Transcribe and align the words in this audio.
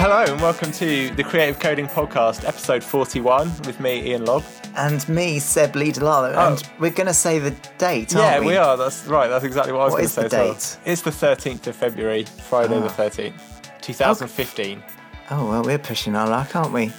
Hello 0.00 0.24
and 0.32 0.40
welcome 0.40 0.70
to 0.72 1.10
the 1.10 1.24
Creative 1.24 1.58
Coding 1.58 1.86
Podcast, 1.86 2.46
episode 2.46 2.84
41, 2.84 3.48
with 3.66 3.80
me, 3.80 4.12
Iain 4.12 4.24
Lobb. 4.24 4.44
And 4.76 5.06
me, 5.08 5.38
Seb 5.40 5.74
Lee-Delisle. 5.74 6.34
Oh. 6.36 6.52
And 6.52 6.70
we're 6.78 6.90
going 6.90 7.08
to 7.08 7.14
say 7.14 7.38
the 7.38 7.50
date, 7.78 8.12
Yeah, 8.12 8.34
aren't 8.34 8.40
we? 8.42 8.52
we 8.52 8.56
are. 8.56 8.76
That's 8.76 9.04
right. 9.06 9.28
That's 9.28 9.44
exactly 9.44 9.72
what 9.72 9.80
I 9.82 9.84
was 9.86 9.94
going 9.94 10.04
to 10.04 10.08
say. 10.10 10.20
the 10.22 10.26
as 10.26 10.32
well. 10.32 10.52
date? 10.54 10.78
It's 10.84 11.02
the 11.02 11.10
13th 11.10 11.66
of 11.66 11.76
February, 11.76 12.24
Friday 12.24 12.78
the 12.78 12.86
Ah. 12.86 12.88
13th, 12.90 13.80
2015. 13.80 14.82
Oh, 15.30 15.48
well, 15.48 15.62
we're 15.62 15.78
pushing 15.78 16.14
our 16.14 16.28
luck, 16.28 16.54
aren't 16.54 16.72
we? 16.72 16.92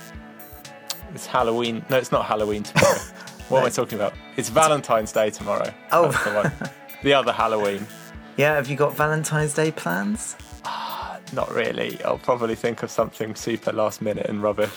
It's 1.14 1.25
Halloween. 1.25 1.84
No, 1.89 1.97
it's 1.97 2.11
not 2.11 2.25
Halloween 2.25 2.64
tomorrow. 2.64 2.97
what 3.50 3.60
am 3.61 3.66
I 3.66 3.70
talking 3.70 3.97
about? 3.97 4.14
It's 4.36 4.50
Valentine's 4.50 5.11
Day 5.11 5.29
tomorrow. 5.29 5.74
Oh. 5.92 6.11
The. 6.11 6.71
The 7.04 7.14
other 7.14 7.32
Halloween. 7.32 7.88
Yeah, 8.38 8.56
have 8.56 8.70
you 8.70 8.78
got 8.78 8.96
Valentine's 8.96 9.54
Day 9.54 9.70
plans? 9.70 10.38
Not 11.33 11.54
really. 11.54 12.01
I'll 12.04 12.18
probably 12.18 12.56
think 12.56 12.83
of 12.83 12.92
something 12.92 13.36
super 13.36 13.71
last 13.71 14.01
minute 14.01 14.25
and 14.28 14.42
rubbish. 14.42 14.71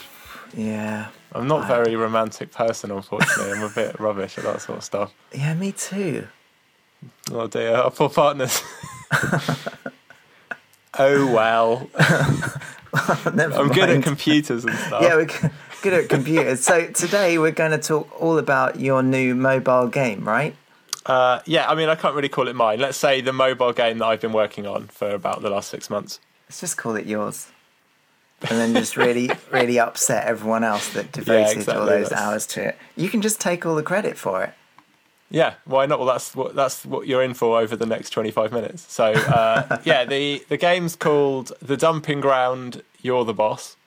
Yeah. 0.55 1.09
I'm 1.35 1.49
not 1.49 1.65
a 1.65 1.67
very 1.67 1.97
romantic 1.97 2.53
person, 2.53 2.91
unfortunately. 2.91 3.53
I'm 3.53 3.63
a 3.63 3.71
bit 3.71 3.99
rubbish 4.01 4.37
at 4.39 4.45
that 4.45 4.61
sort 4.61 4.79
of 4.79 4.85
stuff. 4.85 5.15
Yeah, 5.33 5.55
me 5.55 5.73
too. 5.73 6.27
Oh 7.31 7.47
dear, 7.47 7.75
our 7.75 7.91
poor 7.91 8.11
partners. 8.11 8.63
oh 10.99 11.33
well. 11.33 11.89
Never 13.35 13.55
I'm 13.55 13.69
good 13.69 13.89
at 13.89 14.03
computers 14.03 14.65
and 14.65 14.75
stuff. 14.77 15.03
Yeah, 15.03 15.17
we're 15.17 15.51
good 15.83 15.95
at 15.95 16.09
computers. 16.11 16.63
so 16.63 16.87
today 16.89 17.39
we're 17.39 17.51
going 17.51 17.71
to 17.71 17.79
talk 17.79 18.21
all 18.21 18.39
about 18.39 18.79
your 18.79 19.03
new 19.03 19.35
mobile 19.35 19.89
game, 19.89 20.29
right? 20.29 20.55
Uh, 21.07 21.41
yeah, 21.47 21.69
I 21.69 21.75
mean, 21.75 21.89
I 21.89 21.95
can't 21.95 22.15
really 22.15 22.29
call 22.29 22.49
it 22.49 22.55
mine. 22.55 22.79
Let's 22.79 22.99
say 22.99 23.21
the 23.23 23.33
mobile 23.33 23.73
game 23.73 23.99
that 23.99 24.05
I've 24.05 24.21
been 24.21 24.33
working 24.33 24.67
on 24.67 24.89
for 24.89 25.11
about 25.11 25.43
the 25.43 25.51
last 25.51 25.71
six 25.71 25.91
months. 25.91 26.21
Let's 26.53 26.61
just 26.61 26.77
call 26.77 26.97
it 26.97 27.07
yours. 27.07 27.49
And 28.43 28.59
then 28.61 28.75
just 28.75 28.99
really, 28.99 29.31
really 29.51 29.79
upset 29.79 30.27
everyone 30.27 30.65
else 30.65 30.93
that 30.93 31.11
devoted 31.11 31.47
all 31.47 31.51
exactly, 31.53 31.87
those 31.87 32.09
that's- 32.11 32.21
hours 32.21 32.47
to 32.49 32.69
it. 32.69 32.79
You 32.95 33.09
can 33.09 33.23
just 33.23 33.41
take 33.41 33.65
all 33.65 33.75
the 33.75 33.83
credit 33.83 34.19
for 34.19 34.45
it. 34.45 34.53
Yeah, 35.31 35.55
why 35.65 35.87
not? 35.87 35.99
Well, 35.99 36.09
that's 36.09 36.37
what 36.37 36.55
that's 36.55 36.85
what 36.85 37.07
you're 37.07 37.23
in 37.23 37.33
for 37.33 37.59
over 37.59 37.75
the 37.75 37.87
next 37.87 38.11
25 38.11 38.53
minutes. 38.53 38.85
So, 38.93 39.13
uh, 39.13 39.79
yeah, 39.85 40.05
the 40.05 40.45
the 40.51 40.59
game's 40.59 40.95
called 40.95 41.53
The 41.63 41.79
Dumping 41.79 42.21
Ground. 42.21 42.83
You're 43.01 43.25
the 43.25 43.33
boss. 43.33 43.79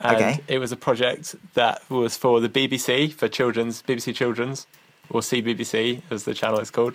And 0.00 0.16
Okay. 0.16 0.40
it 0.48 0.60
was 0.60 0.72
a 0.72 0.76
project 0.76 1.34
that 1.52 1.82
was 1.90 2.16
for 2.16 2.40
the 2.40 2.48
BBC 2.48 3.12
for 3.12 3.28
children's 3.28 3.82
BBC 3.82 4.14
Children's 4.14 4.66
or 5.10 5.20
CBBC 5.20 6.00
as 6.10 6.24
the 6.24 6.32
channel 6.32 6.58
is 6.58 6.70
called. 6.70 6.94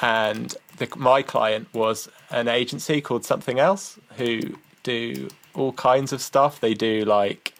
And 0.00 0.56
the, 0.78 0.88
my 0.96 1.22
client 1.22 1.68
was 1.72 2.08
an 2.30 2.48
agency 2.48 3.00
called 3.00 3.24
Something 3.24 3.58
Else 3.58 3.98
who 4.16 4.40
do 4.82 5.28
all 5.54 5.72
kinds 5.72 6.12
of 6.12 6.20
stuff. 6.20 6.60
They 6.60 6.74
do 6.74 7.04
like 7.04 7.54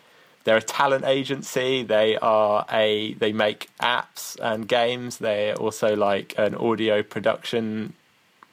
they're 0.44 0.56
a 0.56 0.62
talent 0.62 1.05
agency. 1.05 1.83
They 1.83 2.16
are 2.19 2.66
a 2.70 3.14
they 3.14 3.33
make 3.33 3.70
apps 3.80 4.36
and 4.41 4.66
games. 4.66 5.19
They're 5.19 5.55
also 5.55 5.94
like 5.94 6.34
an 6.39 6.55
audio 6.55 7.02
production 7.02 7.94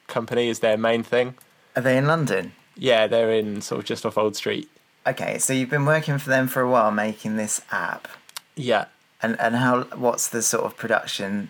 company 0.08 0.50
is 0.50 0.60
their 0.60 0.78
main 0.78 1.04
thing. 1.04 1.36
Are 1.76 1.82
they 1.82 1.98
in 1.98 2.06
London? 2.06 2.54
Yeah, 2.76 3.08
they're 3.08 3.32
in 3.32 3.62
sort 3.62 3.80
of 3.80 3.86
just 3.86 4.06
off 4.06 4.18
Old 4.18 4.36
Street. 4.36 4.70
Okay, 5.08 5.38
so 5.38 5.54
you've 5.54 5.70
been 5.70 5.86
working 5.86 6.18
for 6.18 6.30
them 6.30 6.48
for 6.48 6.62
a 6.62 6.70
while 6.70 6.92
making 6.92 7.38
this 7.38 7.62
app. 7.72 8.08
Yeah. 8.56 8.86
And 9.22 9.40
and 9.40 9.56
how 9.56 9.84
what's 9.96 10.28
the 10.28 10.42
sort 10.42 10.66
of 10.66 10.78
production 10.78 11.50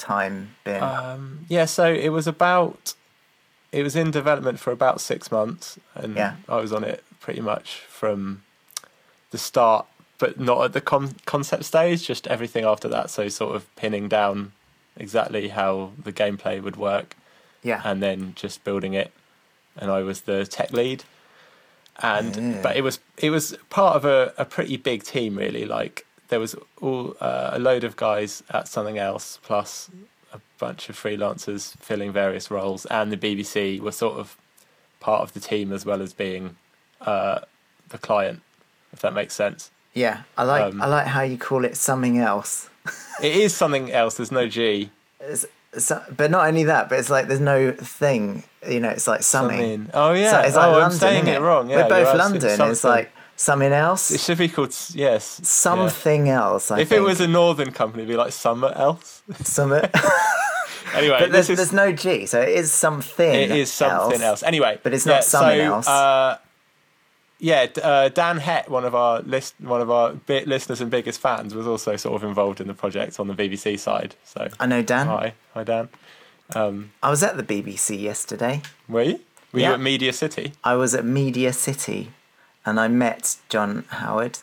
time 0.00 0.56
been? 0.64 0.82
Um, 0.82 1.46
yeah, 1.48 1.66
so 1.66 1.92
it 1.92 2.08
was 2.08 2.26
about 2.26 2.94
it 3.72 3.84
was 3.84 3.94
in 3.94 4.10
development 4.10 4.58
for 4.58 4.72
about 4.72 5.00
six 5.00 5.30
months, 5.30 5.78
and 5.94 6.16
Yeah. 6.16 6.36
I 6.48 6.56
was 6.56 6.72
on 6.72 6.82
it 6.82 7.04
pretty 7.20 7.40
much 7.40 7.76
from 7.88 8.42
the 9.30 9.38
start, 9.38 9.86
but 10.18 10.40
not 10.40 10.64
at 10.64 10.72
the 10.72 10.80
con- 10.80 11.14
concept 11.24 11.64
stage. 11.64 12.04
Just 12.06 12.26
everything 12.26 12.64
after 12.64 12.88
that. 12.88 13.10
So 13.10 13.28
sort 13.28 13.54
of 13.54 13.72
pinning 13.76 14.08
down 14.08 14.50
exactly 14.96 15.48
how 15.48 15.92
the 16.02 16.12
gameplay 16.12 16.60
would 16.60 16.74
work, 16.76 17.16
yeah. 17.62 17.80
and 17.84 18.02
then 18.02 18.32
just 18.34 18.64
building 18.64 18.94
it. 18.94 19.12
And 19.76 19.88
I 19.90 20.00
was 20.02 20.22
the 20.22 20.44
tech 20.46 20.72
lead, 20.72 21.04
and 22.02 22.34
Yeah. 22.54 22.62
but 22.62 22.76
it 22.76 22.82
was 22.82 22.98
it 23.18 23.30
was 23.30 23.56
part 23.68 23.94
of 23.94 24.04
a, 24.04 24.34
a 24.36 24.44
pretty 24.44 24.76
big 24.78 25.04
team 25.04 25.36
really. 25.36 25.64
Like 25.64 26.04
there 26.30 26.40
was 26.40 26.56
all 26.80 27.14
uh, 27.20 27.50
a 27.52 27.58
load 27.58 27.84
of 27.84 27.96
guys 27.96 28.42
at 28.50 28.66
something 28.66 28.98
else, 28.98 29.38
plus 29.42 29.90
a 30.32 30.40
bunch 30.58 30.88
of 30.88 30.96
freelancers 30.96 31.76
filling 31.78 32.12
various 32.12 32.50
roles, 32.50 32.86
and 32.86 33.12
the 33.12 33.16
BBC 33.16 33.80
were 33.80 33.92
sort 33.92 34.18
of 34.18 34.36
part 35.00 35.22
of 35.22 35.32
the 35.34 35.40
team 35.40 35.72
as 35.72 35.84
well 35.84 36.00
as 36.00 36.12
being 36.12 36.56
uh, 37.02 37.40
the 37.88 37.98
client, 37.98 38.40
if 38.92 39.00
that 39.00 39.12
makes 39.12 39.34
sense. 39.34 39.70
yeah. 39.92 40.22
I 40.38 40.44
like 40.44 40.72
um, 40.72 40.80
I 40.80 40.86
like 40.86 41.06
how 41.06 41.22
you 41.22 41.36
call 41.36 41.64
it 41.64 41.76
something 41.76 42.18
else. 42.18 42.70
It 43.22 43.36
is 43.36 43.54
something 43.54 43.92
else. 43.92 44.16
There's 44.16 44.32
no 44.32 44.48
G. 44.48 44.88
It's, 45.20 45.44
so, 45.76 46.02
but 46.16 46.30
not 46.30 46.46
only 46.46 46.64
that, 46.64 46.88
but 46.88 46.98
it's 46.98 47.10
like 47.10 47.28
there's 47.28 47.38
no 47.38 47.72
thing. 47.72 48.44
You 48.66 48.80
know, 48.80 48.88
it's 48.88 49.06
like 49.06 49.22
summing. 49.22 49.58
Something. 49.58 49.90
Oh 49.92 50.12
yeah. 50.14 50.30
So 50.30 50.40
it's 50.40 50.56
like 50.56 50.66
oh, 50.66 50.70
London, 50.70 50.84
I'm 50.84 50.92
saying 50.92 51.22
isn't 51.24 51.34
it 51.34 51.40
wrong. 51.46 51.68
Yeah, 51.68 51.82
We're 51.82 51.88
both 52.04 52.16
London. 52.16 52.70
It's 52.70 52.82
like 52.82 53.12
something 53.40 53.72
else? 53.72 54.10
it 54.10 54.20
should 54.20 54.38
be 54.38 54.48
called 54.48 54.70
yes. 54.70 54.94
yeah. 54.94 55.18
Something 55.44 56.28
else. 56.28 56.70
I 56.70 56.80
If 56.80 56.88
think. 56.88 56.98
it 57.00 57.02
was 57.02 57.20
a 57.20 57.26
northern 57.26 57.72
company, 57.72 58.02
it'd 58.02 58.12
be 58.14 58.16
like 58.16 58.32
summer 58.32 58.72
else. 58.76 59.22
Something. 59.42 59.88
Anyway, 60.92 61.18
but 61.20 61.30
there's, 61.30 61.48
is 61.48 61.56
there's 61.56 61.72
no 61.72 61.92
G, 61.92 62.26
so 62.26 62.40
it 62.40 62.48
is 62.48 62.72
something. 62.72 63.32
it 63.32 63.52
is 63.52 63.70
something 63.72 64.20
else. 64.22 64.42
Anyway, 64.42 64.80
But 64.82 64.92
it's 64.92 65.06
not 65.06 65.22
something 65.22 65.60
so, 65.60 65.74
else. 65.74 65.86
Uh, 65.86 66.38
yeah, 67.38 67.66
uh, 67.82 68.08
Dan 68.08 68.38
Het, 68.38 68.68
one 68.68 68.84
of 68.84 68.94
our 68.94 69.20
list, 69.22 69.54
one 69.60 69.80
of 69.80 69.88
our 69.88 70.12
bit 70.14 70.48
listeners 70.48 70.80
and 70.80 70.90
biggest 70.90 71.20
fans, 71.20 71.54
was 71.54 71.66
also 71.66 71.96
sort 71.96 72.16
of 72.16 72.28
involved 72.28 72.60
in 72.60 72.66
the 72.66 72.74
project 72.74 73.20
on 73.20 73.28
the 73.28 73.34
BBC 73.34 73.78
side. 73.78 74.16
So 74.24 74.48
I 74.58 74.66
know 74.66 74.82
Dan. 74.82 75.06
hi, 75.06 75.34
hi 75.54 75.62
Dan. 75.64 75.88
Um, 76.56 76.90
I 77.02 77.08
was 77.10 77.22
at 77.22 77.36
the 77.36 77.44
BBC 77.44 78.00
yesterday. 78.00 78.60
were 78.88 79.02
you? 79.02 79.20
Were 79.52 79.60
you 79.60 79.66
at 79.66 79.80
Media 79.80 80.12
City? 80.12 80.52
I 80.64 80.74
was 80.74 80.94
at 80.94 81.04
Media 81.04 81.52
City, 81.52 82.10
and 82.66 82.78
I 82.80 82.88
met 82.88 83.36
John 83.48 83.84
Howard 83.88 84.38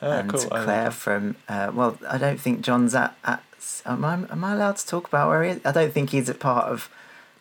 Oh, 0.00 0.10
and 0.10 0.30
cool. 0.30 0.40
Claire 0.46 0.90
from. 0.90 1.36
Uh, 1.48 1.70
well, 1.72 1.98
I 2.08 2.18
don't 2.18 2.40
think 2.40 2.62
John's 2.62 2.94
at. 2.94 3.16
at 3.24 3.42
am 3.86 4.04
I 4.04 4.14
am 4.14 4.42
I 4.44 4.52
allowed 4.54 4.76
to 4.78 4.86
talk 4.86 5.06
about 5.06 5.28
where 5.28 5.44
he 5.44 5.50
is? 5.50 5.60
I 5.64 5.70
don't 5.72 5.92
think 5.92 6.10
he's 6.10 6.28
a 6.28 6.34
part 6.34 6.66
of. 6.66 6.88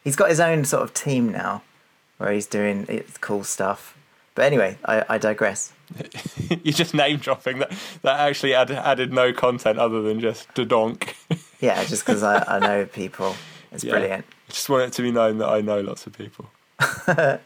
He's 0.04 0.16
got 0.16 0.30
his 0.30 0.40
own 0.40 0.66
sort 0.66 0.84
of 0.84 0.94
team 0.94 1.32
now, 1.32 1.64
where 2.18 2.32
he's 2.32 2.46
doing 2.48 2.86
it's 2.90 3.18
cool 3.18 3.44
stuff. 3.44 3.98
But 4.36 4.46
anyway, 4.46 4.78
I, 4.86 5.04
I 5.10 5.18
digress. 5.18 5.74
You're 6.64 6.74
just 6.74 6.94
name 6.94 7.18
dropping 7.18 7.60
that. 7.60 7.72
That 8.04 8.20
actually 8.20 8.54
added, 8.54 8.78
added 8.78 9.12
no 9.12 9.34
content 9.34 9.78
other 9.78 10.02
than 10.02 10.20
just 10.20 10.54
the 10.56 10.64
donk. 10.66 11.16
Yeah, 11.60 11.84
just 11.84 12.06
because 12.06 12.24
I, 12.24 12.44
I 12.48 12.60
know 12.66 12.86
people. 12.86 13.36
It's 13.72 13.84
Yeah. 13.84 13.92
brilliant. 13.92 14.26
just 14.50 14.70
want 14.70 14.84
it 14.84 14.94
to 14.94 15.02
be 15.02 15.12
known 15.12 15.38
that 15.40 15.50
I 15.50 15.62
know 15.62 15.82
lots 15.82 16.06
of 16.08 16.14
people. 16.14 16.50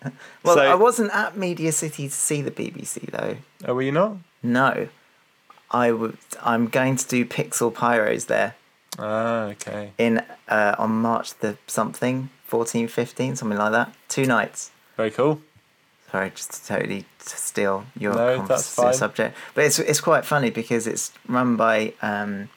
Well, 0.44 0.56
So- 0.56 0.60
I 0.62 0.76
wasn't 0.76 1.12
at 1.14 1.36
Media 1.38 1.72
City 1.72 2.08
to 2.08 2.14
see 2.14 2.42
the 2.42 2.52
BBC 2.52 3.10
though. 3.12 3.38
Oh, 3.66 3.74
were 3.74 3.82
you 3.82 3.92
not? 3.92 4.18
No, 4.44 4.88
I 5.72 5.92
would. 5.92 6.18
I'm 6.44 6.68
going 6.68 6.96
to 6.98 7.08
do 7.08 7.26
Pixel 7.26 7.74
Pyros 7.74 8.28
there 8.28 8.56
Ah, 9.00 9.46
okay. 9.46 9.92
in 9.98 10.22
uh, 10.48 10.76
on 10.78 10.92
March 11.02 11.34
the 11.40 11.58
something 11.68 12.30
14, 12.46 12.88
15, 12.88 13.36
something 13.36 13.58
like 13.58 13.72
that. 13.72 13.92
Two 14.08 14.26
nights. 14.26 14.72
Very 14.98 15.12
cool. 15.12 15.42
Sorry, 16.12 16.30
just 16.30 16.54
to 16.54 16.66
totally 16.68 17.06
steal 17.20 17.86
your 17.98 18.14
No, 18.14 18.46
that's 18.46 18.74
fine. 18.76 18.94
subject, 18.94 19.36
but 19.56 19.66
it's 19.66 19.80
it's 19.80 20.00
quite 20.00 20.24
funny 20.26 20.52
because 20.52 20.86
it's 20.88 21.12
run 21.28 21.58
by 21.58 21.94
um, 22.02 22.50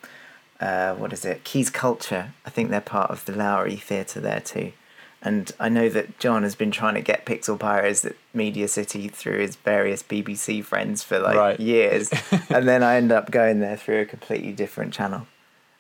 uh, 0.61 0.95
what 0.95 1.13
is 1.13 1.25
it? 1.25 1.43
Quays 1.45 1.71
Culture. 1.71 2.33
I 2.45 2.51
think 2.51 2.69
they're 2.71 2.81
part 2.83 3.11
of 3.11 3.25
the 3.25 3.33
Lowry 3.33 3.77
Theatre 3.77 4.21
there 4.21 4.41
too. 4.41 4.73
And 5.21 5.51
I 5.59 5.69
know 5.69 5.89
that 5.89 6.19
John 6.21 6.45
has 6.45 6.55
been 6.55 6.71
trying 6.71 6.95
to 6.95 7.01
get 7.01 7.27
Pixel 7.27 7.59
Pyros 7.59 8.05
at 8.05 8.15
Media 8.33 8.69
City 8.69 9.09
through 9.09 9.39
his 9.41 9.57
various 9.57 10.03
BBC 10.03 10.65
friends 10.65 11.03
for 11.03 11.19
like 11.19 11.37
Right. 11.37 11.59
years. 11.61 12.09
and 12.51 12.69
then 12.69 12.83
I 12.85 12.97
end 12.97 13.11
up 13.11 13.31
going 13.33 13.59
there 13.61 13.77
through 13.77 14.01
a 14.03 14.07
completely 14.07 14.53
different 14.53 14.93
channel. 14.95 15.27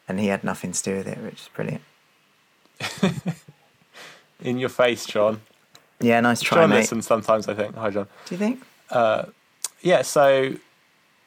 And 0.08 0.18
he 0.18 0.26
had 0.26 0.42
nothing 0.42 0.72
to 0.72 0.82
do 0.82 0.96
with 0.96 1.06
it, 1.06 1.18
which 1.18 1.34
is 1.42 1.48
brilliant. 1.54 1.82
In 4.42 4.58
your 4.58 4.68
face, 4.68 5.04
John. 5.06 5.40
Yeah, 6.00 6.20
nice 6.20 6.40
try, 6.40 6.58
John 6.62 6.70
mate. 6.70 6.76
listens 6.76 7.06
sometimes, 7.06 7.48
I 7.48 7.54
think. 7.54 7.74
Hi, 7.74 7.90
John. 7.90 8.06
Do 8.26 8.34
you 8.34 8.38
think? 8.38 8.62
yeah 9.80 10.02
so 10.02 10.54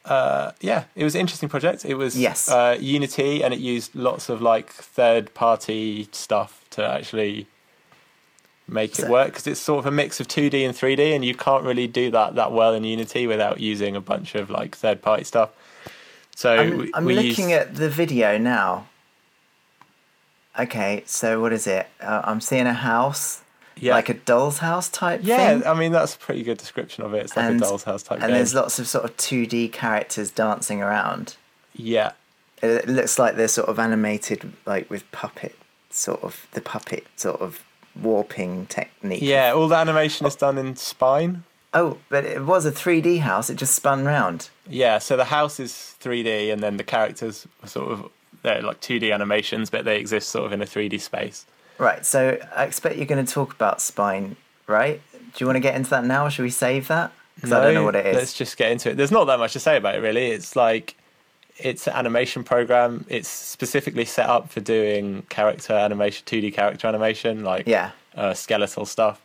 uh, 0.04 0.50
yeah 0.60 0.84
it 0.96 1.04
was 1.04 1.14
an 1.14 1.20
interesting 1.22 1.48
project 1.48 1.84
it 1.86 1.94
was 1.94 2.18
Yes. 2.20 2.50
uh, 2.50 2.76
unity 2.78 3.42
and 3.42 3.54
it 3.54 3.60
used 3.60 3.94
lots 3.94 4.28
of 4.28 4.42
like 4.42 4.68
third 4.70 5.32
party 5.32 6.06
stuff 6.12 6.62
to 6.70 6.84
actually 6.86 7.46
make 8.68 8.92
it 8.98 9.02
So- 9.02 9.10
work 9.10 9.28
because 9.28 9.46
it's 9.46 9.60
sort 9.60 9.80
of 9.80 9.86
a 9.86 9.90
mix 9.90 10.20
of 10.20 10.28
2d 10.28 10.64
and 10.64 10.74
3d 10.74 11.14
and 11.14 11.24
you 11.24 11.34
can't 11.34 11.64
really 11.64 11.86
do 11.86 12.10
that 12.12 12.34
that 12.36 12.52
well 12.52 12.74
in 12.74 12.84
unity 12.84 13.26
without 13.26 13.60
using 13.60 13.96
a 13.96 14.00
bunch 14.00 14.34
of 14.34 14.50
like 14.50 14.76
third 14.76 15.02
party 15.02 15.24
stuff 15.24 15.50
so 16.34 16.54
I'm, 16.56 16.78
we, 16.78 16.90
I'm 16.94 17.04
we 17.04 17.14
looking 17.14 17.50
used, 17.50 17.60
at 17.60 17.74
the 17.74 17.90
video 17.90 18.38
now. 18.38 18.86
Okay, 20.58 21.02
so 21.06 21.40
what 21.40 21.52
is 21.52 21.66
it? 21.66 21.86
Uh, 22.00 22.22
I'm 22.24 22.40
seeing 22.40 22.66
a 22.66 22.72
house. 22.74 23.40
Yeah. 23.74 23.94
like 23.94 24.10
a 24.10 24.14
doll's 24.14 24.58
house 24.58 24.88
type 24.90 25.20
Yeah, 25.22 25.58
thing. 25.58 25.66
I 25.66 25.72
mean 25.72 25.92
that's 25.92 26.14
a 26.14 26.18
pretty 26.18 26.42
good 26.42 26.58
description 26.58 27.04
of 27.04 27.14
it. 27.14 27.24
It's 27.24 27.36
like 27.36 27.46
And- 27.46 27.56
a 27.56 27.64
doll's 27.66 27.84
house 27.84 28.02
type 28.02 28.18
thing. 28.18 28.24
And 28.24 28.30
game. 28.30 28.36
there's 28.36 28.54
lots 28.54 28.78
of 28.78 28.86
sort 28.86 29.04
of 29.04 29.16
2D 29.16 29.72
characters 29.72 30.30
dancing 30.30 30.82
around. 30.82 31.36
Yeah, 31.74 32.12
It 32.62 32.86
looks 32.86 33.18
like 33.18 33.36
they're 33.36 33.48
sort 33.48 33.68
of 33.70 33.78
animated, 33.78 34.52
like 34.66 34.90
with 34.90 35.10
puppet, 35.10 35.56
sort 35.90 36.22
of 36.22 36.46
the 36.52 36.60
puppet 36.60 37.06
sort 37.16 37.40
of 37.40 37.64
warping 38.00 38.66
technique. 38.66 39.22
yeah. 39.22 39.52
All 39.52 39.68
the 39.68 39.76
animation 39.76 40.26
is 40.26 40.36
done 40.36 40.58
in 40.58 40.76
Spine. 40.76 41.44
Oh, 41.74 41.98
but 42.10 42.24
it 42.24 42.44
was 42.44 42.66
a 42.66 42.72
3D 42.72 43.20
house. 43.20 43.48
It 43.48 43.54
just 43.56 43.74
spun 43.74 44.04
round. 44.04 44.50
Yeah, 44.68 44.98
so 44.98 45.16
the 45.16 45.24
house 45.24 45.58
is 45.58 45.96
3D, 46.02 46.52
and 46.52 46.62
then 46.62 46.76
the 46.76 46.84
characters 46.84 47.46
are 47.62 47.68
sort 47.68 47.92
of 47.92 48.10
they're 48.42 48.60
like 48.60 48.80
2D 48.80 49.12
animations, 49.12 49.70
but 49.70 49.84
they 49.84 49.98
exist 49.98 50.28
sort 50.28 50.46
of 50.46 50.52
in 50.52 50.60
a 50.60 50.66
3D 50.66 51.00
space. 51.00 51.46
Right. 51.78 52.04
So 52.04 52.38
I 52.54 52.64
expect 52.64 52.96
you're 52.96 53.06
going 53.06 53.24
to 53.24 53.32
talk 53.32 53.54
about 53.54 53.80
spine, 53.80 54.36
right? 54.66 55.00
Do 55.12 55.18
you 55.38 55.46
want 55.46 55.56
to 55.56 55.60
get 55.60 55.74
into 55.74 55.90
that 55.90 56.04
now, 56.04 56.26
or 56.26 56.30
should 56.30 56.42
we 56.42 56.50
save 56.50 56.88
that? 56.88 57.12
Because 57.36 57.52
I 57.52 57.62
don't 57.64 57.74
know 57.74 57.84
what 57.84 57.96
it 57.96 58.04
is. 58.04 58.16
Let's 58.16 58.34
just 58.34 58.56
get 58.58 58.70
into 58.70 58.90
it. 58.90 58.96
There's 58.96 59.10
not 59.10 59.24
that 59.24 59.38
much 59.38 59.54
to 59.54 59.60
say 59.60 59.78
about 59.78 59.94
it, 59.94 59.98
really. 59.98 60.26
It's 60.26 60.54
like 60.54 60.94
it's 61.58 61.86
an 61.86 61.94
animation 61.94 62.44
program. 62.44 63.04
It's 63.08 63.28
specifically 63.28 64.04
set 64.04 64.28
up 64.28 64.50
for 64.50 64.60
doing 64.60 65.22
character 65.28 65.72
animation, 65.74 66.24
2D 66.26 66.52
character 66.54 66.86
animation, 66.88 67.44
like 67.44 67.66
Yeah. 67.66 67.90
uh, 68.16 68.34
skeletal 68.34 68.86
stuff. 68.86 69.20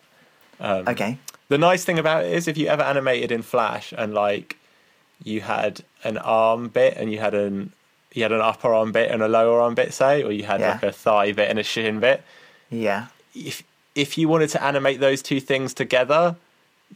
Um, 0.60 0.88
Okay. 0.88 1.18
The 1.50 1.58
nice 1.58 1.86
thing 1.86 1.98
about 1.98 2.26
it 2.26 2.34
is 2.34 2.48
if 2.48 2.58
you 2.58 2.68
ever 2.68 2.84
animated 2.84 3.32
in 3.32 3.42
Flash 3.42 3.94
and 3.98 4.14
like 4.14 4.58
you 5.24 5.42
had 5.42 5.82
an 6.04 6.18
arm 6.18 6.68
bit 6.68 6.98
and 6.98 7.12
you 7.12 7.20
had 7.20 7.34
an 7.34 7.72
you 8.14 8.24
had 8.24 8.32
an 8.32 8.42
upper 8.42 8.74
arm 8.74 8.92
bit 8.92 9.12
and 9.12 9.22
a 9.22 9.28
lower 9.28 9.62
arm 9.62 9.76
bit, 9.76 9.94
say, 9.94 10.24
or 10.24 10.32
you 10.32 10.44
had 10.44 10.60
Yeah. 10.60 10.72
like 10.72 10.84
a 10.84 10.92
thigh 10.92 11.32
bit 11.34 11.50
and 11.50 11.60
a 11.60 11.64
shin 11.64 12.00
bit. 12.00 12.24
Yeah. 12.70 13.08
If 13.36 13.64
if 13.96 14.18
you 14.18 14.28
wanted 14.28 14.50
to 14.52 14.64
animate 14.64 15.00
those 15.00 15.22
two 15.22 15.40
things 15.40 15.74
together, 15.74 16.36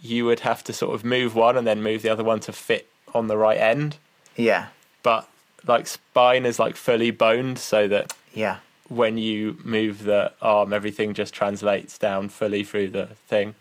you 0.01 0.25
would 0.25 0.41
have 0.41 0.63
to 0.65 0.73
sort 0.73 0.93
of 0.95 1.03
move 1.05 1.33
one 1.35 1.57
and 1.57 1.65
then 1.65 1.81
move 1.83 2.01
the 2.01 2.09
other 2.09 2.23
one 2.23 2.39
to 2.41 2.51
fit 2.53 2.87
on 3.13 3.27
the 3.27 3.37
right 3.37 3.57
end. 3.57 3.97
Yeah. 4.35 4.67
But 5.03 5.27
like 5.67 5.87
spine 5.87 6.45
is 6.45 6.59
like 6.59 6.75
fully 6.75 7.11
boned 7.11 7.59
so 7.59 7.87
that 7.87 8.13
Yeah. 8.33 8.57
when 8.89 9.17
you 9.17 9.57
move 9.63 10.03
the 10.03 10.31
arm, 10.41 10.73
everything 10.73 11.13
just 11.13 11.33
translates 11.33 11.97
down 11.97 12.29
fully 12.29 12.63
through 12.63 12.89
the 12.89 13.07
thing. 13.27 13.55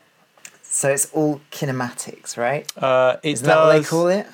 So 0.63 0.89
it's 0.91 1.07
all 1.13 1.41
kinematics, 1.51 2.37
right? 2.37 2.65
Uh, 2.77 3.17
it 3.23 3.33
Isn't 3.33 3.47
that 3.47 3.57
what 3.59 3.73
they 3.73 3.83
call 3.85 4.07
it? 4.09 4.27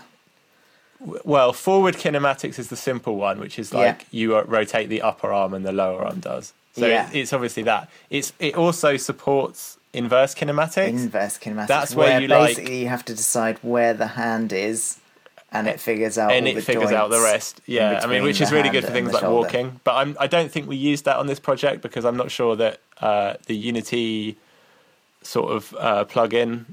Well, 1.24 1.52
forward 1.52 1.96
kinematics 1.96 2.58
is 2.58 2.68
the 2.68 2.76
simple 2.76 3.16
one, 3.16 3.38
which 3.38 3.58
is 3.58 3.72
like 3.74 4.00
Yeah. 4.00 4.06
you 4.18 4.36
uh, 4.36 4.42
rotate 4.44 4.88
the 4.88 5.02
upper 5.02 5.32
arm 5.32 5.52
and 5.54 5.64
the 5.64 5.72
lower 5.72 6.04
arm 6.04 6.20
does. 6.20 6.52
So 6.74 6.86
Yeah. 6.86 7.08
it, 7.10 7.16
it's 7.16 7.32
obviously 7.32 7.62
that. 7.64 7.88
It's 8.10 8.32
it 8.38 8.54
also 8.54 8.96
supports 8.96 9.76
inverse 9.92 10.34
kinematics. 10.34 10.88
Inverse 10.88 11.38
kinematics. 11.38 11.66
That's 11.68 11.94
where 11.94 12.20
you, 12.20 12.28
like- 12.28 12.48
basically 12.56 12.80
you 12.82 12.88
have 12.88 13.04
to 13.06 13.14
decide 13.14 13.58
where 13.62 13.92
the 13.94 14.06
hand 14.08 14.52
is, 14.52 14.98
and 15.52 15.68
it 15.68 15.80
figures 15.80 16.18
out. 16.18 16.32
and 16.32 16.46
it 16.46 16.54
the 16.54 16.62
figures 16.62 16.92
out 16.92 17.10
the 17.10 17.20
rest. 17.20 17.60
Yeah, 17.66 18.00
I 18.02 18.06
mean, 18.06 18.22
which 18.22 18.40
is 18.40 18.52
really 18.52 18.70
good 18.70 18.84
for 18.84 18.92
things 18.92 19.12
like 19.12 19.22
shoulder. 19.22 19.46
walking. 19.46 19.80
But 19.84 19.96
I'm, 19.96 20.16
I 20.18 20.26
don't 20.26 20.50
think 20.50 20.68
we 20.68 20.76
used 20.76 21.04
that 21.04 21.16
on 21.16 21.26
this 21.26 21.40
project 21.40 21.82
because 21.82 22.04
I'm 22.04 22.16
not 22.16 22.30
sure 22.30 22.56
that 22.56 22.80
uh, 23.00 23.34
the 23.46 23.56
Unity 23.56 24.36
sort 25.22 25.52
of 25.52 25.74
uh, 25.78 26.04
plugin. 26.04 26.64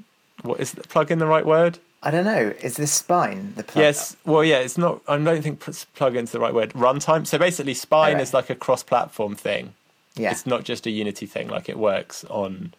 What 0.41 0.59
is 0.59 0.71
the 0.71 0.81
plugin 0.81 1.19
the 1.19 1.27
right 1.27 1.45
word? 1.45 1.79
I 2.05 2.11
don't 2.11 2.25
know. 2.25 2.53
Is 2.61 2.75
this 2.75 2.91
spine 2.91 3.53
the 3.55 3.63
plug? 3.63 3.81
Yes. 3.81 4.17
Well, 4.25 4.43
yeah. 4.43 4.57
It's 4.57 4.77
not. 4.77 5.01
I 5.07 5.17
don't 5.17 5.41
think 5.41 5.61
pl- 5.61 5.73
plugin's 5.95 6.31
the 6.31 6.39
right 6.39 6.53
word. 6.53 6.71
Runtime. 6.73 7.25
So 7.25 7.37
basically, 7.37 7.73
Spine 7.73 8.09
Alright. 8.09 8.21
is 8.21 8.33
like 8.33 8.49
a 8.49 8.55
cross-platform 8.55 9.35
thing. 9.35 9.73
Yeah. 10.15 10.31
It's 10.31 10.45
not 10.45 10.65
just 10.65 10.85
a 10.85 10.91
Unity 10.91 11.25
thing. 11.25 11.47
Like 11.47 11.69
it 11.69 11.79
works 11.79 12.25
on 12.25 12.73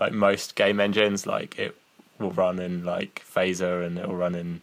like 0.00 0.12
most 0.12 0.54
game 0.54 0.80
engines. 0.80 1.26
Like 1.26 1.58
it 1.58 1.76
will 2.18 2.30
run 2.30 2.58
in 2.58 2.84
like 2.84 3.22
Phaser 3.30 3.86
and 3.86 3.98
it 3.98 4.08
will 4.08 4.16
run 4.16 4.34
in 4.34 4.62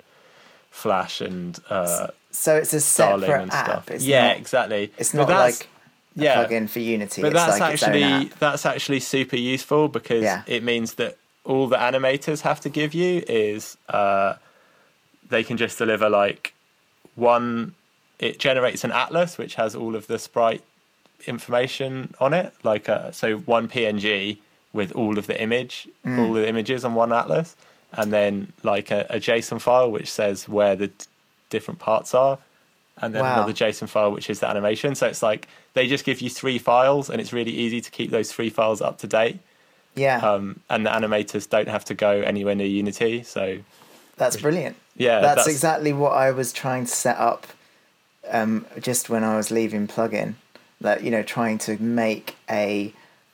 Flash 0.70 1.22
and 1.22 1.60
uh, 1.70 2.08
so 2.32 2.56
it's 2.56 2.74
a 2.74 2.80
Starling 2.80 3.22
separate 3.22 3.42
and 3.44 3.52
app. 3.52 3.66
stuff. 3.66 3.92
It's 3.92 4.06
yeah, 4.06 4.28
not, 4.30 4.38
exactly. 4.38 4.92
It's 4.98 5.14
not 5.14 5.28
like 5.30 5.68
a 6.18 6.22
yeah. 6.24 6.46
plugin 6.46 6.70
for 6.70 6.80
Unity. 6.80 7.22
But 7.22 7.34
it's 7.34 7.46
that's 7.46 7.60
like 7.60 7.74
actually 7.74 8.32
that's 8.40 8.66
actually 8.66 9.00
super 9.00 9.36
useful 9.36 9.88
because 9.88 10.24
Yeah. 10.24 10.44
it 10.48 10.64
means 10.64 10.94
that 10.96 11.18
all 11.44 11.68
the 11.68 11.78
animators 11.78 12.42
have 12.42 12.60
to 12.62 12.70
give 12.70 12.94
you 12.94 13.24
is 13.28 13.78
uh, 13.90 14.36
they 15.30 15.44
can 15.44 15.58
just 15.58 15.78
deliver 15.78 16.10
like 16.10 16.54
one. 17.16 17.74
It 18.20 18.38
generates 18.40 18.84
an 18.84 18.92
atlas 18.92 19.38
which 19.38 19.56
has 19.56 19.76
all 19.76 19.96
of 19.96 20.08
the 20.08 20.20
sprite 20.20 20.62
information 21.26 22.14
on 22.20 22.34
it, 22.34 22.54
like 22.64 22.90
uh, 22.90 23.12
so 23.12 23.38
one 23.40 23.68
PNG 23.68 24.38
with 24.74 24.92
all 24.94 25.18
of 25.18 25.28
the 25.28 25.42
image, 25.42 25.88
Mm. 26.06 26.20
all 26.20 26.34
the 26.34 26.48
images 26.48 26.86
on 26.86 26.94
one 26.96 27.12
atlas, 27.12 27.56
and 27.94 28.12
then 28.14 28.54
like 28.64 28.92
a, 28.92 29.06
a 29.10 29.20
JSON 29.20 29.60
file 29.60 29.90
which 29.92 30.10
says 30.12 30.48
where 30.48 30.76
the 30.76 30.88
d- 30.88 31.06
different 31.50 31.80
parts 31.80 32.14
are, 32.14 32.38
and 33.02 33.14
then 33.14 33.22
Wow. 33.24 33.34
another 33.38 33.54
JSON 33.54 33.88
file 33.90 34.12
which 34.12 34.30
is 34.30 34.40
the 34.40 34.48
animation. 34.48 34.96
So 34.96 35.08
it's 35.08 35.24
like 35.24 35.48
they 35.74 35.88
just 35.88 36.06
give 36.06 36.22
you 36.22 36.30
three 36.30 36.58
files, 36.60 37.10
and 37.10 37.20
it's 37.22 37.34
really 37.34 37.52
easy 37.52 37.82
to 37.82 37.92
keep 37.92 38.12
those 38.12 38.32
three 38.32 38.50
files 38.50 38.82
up 38.82 38.98
to 39.00 39.08
date. 39.08 39.40
Yeah, 39.96 40.18
Um, 40.20 40.60
and 40.70 40.86
the 40.86 40.92
animators 40.92 41.50
don't 41.50 41.68
have 41.68 41.84
to 41.86 41.94
go 41.94 42.12
anywhere 42.22 42.56
near 42.56 42.68
Unity. 42.68 43.24
So 43.24 43.58
that's 44.18 44.38
brilliant. 44.38 44.78
yeah, 44.96 45.20
that's, 45.22 45.48
exactly 45.48 45.94
what 45.94 46.14
I 46.14 46.32
was 46.32 46.54
trying 46.54 46.86
to 46.86 46.92
set 46.92 47.18
up 47.18 47.48
um, 48.30 48.66
just 48.80 49.10
when 49.10 49.24
I 49.24 49.36
was 49.36 49.50
leaving 49.52 49.88
plugin. 49.88 50.36
That 50.82 51.04
you 51.04 51.12
know, 51.12 51.24
trying 51.24 51.58
to 51.60 51.82
make 51.82 52.38
a 52.50 52.94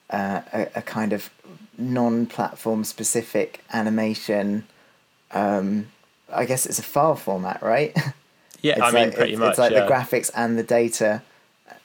uh, 0.09 0.41
a, 0.53 0.67
a 0.75 0.81
kind 0.81 1.13
of 1.13 1.29
non-platform 1.77 2.83
specific 2.83 3.63
animation. 3.73 4.65
Um, 5.31 5.87
I 6.33 6.45
guess 6.45 6.65
it's 6.65 6.79
a 6.79 6.83
file 6.83 7.15
format, 7.15 7.61
right? 7.61 7.95
Yeah, 8.61 8.73
It's 8.77 8.81
I 8.81 8.91
mean 8.91 9.09
like, 9.09 9.15
pretty 9.15 9.35
much. 9.35 9.49
It's 9.51 9.59
like 9.59 9.73
yeah. 9.73 9.85
the 9.85 9.91
graphics 9.91 10.31
and 10.35 10.57
the 10.57 10.63
data. 10.63 11.21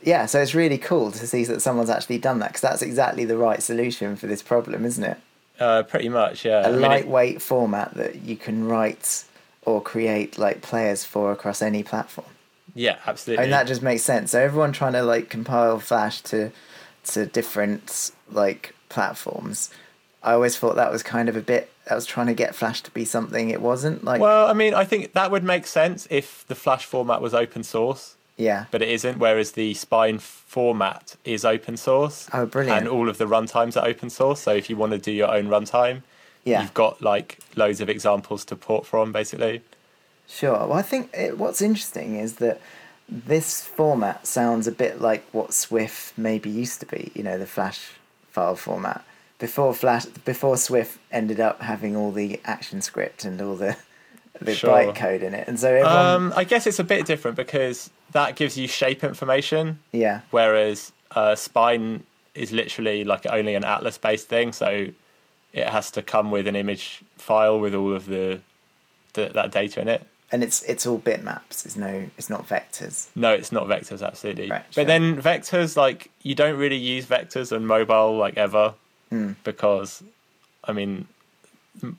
Yeah, 0.03 0.25
so 0.25 0.41
it's 0.41 0.55
really 0.55 0.79
cool 0.79 1.13
to 1.13 1.27
see 1.27 1.45
that 1.45 1.61
someone's 1.61 1.91
actually 1.91 2.17
done 2.17 2.39
that 2.39 2.49
because 2.51 2.63
that's 2.63 2.81
exactly 2.81 3.27
the 3.27 3.37
right 3.37 3.63
solution 3.63 4.17
for 4.17 4.27
this 4.27 4.41
problem, 4.43 4.87
isn't 4.87 5.05
it? 5.05 5.19
uh, 5.59 5.83
pretty 5.83 6.09
much, 6.09 6.43
yeah. 6.47 6.63
a 6.65 6.69
I 6.69 6.73
mean, 6.73 6.77
it- 6.81 6.89
lightweight 6.89 7.43
format 7.43 7.93
that 7.95 8.23
you 8.23 8.35
can 8.35 8.67
write 8.67 9.25
or 9.67 9.83
create 9.83 10.39
like 10.39 10.63
players 10.63 11.05
for 11.05 11.33
across 11.33 11.61
any 11.61 11.83
platform. 11.83 12.29
yeah, 12.75 12.97
absolutely. 13.07 13.43
I 13.43 13.45
mean 13.47 13.51
that 13.51 13.67
just 13.67 13.83
makes 13.83 14.03
sense. 14.03 14.31
So 14.31 14.41
everyone 14.41 14.73
trying 14.73 14.95
to 14.95 15.03
like 15.03 15.29
compile 15.29 15.81
Flash 15.81 16.23
to 16.33 16.51
to 17.05 17.27
different 17.27 18.11
like 18.31 18.75
platforms. 18.89 19.71
I 20.23 20.33
always 20.33 20.57
thought 20.57 20.77
that 20.77 20.93
was 20.93 21.03
kind 21.03 21.29
of 21.29 21.37
a 21.37 21.41
bit. 21.41 21.71
I 21.91 21.95
was 21.95 22.07
trying 22.07 22.27
to 22.27 22.35
get 22.35 22.55
Flash 22.55 22.83
to 22.83 22.91
be 22.91 23.05
something 23.05 23.49
it 23.49 23.63
wasn't. 23.63 24.05
Like 24.05 24.21
well, 24.21 24.49
I 24.49 24.53
mean, 24.53 24.75
I 24.75 24.85
think 24.85 25.13
that 25.15 25.31
would 25.31 25.45
make 25.45 25.67
sense 25.67 26.07
if 26.11 26.47
the 26.47 26.55
Flash 26.55 26.85
format 26.85 27.23
was 27.23 27.33
open 27.33 27.63
source, 27.63 28.17
yeah, 28.37 28.67
but 28.71 28.83
it 28.83 28.89
isn't. 28.89 29.19
Whereas 29.19 29.53
the 29.53 29.73
Spine 29.75 30.19
format 30.19 31.17
is 31.25 31.45
open 31.45 31.77
source. 31.77 32.29
Oh, 32.33 32.45
brilliant. 32.47 32.81
And 32.81 32.89
all 32.89 33.09
of 33.09 33.17
the 33.19 33.27
runtimes 33.27 33.81
are 33.81 33.87
open 33.89 34.11
source. 34.11 34.41
So 34.41 34.53
if 34.55 34.69
you 34.69 34.77
want 34.77 34.93
to 34.93 34.99
do 34.99 35.11
your 35.11 35.31
own 35.33 35.47
runtime, 35.47 36.03
yeah, 36.45 36.61
you've 36.63 36.75
got 36.75 37.01
like 37.01 37.39
loads 37.57 37.81
of 37.81 37.89
examples 37.89 38.45
to 38.47 38.57
port 38.57 38.85
from, 38.85 39.13
basically. 39.13 39.63
sure. 40.29 40.67
Well, 40.67 40.75
I 40.75 40.83
think 40.83 41.11
it, 41.15 41.39
what's 41.39 41.63
interesting 41.63 42.17
is 42.17 42.35
that 42.37 42.61
this 43.11 43.63
format 43.63 44.27
sounds 44.27 44.67
a 44.67 44.73
bit 44.73 45.01
like 45.01 45.25
what 45.33 45.51
SWF 45.51 46.13
maybe 46.17 46.49
used 46.51 46.81
to 46.81 46.87
be. 46.87 47.11
You 47.15 47.23
know, 47.23 47.39
the 47.39 47.47
Flash 47.47 47.91
file 48.31 48.57
format 48.57 49.05
before 49.39 49.75
Flash 49.75 50.05
before 50.07 50.55
SWF 50.55 50.97
ended 51.11 51.41
up 51.41 51.61
having 51.63 51.97
all 51.97 52.13
the 52.13 52.41
action 52.45 52.81
script 52.83 53.25
and 53.25 53.41
all 53.41 53.57
the 53.57 53.77
the 54.41 54.55
Sure. 54.55 54.71
bytecode 54.71 55.23
in 55.23 55.35
it, 55.35 55.49
and 55.49 55.59
so 55.59 55.69
everyone, 55.69 55.97
Um, 55.97 56.33
I 56.37 56.45
guess 56.45 56.67
it's 56.67 56.79
a 56.79 56.85
bit 56.85 57.05
different 57.05 57.37
because 57.37 57.91
that 58.13 58.37
gives 58.37 58.57
you 58.57 58.67
shape 58.69 59.03
information, 59.05 59.79
yeah, 59.93 60.21
whereas 60.31 60.93
uh, 61.15 61.35
Spine 61.35 62.05
is 62.35 62.53
literally 62.53 63.03
like 63.05 63.27
only 63.27 63.55
an 63.55 63.65
Atlas 63.65 63.99
based 63.99 64.29
thing. 64.29 64.53
So 64.53 64.87
it 65.53 65.69
has 65.69 65.91
to 65.93 66.03
come 66.03 66.31
with 66.31 66.47
an 66.47 66.55
image 66.57 67.03
file 67.19 67.59
with 67.59 67.75
all 67.75 67.93
of 67.93 68.07
the, 68.07 68.41
the 69.15 69.31
that 69.35 69.51
data 69.51 69.81
in 69.81 69.89
it. 69.89 70.07
And 70.33 70.43
it's 70.43 70.63
it's 70.63 70.87
all 70.87 70.99
bitmaps. 70.99 71.67
It's 71.67 71.77
no, 71.77 72.09
it's 72.17 72.31
not 72.31 72.47
vectors. 72.47 73.09
No, 73.15 73.33
it's 73.33 73.53
not 73.53 73.67
vectors, 73.67 74.07
absolutely. 74.07 74.51
Right, 74.51 74.65
but 74.69 74.75
sure. 74.75 74.85
then 74.85 75.21
vectors, 75.21 75.77
like 75.77 76.11
you 76.23 76.35
don't 76.35 76.57
really 76.59 76.77
use 76.77 77.07
vectors 77.07 77.55
on 77.55 77.67
mobile 77.67 78.17
like 78.17 78.37
ever 78.37 78.75
Hmm. 79.11 79.33
because, 79.43 80.05
I 80.63 80.73
mean, 80.73 81.09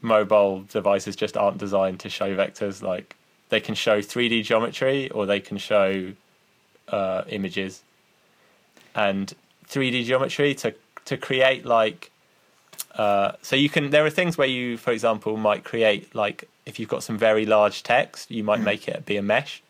mobile 0.02 0.62
devices 0.62 1.16
just 1.18 1.36
aren't 1.36 1.58
designed 1.58 2.00
to 2.02 2.10
show 2.10 2.34
vectors. 2.36 2.82
Like 2.82 3.16
they 3.50 3.60
can 3.60 3.76
show 3.76 4.00
3D 4.00 4.44
geometry 4.46 5.10
or 5.12 5.26
they 5.26 5.42
can 5.42 5.58
show 5.58 6.14
uh, 6.88 7.24
images. 7.28 7.84
And 8.96 9.34
3D 9.68 10.06
geometry 10.06 10.54
to 10.56 10.74
to 11.06 11.18
create 11.18 11.66
like, 11.66 12.12
uh, 12.96 13.34
so 13.42 13.56
you 13.56 13.70
can. 13.70 13.90
There 13.90 14.06
are 14.06 14.10
things 14.10 14.38
where 14.38 14.48
you, 14.48 14.78
for 14.78 14.92
example, 14.92 15.36
might 15.38 15.64
create 15.64 16.14
like 16.16 16.48
if 16.66 16.80
you've 16.80 16.90
got 16.90 17.04
some 17.04 17.18
very 17.18 17.46
large 17.46 17.84
text, 17.84 18.30
you 18.32 18.44
might 18.44 18.60
Hmm. 18.60 18.66
make 18.66 18.88
it 18.88 19.06
be 19.06 19.18
a 19.18 19.22
mesh. 19.22 19.62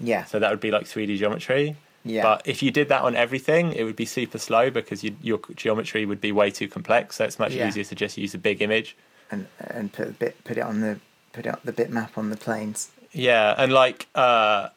Yeah, 0.00 0.24
So 0.24 0.38
that 0.38 0.50
would 0.50 0.60
be 0.60 0.70
like 0.70 0.86
3D 0.86 1.18
geometry. 1.18 1.74
Yeah. 2.04 2.22
But 2.22 2.42
if 2.46 2.62
you 2.62 2.70
did 2.70 2.88
that 2.88 3.02
on 3.02 3.16
everything, 3.16 3.72
it 3.72 3.82
would 3.82 3.96
be 3.96 4.04
super 4.06 4.38
slow 4.38 4.70
because 4.70 5.02
you, 5.02 5.16
your 5.20 5.40
geometry 5.56 6.06
would 6.06 6.20
be 6.20 6.30
way 6.30 6.50
too 6.52 6.68
complex. 6.68 7.16
So 7.16 7.24
it's 7.24 7.38
much 7.38 7.52
Yeah. 7.52 7.66
easier 7.66 7.82
to 7.84 7.94
just 7.94 8.16
use 8.16 8.32
a 8.34 8.38
big 8.38 8.62
image. 8.62 8.96
and 9.30 9.46
and 9.58 9.92
put 9.92 10.18
bit 10.18 10.42
put 10.44 10.56
it 10.56 10.62
on 10.62 10.80
the 10.80 10.98
put 11.34 11.44
it 11.44 11.54
the 11.64 11.72
bitmap 11.72 12.16
on 12.16 12.30
the 12.30 12.36
planes. 12.36 12.90
Yeah, 13.12 13.54
and 13.58 13.70
like 13.72 14.06
uh, 14.14 14.68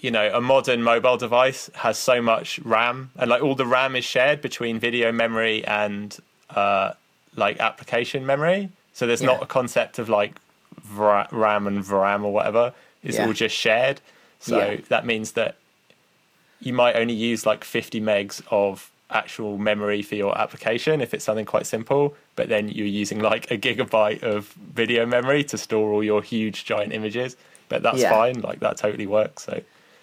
you 0.00 0.10
know, 0.10 0.30
a 0.32 0.40
modern 0.40 0.82
mobile 0.82 1.18
device 1.18 1.68
has 1.74 1.98
so 1.98 2.22
much 2.22 2.58
RAM, 2.60 3.10
and 3.18 3.28
like 3.28 3.42
all 3.42 3.54
the 3.54 3.66
RAM 3.66 3.94
is 3.96 4.04
shared 4.06 4.40
between 4.40 4.78
video 4.78 5.12
memory 5.12 5.62
and 5.66 6.16
uh, 6.48 6.92
like 7.36 7.60
application 7.60 8.24
memory. 8.24 8.70
So 8.94 9.06
there's 9.06 9.20
Yeah. 9.20 9.26
not 9.32 9.42
a 9.42 9.46
concept 9.46 9.98
of 9.98 10.08
like 10.08 10.36
RAM 10.98 11.66
and 11.66 11.82
VRAM 11.84 12.24
or 12.24 12.32
whatever. 12.32 12.72
is 13.02 13.16
Yeah. 13.16 13.26
all 13.26 13.32
just 13.32 13.56
shared. 13.56 14.00
So 14.40 14.56
Yeah. 14.58 14.76
that 14.88 15.06
means 15.06 15.32
that 15.32 15.56
you 16.60 16.72
might 16.72 16.96
only 16.96 17.14
use 17.14 17.46
like 17.46 17.64
50 17.64 18.00
megs 18.00 18.42
of 18.50 18.90
actual 19.10 19.58
memory 19.58 20.02
for 20.02 20.14
your 20.14 20.38
application 20.38 21.00
if 21.00 21.12
it's 21.12 21.24
something 21.24 21.44
quite 21.44 21.66
simple 21.66 22.14
but 22.36 22.48
then 22.48 22.68
you're 22.68 22.86
using 22.86 23.18
like 23.18 23.50
a 23.50 23.58
gigabyte 23.58 24.22
of 24.22 24.46
video 24.72 25.04
memory 25.04 25.42
to 25.42 25.58
store 25.58 25.90
all 25.92 26.04
your 26.04 26.22
huge 26.22 26.64
giant 26.64 26.92
images 26.92 27.36
but 27.68 27.82
that's 27.82 28.02
Yeah. 28.02 28.10
fine 28.10 28.40
like 28.40 28.60
that 28.60 28.76
totally 28.76 29.06
works 29.08 29.42
so 29.44 29.60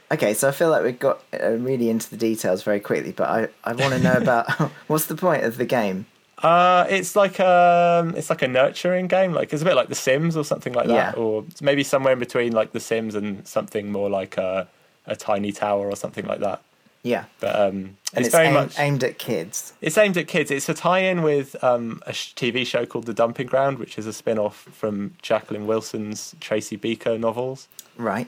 Okay, 0.10 0.34
so 0.34 0.48
I 0.48 0.51
feel 0.51 0.70
like 0.70 0.84
we 0.84 0.94
got 0.94 1.22
uh, 1.34 1.51
really 1.51 1.89
into 1.89 2.10
the 2.10 2.15
details 2.15 2.63
very 2.63 2.79
quickly, 2.79 3.12
but 3.12 3.27
I, 3.29 3.50
I 3.65 3.74
want 3.74 3.94
to 3.94 4.00
know 4.00 4.15
about 4.17 4.50
what's 4.88 5.06
the 5.08 5.15
point 5.15 5.44
of 5.44 5.58
the 5.58 5.65
game? 5.65 6.06
Uh 6.44 6.86
it's 6.89 7.15
like 7.15 7.39
um 7.39 8.13
it's 8.15 8.29
like 8.29 8.41
a 8.44 8.48
nurturing 8.48 9.08
game 9.08 9.34
like 9.34 9.51
it's 9.51 9.62
a 9.62 9.65
bit 9.65 9.75
like 9.75 9.89
the 9.89 9.96
sims 9.96 10.38
or 10.38 10.44
something 10.46 10.74
like 10.74 10.88
that 10.88 11.15
Yeah. 11.15 11.22
or 11.22 11.44
maybe 11.62 11.84
somewhere 11.84 12.13
in 12.13 12.20
between 12.20 12.53
like 12.53 12.74
the 12.74 12.79
sims 12.79 13.15
and 13.15 13.48
something 13.48 13.91
more 13.91 14.10
like 14.10 14.38
a 14.38 14.67
a 15.08 15.15
tiny 15.15 15.51
tower 15.51 15.88
or 15.88 15.96
something 15.96 16.25
like 16.27 16.39
that 16.41 16.62
Yeah, 17.03 17.25
but 17.39 17.56
um 17.56 17.98
and 18.13 18.25
it's, 18.25 18.27
it's, 18.27 18.36
very 18.36 18.51
much 18.51 18.77
aimed 18.79 19.03
at 19.03 19.17
kids. 19.17 19.74
It's 19.82 19.98
aimed 19.98 20.17
at 20.17 20.27
kids. 20.27 20.50
It's 20.51 20.70
a 20.70 20.74
tie-in 20.74 21.24
with 21.24 21.62
um, 21.63 22.01
a 22.06 22.13
sh- 22.13 22.34
TV 22.36 22.65
show 22.65 22.86
called 22.86 23.06
The 23.06 23.13
Dumping 23.13 23.48
Ground, 23.48 23.79
which 23.79 23.98
is 24.00 24.08
a 24.08 24.13
spin-off 24.13 24.56
from 24.72 25.13
Jacqueline 25.22 25.67
Wilson's 25.67 26.34
Tracy 26.39 26.77
Beaker 26.77 27.17
novels. 27.17 27.67
Right. 27.98 28.27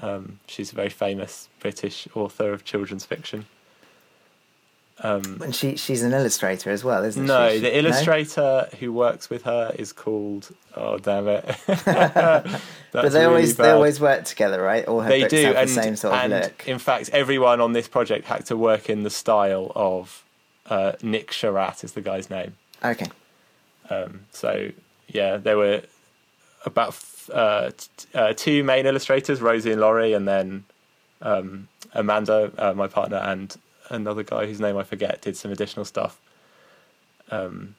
Um, 0.00 0.38
she's 0.46 0.70
a 0.72 0.76
very 0.76 0.88
famous 0.88 1.48
British 1.58 2.06
author 2.14 2.52
of 2.52 2.64
children's 2.64 3.04
fiction. 3.04 3.46
Um, 5.00 5.40
And 5.42 5.54
she 5.54 5.76
she's 5.76 6.02
an 6.02 6.12
illustrator 6.12 6.70
as 6.70 6.82
well, 6.82 7.04
isn't 7.04 7.24
no, 7.24 7.50
she? 7.50 7.58
the 7.60 7.78
illustrator 7.78 8.68
who 8.80 8.92
works 8.92 9.30
with 9.30 9.44
her 9.44 9.72
is 9.78 9.92
called. 9.92 10.50
Oh 10.74 10.98
damn 10.98 11.28
it! 11.28 11.44
But 12.92 13.12
they 13.12 13.24
always 13.24 13.56
they 13.56 13.70
always 13.70 14.00
work 14.00 14.24
together, 14.24 14.60
right? 14.60 14.84
All 14.86 15.00
her 15.00 15.08
they 15.08 15.20
books 15.20 15.30
do, 15.32 15.44
have 15.44 15.56
and, 15.56 15.68
the 15.68 15.74
same 15.74 15.96
sort 15.96 16.14
of 16.14 16.30
look. 16.30 16.66
in 16.66 16.78
fact, 16.78 17.10
everyone 17.12 17.60
on 17.60 17.72
this 17.74 17.86
project 17.86 18.26
had 18.26 18.46
to 18.46 18.56
work 18.56 18.88
in 18.90 19.02
the 19.02 19.10
style 19.10 19.70
of 19.76 20.24
uh, 20.66 20.92
Nick 21.02 21.30
Sharratt 21.30 21.84
is 21.84 21.92
the 21.92 22.00
guy's 22.00 22.28
name. 22.30 22.56
Okay. 22.84 23.06
Um, 23.90 24.26
so 24.32 24.70
yeah, 25.06 25.36
there 25.36 25.56
were 25.56 25.82
about 26.64 26.88
f- 26.88 27.30
uh, 27.32 27.70
t- 27.70 28.08
uh, 28.14 28.32
two 28.34 28.64
main 28.64 28.86
illustrators, 28.86 29.40
Rosie 29.40 29.70
and 29.72 29.80
Laurie, 29.80 30.12
and 30.12 30.26
then 30.26 30.64
um, 31.22 31.68
Amanda, 31.92 32.50
uh, 32.58 32.72
my 32.74 32.86
partner, 32.88 33.18
and 33.18 33.56
another 33.90 34.22
guy 34.22 34.46
whose 34.46 34.60
name 34.60 34.76
I 34.76 34.82
forget, 34.84 35.20
did 35.22 35.36
some 35.36 35.50
additional 35.50 35.84
stuff. 35.84 36.20
Um, 37.30 37.74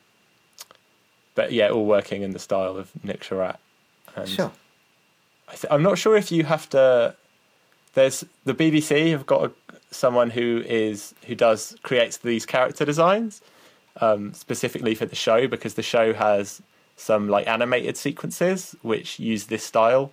but 1.36 1.52
yeah, 1.52 1.70
all 1.70 1.86
working 1.86 2.22
in 2.22 2.32
the 2.32 2.40
style 2.40 2.78
of 2.78 2.92
Nick 3.04 3.22
Sharratt. 3.22 3.58
And 4.16 4.28
Sure. 4.28 4.52
I 5.48 5.52
th- 5.56 5.72
I'm 5.72 5.84
not 5.84 5.98
sure 5.98 6.16
if 6.16 6.32
you 6.32 6.44
have 6.44 6.70
to. 6.70 7.16
There's 7.94 8.24
the 8.46 8.54
BBC 8.54 9.12
have 9.12 9.26
got 9.26 9.46
a, 9.46 9.52
someone 9.92 10.30
who 10.30 10.64
is 10.66 11.14
who 11.26 11.36
does 11.36 11.76
creates 11.82 12.18
these 12.18 12.46
character 12.46 12.86
designs 12.86 13.42
um, 14.00 14.34
specifically 14.34 14.94
for 14.94 15.06
the 15.06 15.16
show 15.16 15.48
because 15.48 15.74
the 15.74 15.82
show 15.82 16.14
has 16.14 16.62
some 16.98 17.30
like 17.30 17.48
animated 17.48 17.98
sequences 17.98 18.76
which 18.82 19.20
use 19.20 19.46
this 19.46 19.64
style. 19.64 20.12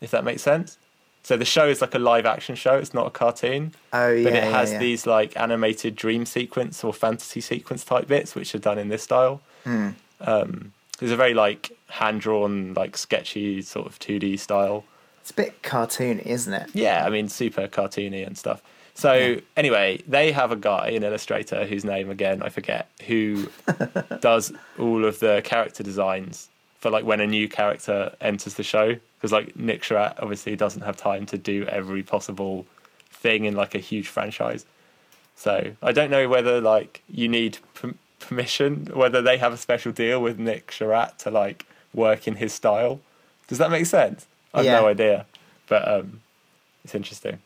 If 0.00 0.10
that 0.12 0.24
makes 0.24 0.42
sense. 0.42 0.78
So 1.24 1.36
the 1.38 1.44
show 1.46 1.66
is 1.66 1.80
like 1.80 1.94
a 1.94 1.98
live 1.98 2.26
action 2.26 2.54
show. 2.54 2.74
It's 2.76 2.94
not 2.94 3.06
a 3.06 3.10
cartoon, 3.10 3.72
Oh 3.92 4.10
yeah. 4.10 4.24
but 4.24 4.32
it 4.34 4.44
has 4.44 4.72
yeah. 4.72 4.78
these 4.78 5.06
like 5.06 5.36
animated 5.36 5.96
dream 5.96 6.26
sequence 6.26 6.84
or 6.84 6.92
fantasy 6.92 7.40
sequence 7.40 7.82
type 7.84 8.06
bits 8.06 8.34
which 8.36 8.54
are 8.54 8.58
done 8.58 8.78
in 8.78 8.88
this 8.88 9.02
style. 9.02 9.40
Hmm. 9.64 9.88
Um, 10.20 10.72
it's 11.00 11.10
a 11.10 11.16
very 11.16 11.34
like 11.34 11.76
hand 11.88 12.20
drawn, 12.20 12.74
like 12.74 12.96
sketchy 12.96 13.62
sort 13.62 13.86
of 13.86 13.98
2D 13.98 14.38
style. 14.38 14.84
It's 15.22 15.30
a 15.30 15.34
bit 15.34 15.62
cartoony, 15.62 16.26
isn't 16.26 16.52
it? 16.52 16.70
Yeah, 16.74 17.04
I 17.06 17.10
mean, 17.10 17.28
super 17.30 17.66
cartoony 17.68 18.26
and 18.26 18.36
stuff. 18.36 18.62
So 18.94 19.14
Yeah. 19.14 19.40
anyway, 19.56 20.02
they 20.06 20.30
have 20.32 20.52
a 20.52 20.56
guy, 20.56 20.88
an 20.90 21.02
illustrator, 21.02 21.64
whose 21.66 21.84
name 21.84 22.10
again 22.10 22.42
I 22.42 22.50
forget, 22.50 22.88
who 23.06 23.48
does 24.20 24.52
all 24.78 25.04
of 25.06 25.18
the 25.20 25.40
character 25.42 25.82
designs 25.82 26.48
for 26.84 26.90
like 26.90 27.06
when 27.06 27.18
a 27.18 27.26
new 27.26 27.48
character 27.48 28.14
enters 28.20 28.54
the 28.54 28.62
show. 28.62 28.94
Because 29.16 29.32
like 29.32 29.56
Nick 29.56 29.80
Sharratt 29.80 30.16
obviously 30.22 30.54
doesn't 30.54 30.82
have 30.82 30.98
time 30.98 31.24
to 31.32 31.38
do 31.38 31.64
every 31.64 32.02
possible 32.02 32.66
thing 33.10 33.46
in 33.46 33.54
like 33.56 33.74
a 33.74 33.78
huge 33.78 34.06
franchise. 34.08 34.66
So 35.34 35.72
I 35.82 35.92
don't 35.92 36.10
know 36.10 36.28
whether 36.28 36.60
like 36.60 37.02
you 37.08 37.26
need 37.26 37.56
p- 37.80 37.94
permission, 38.20 38.90
whether 38.92 39.22
they 39.22 39.38
have 39.38 39.54
a 39.54 39.56
special 39.56 39.92
deal 39.92 40.20
with 40.20 40.38
Nick 40.38 40.66
Sharratt 40.66 41.16
to 41.20 41.30
like 41.30 41.64
work 41.94 42.28
in 42.28 42.34
his 42.34 42.52
style. 42.52 43.00
Does 43.48 43.56
that 43.56 43.70
make 43.70 43.86
sense? 43.86 44.26
I've 44.52 44.66
Yeah. 44.66 44.80
no 44.80 44.86
idea, 44.86 45.24
but 45.66 45.88
um, 45.88 46.20
it's 46.84 46.94
interesting. 46.94 47.38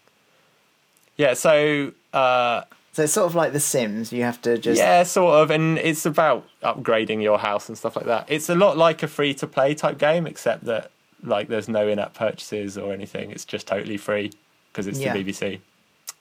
Yeah, 1.16 1.35
so 1.35 1.92
uh, 2.12 2.62
So 2.99 3.05
it's 3.05 3.12
sort 3.12 3.26
of 3.28 3.37
like 3.37 3.52
The 3.52 3.61
Sims. 3.61 4.12
You 4.12 4.25
have 4.25 4.43
to 4.43 4.59
just 4.59 4.76
yeah, 4.76 5.05
sort 5.05 5.40
of, 5.40 5.52
and 5.52 5.78
it's 5.78 6.05
about 6.05 6.45
upgrading 6.64 7.23
your 7.23 7.38
house 7.38 7.69
and 7.69 7.78
stuff 7.78 7.95
like 7.95 8.07
that. 8.07 8.25
It's 8.26 8.49
a 8.49 8.57
lot 8.57 8.76
like 8.76 9.05
a 9.05 9.07
free 9.07 9.35
to 9.35 9.47
play 9.47 9.76
type 9.76 9.99
game, 9.99 10.26
except 10.26 10.64
that 10.64 10.90
like 11.23 11.47
there's 11.47 11.69
no 11.69 11.87
in 11.87 12.00
app 12.00 12.14
purchases 12.14 12.76
or 12.76 12.93
anything. 12.93 13.31
It's 13.31 13.45
just 13.45 13.69
totally 13.69 13.99
free 13.99 14.33
because 14.73 14.88
it's 14.88 14.99
Yeah. 14.99 15.12
the 15.12 15.23
BBC, 15.23 15.61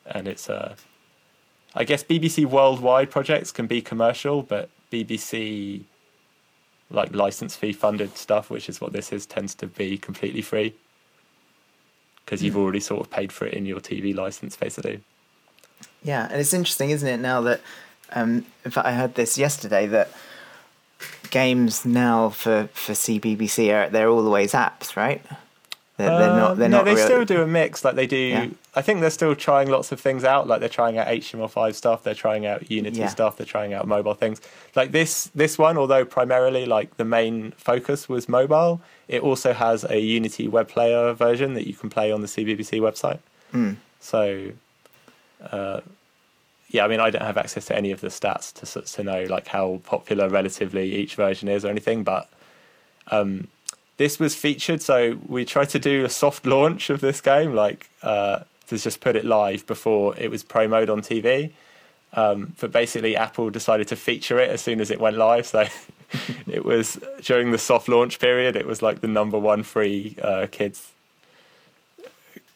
and 0.05 0.27
it's 0.27 0.51
uh, 0.51 0.75
I 1.73 1.83
guess 1.83 2.03
BBC 2.03 2.45
worldwide 2.45 3.09
projects 3.09 3.51
can 3.51 3.65
be 3.65 3.81
commercial, 3.81 4.43
but 4.43 4.69
BBC 4.91 5.81
like 6.91 7.11
license 7.11 7.55
fee 7.55 7.73
funded 7.73 8.15
stuff, 8.17 8.51
which 8.51 8.69
is 8.69 8.79
what 8.79 8.93
this 8.93 9.11
is, 9.11 9.25
tends 9.25 9.55
to 9.55 9.65
be 9.65 9.97
completely 9.97 10.43
free 10.43 10.75
because 12.23 12.43
you've 12.43 12.55
already 12.55 12.81
sort 12.81 13.01
of 13.01 13.09
paid 13.09 13.31
for 13.31 13.47
it 13.47 13.55
in 13.55 13.65
your 13.65 13.79
TV 13.79 14.13
license, 14.13 14.55
basically. 14.55 15.01
Yeah, 16.03 16.27
and 16.31 16.39
it's 16.39 16.53
interesting, 16.53 16.89
isn't 16.91 17.07
it? 17.07 17.17
Now 17.19 17.41
that, 17.41 17.61
um, 18.13 18.45
in 18.63 18.71
fact, 18.71 18.87
I 18.87 18.93
heard 18.93 19.15
this 19.15 19.37
yesterday 19.37 19.87
that 19.87 20.09
games 21.29 21.85
now 21.85 22.29
for 22.29 22.69
for 22.73 22.93
CBBC 22.93 23.71
are 23.73 23.89
they're 23.89 24.09
all 24.09 24.25
always 24.25 24.53
apps, 24.53 24.95
right? 24.95 25.21
They're, 25.97 26.09
they're 26.19 26.29
Uh, 26.29 26.35
not. 26.37 26.57
They're 26.57 26.69
no, 26.69 26.77
not. 26.77 26.85
they 26.85 26.93
real- 26.93 27.05
still 27.05 27.25
do 27.25 27.41
a 27.41 27.47
mix. 27.47 27.83
Like 27.83 27.95
they 27.95 28.05
do. 28.05 28.15
Yeah. 28.17 28.47
I 28.75 28.83
think 28.83 29.01
they're 29.01 29.09
still 29.09 29.33
trying 29.35 29.67
lots 29.69 29.91
of 29.91 29.99
things 29.99 30.23
out. 30.23 30.47
Like 30.47 30.59
they're 30.59 30.69
trying 30.69 30.99
out 30.99 31.07
HTML5 31.07 31.73
stuff. 31.73 32.03
They're 32.03 32.13
trying 32.13 32.45
out 32.45 32.69
Unity 32.69 32.99
Yeah. 32.99 33.07
stuff. 33.07 33.37
They're 33.37 33.47
trying 33.47 33.73
out 33.73 33.87
mobile 33.87 34.13
things. 34.13 34.39
Like 34.75 34.91
this 34.91 35.31
this 35.33 35.57
one, 35.57 35.75
although 35.75 36.05
primarily 36.05 36.67
like 36.67 36.97
the 36.97 37.05
main 37.05 37.51
focus 37.57 38.07
was 38.07 38.29
mobile, 38.29 38.79
it 39.07 39.23
also 39.23 39.53
has 39.53 39.83
a 39.89 39.99
Unity 39.99 40.47
web 40.47 40.69
player 40.69 41.13
version 41.13 41.55
that 41.55 41.65
you 41.67 41.73
can 41.73 41.89
play 41.89 42.11
on 42.11 42.21
the 42.21 42.27
CBBC 42.27 42.79
website. 42.79 43.19
Mm. 43.51 43.77
So, 43.99 44.51
uh, 45.41 45.81
yeah, 46.69 46.83
I 46.83 46.87
mean, 46.87 46.99
I 46.99 47.09
don't 47.09 47.23
have 47.23 47.37
access 47.37 47.65
to 47.67 47.75
any 47.75 47.91
of 47.91 48.01
the 48.01 48.07
stats 48.07 48.53
to 48.53 48.81
to 48.81 49.03
know 49.03 49.23
like 49.23 49.47
how 49.47 49.81
popular 49.85 50.29
relatively 50.29 50.95
each 50.95 51.15
version 51.15 51.47
is 51.47 51.63
or 51.63 51.69
anything, 51.69 52.03
but 52.03 52.29
um, 53.09 53.47
this 53.97 54.19
was 54.19 54.35
featured. 54.35 54.81
So 54.81 55.17
we 55.27 55.45
tried 55.45 55.69
to 55.69 55.79
do 55.79 56.03
a 56.03 56.09
soft 56.09 56.45
launch 56.45 56.89
of 56.89 56.99
this 56.99 57.21
game, 57.21 57.53
like 57.53 57.89
uh, 58.03 58.39
to 58.67 58.77
just 58.77 58.99
put 58.99 59.15
it 59.15 59.23
live 59.23 59.65
before 59.65 60.15
it 60.17 60.29
was 60.29 60.43
promoted 60.43 60.89
on 60.89 61.01
TV. 61.01 61.51
Um, 62.13 62.53
but 62.59 62.71
basically, 62.71 63.15
Apple 63.15 63.49
decided 63.49 63.87
to 63.89 63.95
feature 63.95 64.39
it 64.39 64.49
as 64.49 64.61
soon 64.61 64.81
as 64.81 64.91
it 64.91 64.99
went 64.99 65.17
live. 65.17 65.45
So 65.45 65.65
it 66.47 66.65
was 66.65 66.99
during 67.21 67.51
the 67.51 67.57
soft 67.57 67.87
launch 67.87 68.19
period. 68.19 68.55
It 68.55 68.65
was 68.65 68.81
like 68.81 68.99
the 68.99 69.07
number 69.07 69.39
one 69.39 69.63
free 69.63 70.17
uh, 70.21 70.47
kids 70.51 70.91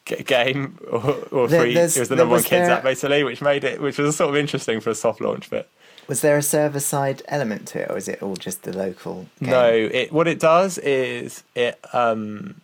game 0.06 0.78
or, 0.90 1.16
or 1.32 1.48
There- 1.48 1.62
free. 1.62 1.76
It 1.78 1.98
was 1.98 2.10
the 2.10 2.16
number 2.16 2.34
one 2.36 2.44
kids 2.44 2.68
there- 2.68 2.72
app 2.72 2.84
basically, 2.84 3.24
which 3.24 3.42
made 3.42 3.64
it, 3.64 3.82
which 3.82 3.98
was 3.98 4.16
sort 4.16 4.30
of 4.30 4.36
interesting 4.36 4.80
for 4.82 4.90
a 4.90 4.96
soft 4.96 5.22
launch. 5.22 5.50
But 5.50 5.70
Was 6.08 6.22
there 6.22 6.38
a 6.38 6.42
server 6.44 6.80
side 6.80 7.22
element 7.28 7.68
to 7.70 7.82
it, 7.84 7.90
or 7.92 7.98
is 7.98 8.08
it 8.08 8.22
all 8.22 8.36
just 8.36 8.64
the 8.64 8.76
local? 8.76 9.28
Game? 9.40 9.50
no, 9.52 9.68
it 9.72 10.12
what 10.12 10.28
it 10.28 10.40
does 10.40 10.78
is 10.80 11.44
it 11.56 11.80
um, 11.94 12.62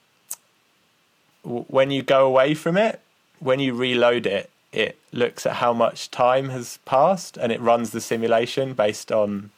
w- 1.43 1.65
when 1.67 1.91
you 1.91 2.01
go 2.01 2.25
away 2.25 2.53
from 2.53 2.75
it, 2.77 2.99
when 3.39 3.59
you 3.59 3.73
reload 3.73 4.25
it, 4.25 4.49
it 4.73 4.97
looks 5.13 5.45
at 5.45 5.53
how 5.57 5.73
much 5.73 6.11
time 6.11 6.49
has 6.49 6.79
passed 6.85 7.37
and 7.37 7.51
it 7.51 7.61
runs 7.61 7.91
the 7.91 8.01
simulation 8.01 8.73
based 8.73 9.11
on 9.11 9.51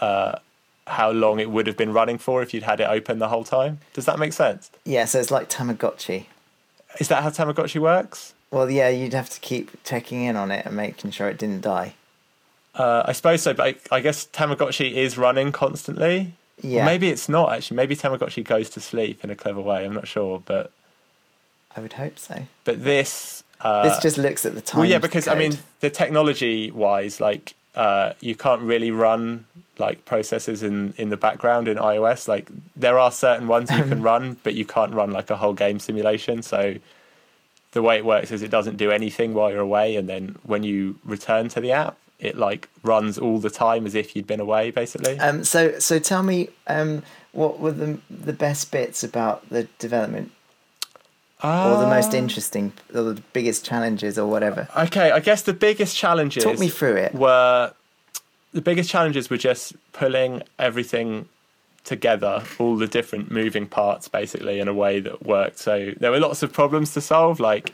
uh, 0.00 0.38
how 0.86 1.10
long 1.10 1.40
it 1.40 1.50
would 1.50 1.66
have 1.66 1.76
been 1.76 1.92
running 1.92 2.16
for 2.16 2.42
if 2.42 2.54
you'd 2.54 2.62
had 2.62 2.80
it 2.80 2.84
open 2.88 3.18
the 3.18 3.28
whole 3.28 3.44
time. 3.44 3.80
Does 3.92 4.04
that 4.06 4.18
make 4.18 4.32
sense? 4.32 4.70
Yeah, 4.84 5.04
so 5.04 5.18
it's 5.20 5.30
like 5.30 5.50
Tamagotchi. 5.50 6.26
Is 6.98 7.08
that 7.08 7.22
how 7.22 7.30
Tamagotchi 7.30 7.80
works? 7.80 8.34
Well, 8.50 8.70
yeah, 8.70 8.88
you'd 8.88 9.12
have 9.12 9.30
to 9.30 9.40
keep 9.40 9.82
checking 9.84 10.22
in 10.24 10.36
on 10.36 10.50
it 10.50 10.66
and 10.66 10.76
making 10.76 11.10
sure 11.10 11.28
it 11.28 11.38
didn't 11.38 11.62
die. 11.62 11.94
Uh, 12.74 13.02
I 13.06 13.12
suppose 13.12 13.42
so, 13.42 13.54
but 13.54 13.76
I, 13.90 13.96
I 13.96 14.00
guess 14.00 14.26
Tamagotchi 14.26 14.92
is 14.92 15.16
running 15.16 15.50
constantly. 15.50 16.32
Or 16.62 16.66
Yeah, 16.68 16.84
maybe 16.84 17.08
it's 17.08 17.28
not 17.28 17.52
actually. 17.52 17.76
Maybe 17.76 17.96
Tamagotchi 17.96 18.44
goes 18.44 18.70
to 18.70 18.80
sleep 18.80 19.24
in 19.24 19.30
a 19.30 19.34
clever 19.34 19.60
way. 19.60 19.84
I'm 19.84 19.94
not 19.94 20.06
sure, 20.06 20.42
but 20.44 20.70
I 21.76 21.80
would 21.80 21.94
hope 21.94 22.18
so. 22.18 22.44
but 22.64 22.84
this. 22.84 23.42
Uh, 23.60 23.88
this 23.88 23.98
just 23.98 24.18
looks 24.18 24.44
at 24.44 24.54
the 24.54 24.60
time. 24.60 24.80
well, 24.80 24.88
yeah, 24.88 24.98
because 24.98 25.26
I 25.26 25.34
mean, 25.34 25.56
the 25.80 25.88
technology 25.88 26.70
wise, 26.70 27.20
like 27.20 27.54
uh, 27.76 28.14
you 28.20 28.34
can't 28.34 28.62
really 28.62 28.90
run 28.90 29.44
like 29.78 30.04
processes 30.06 30.62
in 30.62 30.94
in 30.96 31.10
the 31.10 31.16
background 31.16 31.68
in 31.68 31.76
iOS. 31.76 32.26
Like 32.26 32.48
there 32.74 32.98
are 32.98 33.12
certain 33.12 33.46
ones 33.46 33.70
you 33.70 33.84
can 33.84 34.02
run, 34.10 34.36
but 34.42 34.54
you 34.54 34.64
can't 34.64 34.94
run 34.94 35.10
like 35.12 35.30
a 35.30 35.36
whole 35.36 35.52
game 35.52 35.78
simulation. 35.78 36.42
So 36.42 36.76
the 37.72 37.82
way 37.82 37.98
it 37.98 38.04
works 38.04 38.30
is 38.30 38.42
it 38.42 38.50
doesn't 38.50 38.78
do 38.78 38.90
anything 38.90 39.34
while 39.34 39.50
you're 39.50 39.60
away, 39.60 39.96
and 39.96 40.08
then 40.08 40.36
when 40.42 40.62
you 40.62 40.98
return 41.04 41.48
to 41.50 41.60
the 41.60 41.72
app, 41.72 41.98
it 42.18 42.36
like 42.36 42.68
runs 42.82 43.18
all 43.18 43.38
the 43.38 43.50
time 43.50 43.86
as 43.86 43.94
if 43.94 44.16
you'd 44.16 44.26
been 44.26 44.40
away, 44.40 44.70
basically. 44.70 45.18
Um, 45.18 45.44
so, 45.44 45.78
so 45.78 45.98
tell 45.98 46.22
me, 46.22 46.48
um, 46.66 47.02
what 47.32 47.60
were 47.60 47.72
the 47.72 47.98
the 48.08 48.32
best 48.32 48.72
bits 48.72 49.04
about 49.04 49.48
the 49.50 49.64
development, 49.78 50.32
or 51.42 51.76
the 51.78 51.86
most 51.86 52.14
Uh, 52.14 52.18
interesting, 52.18 52.72
or 52.94 53.02
the 53.02 53.22
biggest 53.32 53.64
challenges, 53.64 54.18
or 54.18 54.26
whatever? 54.26 54.68
Okay, 54.76 55.10
I 55.10 55.20
guess 55.20 55.42
the 55.42 55.52
biggest 55.52 55.96
challenges 55.96 56.44
Talk 56.44 56.58
me 56.58 56.68
through 56.68 56.96
it. 56.96 57.14
were 57.14 57.72
the 58.52 58.62
biggest 58.62 58.88
challenges 58.88 59.28
were 59.28 59.36
just 59.36 59.74
pulling 59.92 60.42
everything 60.58 61.28
together, 61.84 62.42
all 62.58 62.76
the 62.76 62.86
different 62.86 63.30
moving 63.30 63.66
parts 63.66 64.08
basically 64.08 64.58
in 64.60 64.66
a 64.66 64.74
way 64.74 64.98
that 65.00 65.24
worked. 65.24 65.58
So 65.58 65.92
there 66.00 66.10
were 66.10 66.20
lots 66.20 66.42
of 66.42 66.52
problems 66.52 66.92
to 66.94 67.00
solve, 67.00 67.38
like 67.38 67.72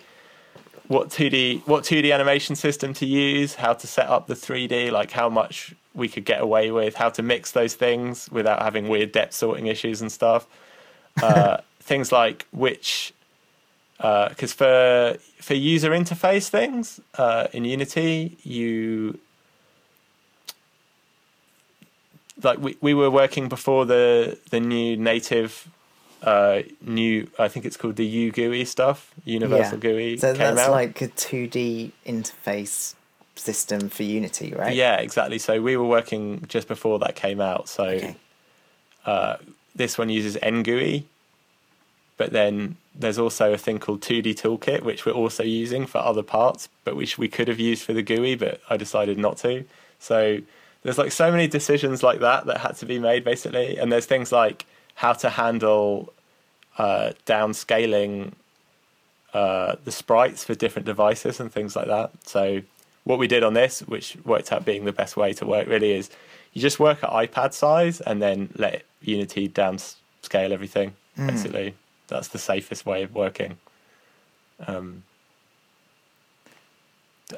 what 0.89 1.09
2D 1.09 1.67
what 1.67 1.85
2D 1.85 2.13
animation 2.13 2.57
system 2.57 2.93
to 2.95 3.07
use, 3.07 3.55
how 3.55 3.73
to 3.75 3.87
set 3.87 4.09
up 4.09 4.27
the 4.27 4.35
3D, 4.35 4.91
like 4.91 5.13
how 5.13 5.29
much 5.29 5.75
we 5.95 6.09
could 6.09 6.25
get 6.25 6.41
away 6.41 6.71
with, 6.71 6.95
how 6.97 7.11
to 7.11 7.23
mix 7.23 7.53
those 7.53 7.75
things 7.75 8.29
without 8.31 8.61
having 8.61 8.89
weird 8.89 9.13
depth 9.13 9.35
sorting 9.35 9.67
issues 9.69 10.01
and 10.01 10.11
stuff. 10.11 10.47
Uh, 11.23 11.59
things 11.81 12.11
like 12.13 12.47
which 12.53 13.13
because 13.99 14.53
for 14.53 15.17
for 15.41 15.55
user 15.55 15.91
interface 15.91 16.49
things 16.49 17.01
uh, 17.19 17.47
in 17.53 17.65
Unity, 17.65 18.37
you 18.43 19.19
like 22.43 22.59
we, 22.59 22.77
we 22.81 22.95
were 22.95 23.11
working 23.11 23.49
before 23.49 23.87
the 23.87 24.39
the 24.51 24.61
new 24.61 24.97
native 24.97 25.69
uh, 26.23 26.63
new 26.81 27.29
I 27.39 27.49
think 27.49 27.67
it's 27.67 27.77
called 27.77 27.97
the 27.97 28.31
UGUI 28.31 28.67
stuff, 28.67 29.13
Universal 29.25 29.79
GUI 29.79 30.17
So 30.17 30.33
that's 30.35 30.61
out. 30.61 30.73
like 30.73 31.01
a 31.03 31.09
two 31.09 31.47
D 31.47 31.93
interface 32.07 32.95
system 33.35 33.89
for 33.89 34.03
Unity, 34.03 34.53
right? 34.53 34.75
Yeah, 34.75 34.97
exactly. 34.97 35.39
So 35.39 35.61
we 35.61 35.77
were 35.77 35.87
working 35.87 36.45
just 36.49 36.69
before 36.69 36.99
that 37.01 37.17
came 37.17 37.41
out. 37.41 37.69
So 37.69 37.85
Okay. 37.85 38.17
uh, 39.05 39.37
this 39.75 39.99
one 39.99 40.09
uses 40.09 40.37
NGUI, 40.37 41.05
but 42.17 42.33
then 42.33 42.77
there's 42.95 43.19
also 43.19 43.53
a 43.53 43.59
thing 43.59 43.79
called 43.79 44.01
2D 44.01 44.35
Toolkit, 44.35 44.83
which 44.83 45.07
we're 45.07 45.13
also 45.13 45.43
using 45.43 45.87
for 45.87 45.99
other 45.99 46.23
parts, 46.23 46.69
but 46.85 46.97
which 46.97 47.19
we 47.19 47.29
could 47.29 47.49
have 47.49 47.59
used 47.59 47.85
for 47.85 47.93
the 47.93 48.03
GUI, 48.03 48.35
but 48.35 48.61
I 48.69 48.77
decided 48.77 49.19
not 49.19 49.39
to. 49.39 49.65
So 49.99 50.39
there's 50.83 50.99
like 50.99 51.13
so 51.13 51.31
many 51.31 51.47
decisions 51.47 52.03
like 52.03 52.21
that 52.21 52.47
that 52.47 52.59
had 52.59 52.77
to 52.77 52.87
be 52.87 52.99
made 52.99 53.25
basically, 53.25 53.79
and 53.79 53.91
there's 53.91 54.07
things 54.07 54.31
like 54.33 54.67
how 54.97 55.13
to 55.15 55.31
handle 55.31 56.13
uh, 56.79 57.13
downscaling 57.27 58.33
uh, 59.33 59.77
the 59.85 59.93
sprites 59.93 60.45
for 60.45 60.55
different 60.55 60.87
devices 60.87 61.41
and 61.41 61.51
things 61.51 61.75
like 61.75 61.87
that. 61.87 62.11
So 62.27 62.63
what 63.05 63.19
we 63.19 63.27
did 63.27 63.43
on 63.43 63.55
this, 63.55 63.81
which 63.81 64.17
worked 64.25 64.53
out 64.53 64.65
being 64.65 64.85
the 64.85 64.93
best 64.93 65.17
way 65.17 65.33
to 65.35 65.47
work, 65.47 65.67
really 65.67 65.93
is 65.93 66.11
you 66.53 66.61
just 66.61 66.79
work 66.79 67.03
at 67.03 67.11
iPad 67.11 67.53
size 67.53 68.01
and 68.01 68.21
then 68.21 68.51
let 68.57 68.83
Unity 69.01 69.49
downscale 69.49 70.51
everything. 70.51 70.95
Mm. 71.19 71.27
Basically, 71.29 71.75
that's 72.13 72.29
the 72.29 72.39
safest 72.39 72.87
way 72.87 73.03
of 73.03 73.15
working. 73.15 73.59
Um, 74.67 75.03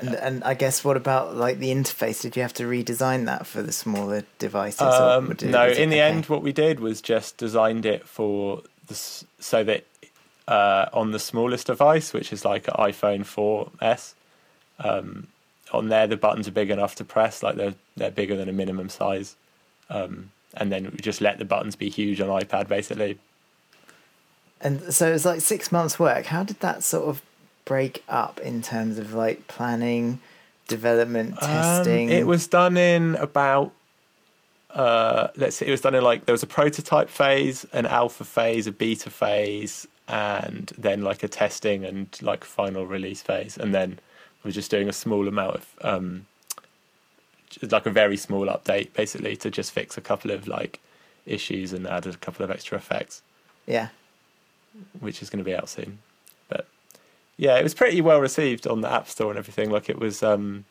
And, 0.00 0.14
and 0.16 0.44
I 0.44 0.54
guess 0.54 0.84
what 0.84 0.96
about 0.96 1.36
like 1.36 1.58
the 1.58 1.70
interface? 1.70 2.20
Did 2.22 2.34
you 2.36 2.42
have 2.42 2.52
to 2.54 2.64
redesign 2.64 3.26
that 3.26 3.46
for 3.46 3.62
the 3.62 3.72
smaller 3.72 4.24
devices? 4.38 4.82
um, 4.82 5.34
did- 5.34 5.50
no, 5.50 5.68
in 5.68 5.90
the 5.90 5.96
okay? 5.96 6.10
end, 6.10 6.26
what 6.26 6.42
we 6.42 6.52
did 6.52 6.80
was 6.80 7.00
just 7.00 7.36
designed 7.36 7.86
it 7.86 8.06
for 8.06 8.62
so 9.38 9.64
that 9.64 9.84
uh, 10.48 10.86
on 10.92 11.12
the 11.12 11.18
smallest 11.18 11.68
device, 11.68 12.12
which 12.12 12.32
is 12.32 12.44
like 12.44 12.68
an 12.68 12.74
iPhone 12.74 13.20
4S, 13.24 14.14
um, 14.80 15.28
on 15.72 15.88
there 15.88 16.06
the 16.06 16.16
buttons 16.16 16.46
are 16.48 16.52
big 16.52 16.70
enough 16.70 16.94
to 16.96 17.04
press, 17.04 17.42
like 17.42 17.56
they're 17.56 17.74
they're 17.96 18.10
bigger 18.10 18.36
than 18.36 18.48
a 18.48 18.52
minimum 18.52 18.88
size, 18.88 19.36
um, 19.90 20.30
and 20.54 20.70
then 20.72 20.84
we 20.90 20.98
just 20.98 21.20
let 21.20 21.38
the 21.38 21.44
buttons 21.44 21.76
be 21.76 21.88
huge 21.88 22.20
on 22.20 22.28
iPad, 22.28 22.68
basically. 22.68 23.18
And 24.60 24.94
so 24.94 25.08
it 25.08 25.12
was 25.12 25.24
like 25.24 25.40
six 25.40 25.70
months' 25.70 25.98
work. 25.98 26.26
How 26.26 26.42
did 26.42 26.60
that 26.60 26.82
sort 26.82 27.08
of 27.08 27.22
break 27.64 28.02
up 28.08 28.40
in 28.40 28.62
terms 28.62 28.98
of 28.98 29.14
like 29.14 29.46
planning, 29.46 30.20
development, 30.68 31.38
testing? 31.38 32.08
Um, 32.08 32.14
it 32.14 32.26
was 32.26 32.46
done 32.46 32.76
in 32.76 33.14
about 33.16 33.72
uh, 34.74 35.28
let's 35.36 35.56
see, 35.56 35.66
it 35.66 35.70
was 35.70 35.80
done 35.80 35.94
in 35.94 36.02
like 36.02 36.26
there 36.26 36.32
was 36.32 36.42
a 36.42 36.48
prototype 36.48 37.08
phase, 37.08 37.64
an 37.72 37.86
alpha 37.86 38.24
phase, 38.24 38.66
a 38.66 38.72
beta 38.72 39.08
phase, 39.08 39.86
and 40.08 40.72
then 40.76 41.02
like 41.02 41.22
a 41.22 41.28
testing 41.28 41.84
and 41.84 42.18
like 42.20 42.44
final 42.44 42.84
release 42.84 43.22
phase, 43.22 43.56
and 43.56 43.74
then 43.74 43.98
we 44.42 44.48
were 44.48 44.52
just 44.52 44.70
doing 44.70 44.88
a 44.88 44.92
small 44.92 45.28
amount 45.28 45.56
of 45.56 45.74
um, 45.82 46.26
like 47.62 47.86
a 47.86 47.90
very 47.90 48.16
small 48.16 48.46
update, 48.46 48.92
basically 48.94 49.36
to 49.36 49.50
just 49.50 49.70
fix 49.70 49.96
a 49.96 50.00
couple 50.00 50.32
of 50.32 50.48
like 50.48 50.80
issues 51.24 51.72
and 51.72 51.86
add 51.86 52.06
a 52.06 52.16
couple 52.16 52.44
of 52.44 52.50
extra 52.50 52.76
effects, 52.76 53.22
yeah. 53.66 53.88
Which 55.00 55.22
is 55.22 55.30
going 55.30 55.38
to 55.42 55.48
be 55.48 55.54
out 55.54 55.68
soon. 55.68 55.98
But 56.48 56.66
yeah, 57.36 57.56
it 57.58 57.62
was 57.62 57.74
pretty 57.74 58.00
well 58.00 58.20
received 58.20 58.66
on 58.66 58.80
the 58.80 58.90
App 58.92 59.08
Store 59.08 59.30
and 59.30 59.38
everything. 59.38 59.70
Like 59.70 59.88
it 59.88 59.98
was. 59.98 60.22
Um, 60.22 60.64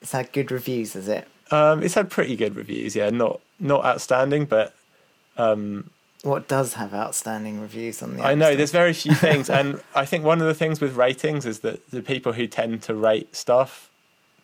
It's 0.00 0.12
had 0.12 0.32
good 0.32 0.50
reviews, 0.50 0.96
is 0.96 1.08
it? 1.08 1.28
Um, 1.50 1.82
it's 1.82 1.94
had 1.94 2.10
pretty 2.10 2.34
good 2.36 2.56
reviews. 2.56 2.96
Yeah, 2.96 3.10
not 3.10 3.40
not 3.60 3.84
outstanding, 3.84 4.46
but 4.46 4.74
um, 5.36 5.90
What 6.22 6.48
does 6.48 6.74
have 6.74 6.94
outstanding 6.94 7.60
reviews 7.60 8.02
on 8.02 8.16
the? 8.16 8.22
I 8.24 8.34
know 8.34 8.46
Store? 8.46 8.56
there's 8.56 8.72
very 8.72 8.92
few 8.92 9.14
things, 9.14 9.50
and 9.50 9.80
I 9.94 10.04
think 10.04 10.24
one 10.24 10.40
of 10.40 10.46
the 10.46 10.54
things 10.54 10.80
with 10.80 10.96
ratings 10.96 11.44
is 11.46 11.60
that 11.60 11.90
the 11.90 12.02
people 12.02 12.32
who 12.32 12.46
tend 12.46 12.82
to 12.82 12.94
rate 12.94 13.34
stuff 13.36 13.90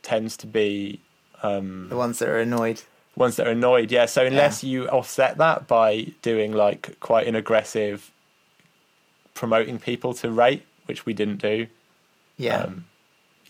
tends 0.03 0.37
to 0.39 0.47
be 0.47 1.01
um, 1.43 1.89
the 1.89 1.97
ones 1.97 2.19
that 2.19 2.29
are 2.29 2.39
annoyed. 2.39 2.83
ones 3.17 3.37
that 3.37 3.47
are 3.47 3.51
annoyed. 3.53 3.91
Yeah, 3.91 4.07
so 4.07 4.25
unless 4.27 4.63
you 4.63 4.87
offset 4.89 5.39
that 5.39 5.67
by 5.67 6.13
doing 6.23 6.53
like 6.53 6.99
quite 7.01 7.27
an 7.27 7.35
aggressive 7.35 8.11
promoting 9.39 9.79
people 9.79 10.13
to 10.13 10.31
rate, 10.33 10.65
which 10.87 11.07
we 11.07 11.15
didn't 11.15 11.41
do, 11.41 11.69
Yeah. 12.37 12.63
um, 12.63 12.87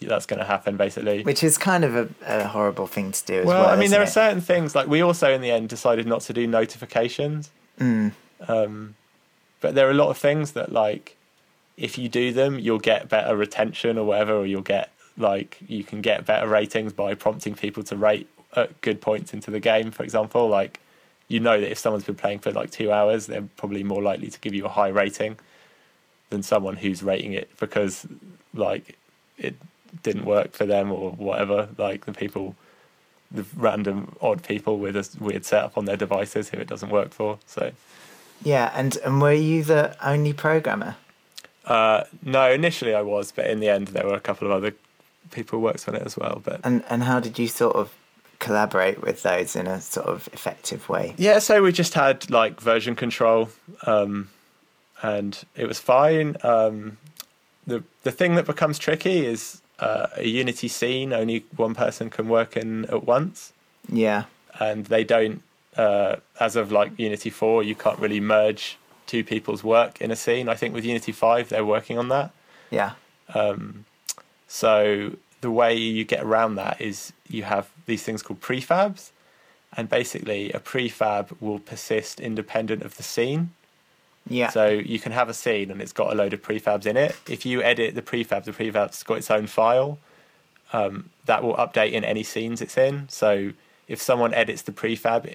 that's 0.03 0.27
going 0.27 0.38
to 0.38 0.44
happen 0.44 0.77
basically. 0.77 1.22
Which 1.22 1.42
is 1.42 1.57
kind 1.57 1.83
of 1.83 1.96
a, 1.96 2.09
a 2.27 2.46
horrible 2.46 2.87
thing 2.87 3.11
to 3.11 3.24
do 3.24 3.40
as 3.40 3.46
well, 3.46 3.62
well. 3.64 3.74
I 3.74 3.77
mean, 3.77 3.90
there 3.90 4.03
are 4.03 4.07
certain 4.07 4.42
things 4.42 4.74
like 4.74 4.87
we 4.87 5.01
also 5.01 5.33
in 5.33 5.40
the 5.40 5.51
end 5.51 5.70
decided 5.70 6.07
not 6.07 6.20
to 6.22 6.33
do 6.33 6.46
notifications. 6.46 7.51
Mm. 7.81 8.12
Um, 8.46 8.94
but 9.61 9.74
there 9.74 9.88
are 9.88 9.90
a 9.90 10.01
lot 10.05 10.11
of 10.11 10.18
things 10.18 10.53
that 10.53 10.70
like 10.72 11.16
if 11.77 11.96
you 11.96 12.09
do 12.09 12.33
them, 12.33 12.59
you'll 12.59 12.79
get 12.79 13.09
better 13.09 13.35
retention 13.37 13.98
or 13.98 14.05
whatever, 14.05 14.35
or 14.35 14.46
you'll 14.46 14.61
get 14.77 14.92
like 15.16 15.59
you 15.66 15.83
can 15.83 16.01
get 16.01 16.27
better 16.27 16.46
ratings 16.46 16.92
by 16.92 17.14
prompting 17.14 17.55
people 17.55 17.83
to 17.85 17.96
rate 17.96 18.29
at 18.55 18.81
good 18.83 19.01
points 19.01 19.33
into 19.33 19.51
the 19.51 19.61
game. 19.61 19.90
For 19.90 20.05
example, 20.05 20.48
like 20.48 20.81
you 21.27 21.40
know 21.40 21.61
that 21.61 21.70
if 21.70 21.79
someone's 21.79 22.05
been 22.05 22.14
playing 22.14 22.38
for 22.38 22.53
like 22.53 22.70
two 22.70 22.92
hours, 22.92 23.27
they're 23.27 23.48
probably 23.57 23.83
more 23.83 24.03
likely 24.03 24.29
to 24.31 24.38
give 24.38 24.55
you 24.55 24.64
a 24.64 24.68
high 24.68 24.88
rating 24.88 25.37
than 26.31 26.43
someone 26.43 26.77
who's 26.77 27.03
rating 27.03 27.33
it 27.33 27.51
because 27.59 28.07
like 28.55 28.97
it 29.38 29.55
didn't 30.03 30.25
work 30.25 30.53
for 30.53 30.67
them 30.67 30.93
or 30.93 31.12
whatever. 31.12 31.69
Like 31.79 32.05
the 32.05 32.12
people, 32.12 32.55
the 33.31 33.45
random 33.57 34.17
odd 34.21 34.43
people 34.43 34.79
with 34.79 34.97
a 34.97 35.09
weird 35.21 35.45
setup 35.45 35.79
on 35.79 35.85
their 35.87 35.97
devices 35.97 36.51
who 36.51 36.59
it 36.59 36.67
doesn't 36.69 36.91
work 36.91 37.11
for. 37.12 37.38
So. 37.47 37.73
Yeah, 38.45 38.71
and 38.75 38.97
and 38.99 39.21
were 39.21 39.33
you 39.33 39.64
the 39.64 39.97
only 40.07 40.33
programmer? 40.33 40.97
Uh, 41.64 42.05
no, 42.23 42.51
initially 42.51 42.95
I 42.95 43.03
was, 43.03 43.33
but 43.33 43.47
in 43.47 43.61
the 43.61 43.69
end 43.69 43.88
there 43.88 44.07
were 44.07 44.14
a 44.14 44.21
couple 44.21 44.47
of 44.47 44.53
other 44.53 44.75
people 45.31 45.59
who 45.59 45.64
worked 45.64 45.88
on 45.88 45.95
it 45.95 46.03
as 46.03 46.17
well. 46.17 46.41
But 46.45 46.61
And 46.64 46.85
and 46.88 47.03
how 47.05 47.21
did 47.21 47.38
you 47.38 47.49
sort 47.49 47.77
of 47.77 47.93
collaborate 48.38 49.03
with 49.03 49.23
those 49.25 49.57
in 49.57 49.67
a 49.67 49.81
sort 49.81 50.07
of 50.07 50.29
effective 50.33 50.88
way? 50.88 51.14
yeah, 51.19 51.41
so 51.41 51.62
we 51.62 51.73
just 51.73 51.95
had 51.95 52.31
like 52.31 52.61
version 52.61 52.95
control, 52.95 53.49
um, 53.87 54.29
and 55.03 55.39
it 55.57 55.67
was 55.67 55.79
fine. 55.79 56.37
Um, 56.43 56.99
the 57.67 57.83
the 58.03 58.13
thing 58.13 58.35
that 58.37 58.47
becomes 58.47 58.79
tricky 58.79 59.25
is 59.27 59.61
uh, 59.79 60.07
a 60.17 60.27
Unity 60.27 60.69
scene. 60.69 61.13
Only 61.13 61.45
one 61.57 61.75
person 61.75 62.11
can 62.11 62.29
work 62.29 62.57
in 62.57 62.85
at 62.87 63.05
once, 63.05 63.53
Yeah. 63.89 64.25
and 64.59 64.87
they 64.87 65.05
don't. 65.05 65.43
Uh, 65.77 66.17
as 66.41 66.57
of 66.57 66.73
like 66.73 66.99
Unity 66.99 67.31
four, 67.31 67.63
you 67.63 67.75
can't 67.77 67.99
really 68.01 68.19
merge 68.21 68.77
two 69.07 69.23
people's 69.23 69.63
work 69.63 70.01
in 70.01 70.11
a 70.11 70.17
scene. 70.17 70.49
I 70.49 70.55
think 70.57 70.75
with 70.75 70.85
Unity 70.85 71.13
five, 71.13 71.49
they're 71.51 71.65
working 71.65 71.99
on 71.99 72.09
that. 72.09 72.31
Yeah. 72.71 72.93
Um, 73.35 73.85
so 74.49 75.13
the 75.41 75.51
way 75.51 75.77
you 75.77 76.05
get 76.05 76.23
around 76.25 76.57
that 76.57 76.81
is 76.81 77.13
you 77.29 77.45
have 77.45 77.71
these 77.87 78.03
things 78.03 78.23
called 78.23 78.41
prefabs, 78.41 79.11
and 79.77 79.89
basically 79.89 80.51
a 80.53 80.59
prefab 80.59 81.31
will 81.41 81.59
persist 81.61 82.19
independent 82.19 82.83
of 82.83 82.97
the 82.97 83.03
scene. 83.03 83.51
Yeah. 84.29 84.51
So 84.51 84.69
you 84.69 84.99
can 84.99 85.12
have 85.12 85.29
a 85.29 85.35
scene 85.35 85.71
and 85.71 85.81
it's 85.81 85.93
got 85.93 86.12
a 86.12 86.14
load 86.14 86.33
of 86.33 86.43
prefabs 86.43 86.87
in 86.87 86.97
it. 86.97 87.17
If 87.29 87.47
you 87.47 87.62
edit 87.62 87.95
the 87.95 88.03
prefab, 88.03 88.45
the 88.45 88.53
prefab's 88.53 89.03
got 89.03 89.19
its 89.19 89.31
own 89.31 89.47
file. 89.47 89.99
Um, 90.73 91.11
that 91.25 91.43
will 91.43 91.55
update 91.55 91.93
in 91.93 92.05
any 92.05 92.23
scenes 92.23 92.61
it's 92.61 92.77
in. 92.77 93.09
So 93.09 93.53
if 93.87 94.03
someone 94.03 94.35
edits 94.35 94.62
the 94.62 94.73
prefab 94.73 95.35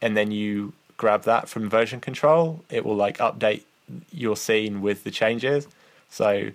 and 0.00 0.16
then 0.16 0.30
you 0.30 0.72
grab 0.96 1.24
that 1.24 1.48
from 1.48 1.68
version 1.68 2.00
control, 2.00 2.64
it 2.70 2.84
will 2.84 2.96
like 2.96 3.18
update 3.18 3.62
your 4.10 4.36
scene 4.36 4.80
with 4.80 5.04
the 5.04 5.10
changes. 5.10 5.68
So 6.08 6.50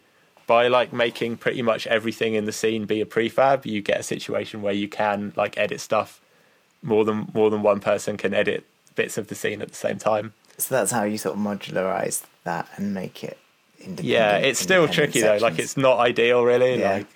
by 0.47 0.67
like 0.67 0.91
making 0.91 1.37
pretty 1.37 1.61
much 1.61 1.85
everything 1.85 2.33
in 2.33 2.45
the 2.45 2.51
scene 2.51 2.85
be 2.85 3.01
a 3.01 3.05
prefab, 3.05 3.65
you 3.65 3.81
get 3.81 3.99
a 3.99 4.03
situation 4.03 4.63
where 4.63 4.73
you 4.73 4.87
can 4.87 5.33
like 5.35 5.57
edit 5.57 5.79
stuff 5.79 6.19
more 6.81 7.05
than 7.05 7.27
more 7.33 7.49
than 7.49 7.61
one 7.61 7.79
person 7.79 8.17
can 8.17 8.33
edit 8.33 8.65
bits 8.95 9.17
of 9.17 9.27
the 9.27 9.35
scene 9.35 9.61
at 9.61 9.69
the 9.69 9.75
same 9.75 9.99
time. 9.99 10.33
So 10.61 10.75
that's 10.75 10.91
how 10.91 11.03
you 11.03 11.17
sort 11.17 11.35
of 11.37 11.41
modularize 11.41 12.23
that 12.43 12.67
and 12.75 12.93
make 12.93 13.23
it 13.23 13.37
independent. 13.79 14.07
Yeah, 14.07 14.37
it's 14.37 14.59
still 14.59 14.87
tricky 14.87 15.21
though. 15.21 15.37
Like 15.37 15.59
it's 15.59 15.77
not 15.77 15.99
ideal 15.99 16.43
really. 16.43 16.79
Yeah. 16.79 16.91
Like 16.97 17.07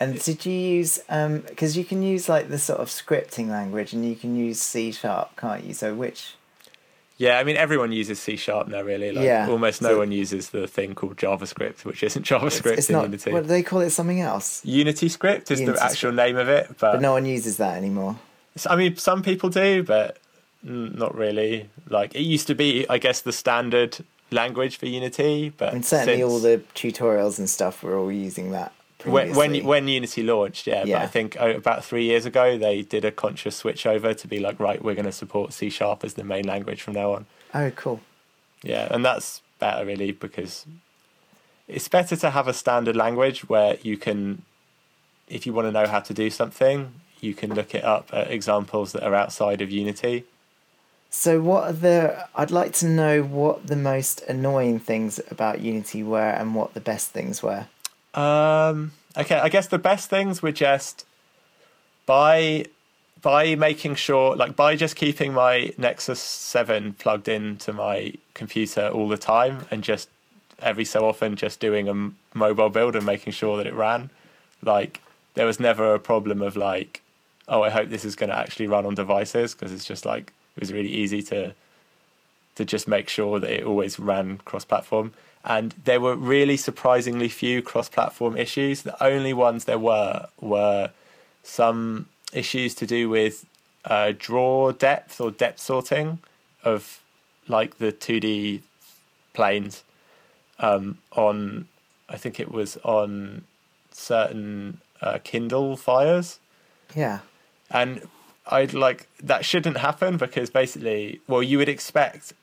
And 0.00 0.20
did 0.20 0.44
you 0.44 0.52
use 0.52 1.00
um 1.08 1.40
because 1.40 1.76
you 1.76 1.84
can 1.84 2.02
use 2.02 2.28
like 2.28 2.48
the 2.48 2.58
sort 2.58 2.80
of 2.80 2.88
scripting 2.88 3.48
language 3.48 3.92
and 3.92 4.04
you 4.08 4.16
can 4.16 4.36
use 4.36 4.60
C 4.60 4.90
sharp, 4.92 5.36
can't 5.36 5.64
you? 5.64 5.72
So 5.74 5.94
which 5.94 6.34
yeah, 7.16 7.38
I 7.38 7.44
mean 7.44 7.56
everyone 7.56 7.92
uses 7.92 8.18
C 8.18 8.34
sharp 8.36 8.66
now 8.66 8.82
really. 8.82 9.12
Like 9.12 9.24
Yeah, 9.24 9.48
almost 9.48 9.80
no 9.80 9.90
so- 9.90 9.98
one 9.98 10.10
uses 10.10 10.50
the 10.50 10.66
thing 10.66 10.94
called 10.96 11.16
JavaScript, 11.16 11.84
which 11.84 12.02
isn't 12.02 12.26
JavaScript 12.26 12.72
it's, 12.72 12.78
it's 12.78 12.90
in 12.90 12.96
not 12.96 13.04
Unity. 13.04 13.30
what 13.32 13.42
do 13.42 13.46
they 13.48 13.62
call 13.62 13.80
it 13.80 13.90
something 13.90 14.20
else? 14.20 14.64
Unity 14.64 15.08
script 15.08 15.50
is 15.52 15.60
Unity 15.60 15.78
the 15.78 15.84
actual 15.84 16.10
name 16.12 16.36
of 16.36 16.48
it, 16.48 16.66
but, 16.80 16.94
But 16.94 17.00
no 17.00 17.12
one 17.12 17.24
uses 17.26 17.58
that 17.58 17.76
anymore. 17.76 18.16
I 18.68 18.74
mean 18.74 18.96
some 18.96 19.22
people 19.22 19.48
do, 19.48 19.84
but 19.84 20.18
not 20.64 21.14
really. 21.14 21.68
Like 21.88 22.14
it 22.14 22.22
used 22.22 22.46
to 22.48 22.54
be, 22.54 22.86
I 22.88 22.98
guess, 22.98 23.20
the 23.20 23.32
standard 23.32 23.98
language 24.30 24.76
for 24.76 24.86
Unity, 24.86 25.50
but 25.56 25.72
mean 25.72 25.82
certainly 25.82 26.20
since- 26.20 26.30
all 26.30 26.38
the 26.40 26.62
tutorials 26.74 27.38
and 27.38 27.48
stuff 27.48 27.82
were 27.82 27.96
all 27.96 28.10
using 28.10 28.50
that 28.52 28.72
when 29.04 29.26
previously. 29.26 29.60
when 29.60 29.66
when 29.66 29.88
Unity 29.88 30.22
launched, 30.22 30.66
yeah, 30.66 30.84
Yeah. 30.84 30.98
But 30.98 31.02
I 31.02 31.06
think 31.06 31.36
oh, 31.38 31.50
about 31.50 31.84
three 31.84 32.04
years 32.04 32.24
ago 32.26 32.56
they 32.58 32.82
did 32.82 33.04
a 33.04 33.10
conscious 33.10 33.56
switch 33.56 33.86
over 33.86 34.14
to 34.14 34.28
be 34.28 34.38
like, 34.40 34.58
right, 34.58 34.82
we're 34.82 34.94
going 34.94 35.04
to 35.04 35.12
support 35.12 35.52
C 35.52 35.68
sharp 35.70 36.04
as 36.04 36.14
the 36.14 36.24
main 36.24 36.46
language 36.46 36.82
from 36.82 36.94
now 36.94 37.12
on. 37.12 37.26
Oh 37.54 37.70
cool. 37.72 38.00
Yeah, 38.62 38.88
and 38.90 39.04
that's 39.04 39.42
better 39.58 39.84
really 39.84 40.12
because 40.12 40.66
it's 41.68 41.88
better 41.88 42.16
to 42.16 42.30
have 42.30 42.48
a 42.48 42.54
standard 42.54 42.96
language 42.96 43.48
where 43.48 43.76
you 43.82 43.96
can, 43.96 44.42
if 45.28 45.46
you 45.46 45.52
want 45.52 45.68
to 45.68 45.72
know 45.72 45.86
how 45.86 46.00
to 46.00 46.14
do 46.14 46.30
something, 46.30 46.92
you 47.20 47.34
can 47.34 47.54
look 47.54 47.74
it 47.74 47.84
up 47.84 48.08
at 48.12 48.30
examples 48.30 48.92
that 48.92 49.02
are 49.02 49.14
outside 49.14 49.60
of 49.62 49.70
Unity. 49.70 50.24
So 51.16 51.40
what 51.40 51.64
are 51.64 51.72
the 51.72 52.26
I'd 52.34 52.50
like 52.50 52.72
to 52.74 52.88
know 52.88 53.22
what 53.22 53.68
the 53.68 53.76
most 53.76 54.20
annoying 54.22 54.80
things 54.80 55.20
about 55.30 55.60
Unity 55.60 56.02
were 56.02 56.30
and 56.30 56.56
what 56.56 56.74
the 56.74 56.80
best 56.80 57.10
things 57.10 57.40
were. 57.40 57.66
Um, 58.14 58.90
okay, 59.16 59.36
I 59.36 59.48
guess 59.48 59.68
the 59.68 59.78
best 59.78 60.10
things 60.10 60.42
were 60.42 60.52
just 60.52 61.06
by 62.04 62.66
by 63.22 63.54
making 63.54 63.94
sure, 63.94 64.34
like 64.34 64.56
by 64.56 64.74
just 64.74 64.96
keeping 64.96 65.32
my 65.32 65.72
Nexus 65.78 66.20
Seven 66.20 66.94
plugged 66.94 67.28
into 67.28 67.72
my 67.72 68.12
computer 68.34 68.88
all 68.88 69.08
the 69.08 69.16
time, 69.16 69.66
and 69.70 69.84
just 69.84 70.08
every 70.58 70.84
so 70.84 71.08
often 71.08 71.36
just 71.36 71.60
doing 71.60 71.88
a 71.88 72.36
mobile 72.36 72.70
build 72.70 72.96
and 72.96 73.06
making 73.06 73.32
sure 73.32 73.56
that 73.56 73.68
it 73.68 73.74
ran. 73.74 74.10
Like 74.62 75.00
there 75.34 75.46
was 75.46 75.60
never 75.60 75.94
a 75.94 76.00
problem 76.00 76.42
of 76.42 76.56
like, 76.56 77.02
oh, 77.46 77.62
I 77.62 77.70
hope 77.70 77.88
this 77.88 78.04
is 78.04 78.16
going 78.16 78.30
to 78.30 78.36
actually 78.36 78.66
run 78.66 78.84
on 78.84 78.96
devices 78.96 79.54
because 79.54 79.72
it's 79.72 79.84
just 79.84 80.04
like 80.04 80.32
it 80.56 80.60
was 80.60 80.72
really 80.72 80.90
easy 80.90 81.22
to 81.22 81.54
to 82.56 82.64
just 82.64 82.86
make 82.86 83.08
sure 83.08 83.40
that 83.40 83.50
it 83.50 83.64
always 83.64 83.98
ran 83.98 84.38
cross-platform. 84.44 85.12
And 85.44 85.74
there 85.84 86.00
were 86.00 86.14
really 86.14 86.56
surprisingly 86.56 87.28
few 87.28 87.62
cross-platform 87.62 88.36
issues. 88.36 88.82
The 88.82 89.02
only 89.02 89.32
ones 89.32 89.64
there 89.64 89.78
were 89.78 90.28
were 90.40 90.90
some 91.42 92.06
issues 92.32 92.74
to 92.76 92.86
do 92.86 93.08
with 93.08 93.44
uh, 93.84 94.12
draw 94.16 94.72
depth 94.72 95.20
or 95.20 95.30
depth 95.30 95.60
sorting 95.60 96.20
of 96.62 97.00
like 97.48 97.78
the 97.78 97.92
2D 97.92 98.62
planes 99.34 99.82
um, 100.58 100.98
on, 101.12 101.66
I 102.08 102.16
think 102.16 102.40
it 102.40 102.50
was 102.50 102.78
on 102.78 103.44
certain 103.90 104.80
uh, 105.02 105.18
Kindle 105.22 105.76
fires 105.76 106.38
Yeah. 106.94 107.18
and 107.70 108.08
I'd 108.46 108.74
like 108.74 109.08
that 109.22 109.44
shouldn't 109.44 109.78
happen 109.78 110.16
because 110.16 110.50
basically, 110.50 111.20
well, 111.26 111.42
you 111.42 111.58
would 111.58 111.68
expect 111.68 112.34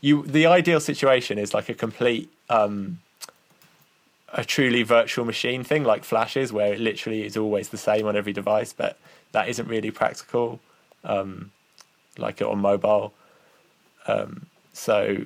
you 0.00 0.22
the 0.22 0.46
ideal 0.46 0.80
situation 0.80 1.38
is 1.38 1.52
like 1.52 1.68
a 1.68 1.74
complete 1.74 2.30
um 2.48 3.00
a 4.32 4.44
truly 4.44 4.82
virtual 4.82 5.24
machine 5.24 5.64
thing 5.64 5.84
like 5.84 6.04
flashes 6.04 6.52
where 6.52 6.72
it 6.72 6.80
literally 6.80 7.24
is 7.24 7.36
always 7.36 7.70
the 7.70 7.76
same 7.76 8.06
on 8.06 8.16
every 8.16 8.32
device 8.32 8.72
but 8.72 8.96
that 9.32 9.48
isn't 9.48 9.68
really 9.68 9.90
practical 9.90 10.60
um 11.04 11.50
like 12.18 12.40
on 12.42 12.58
mobile. 12.58 13.12
Um 14.06 14.46
so 14.72 15.24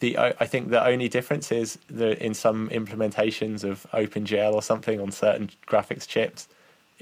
the 0.00 0.16
I 0.16 0.34
I 0.40 0.46
think 0.46 0.70
the 0.70 0.84
only 0.84 1.08
difference 1.08 1.52
is 1.52 1.78
that 1.90 2.18
in 2.18 2.34
some 2.34 2.68
implementations 2.70 3.64
of 3.64 3.86
OpenGL 3.92 4.52
or 4.52 4.62
something 4.62 5.00
on 5.00 5.10
certain 5.12 5.50
graphics 5.66 6.06
chips, 6.06 6.48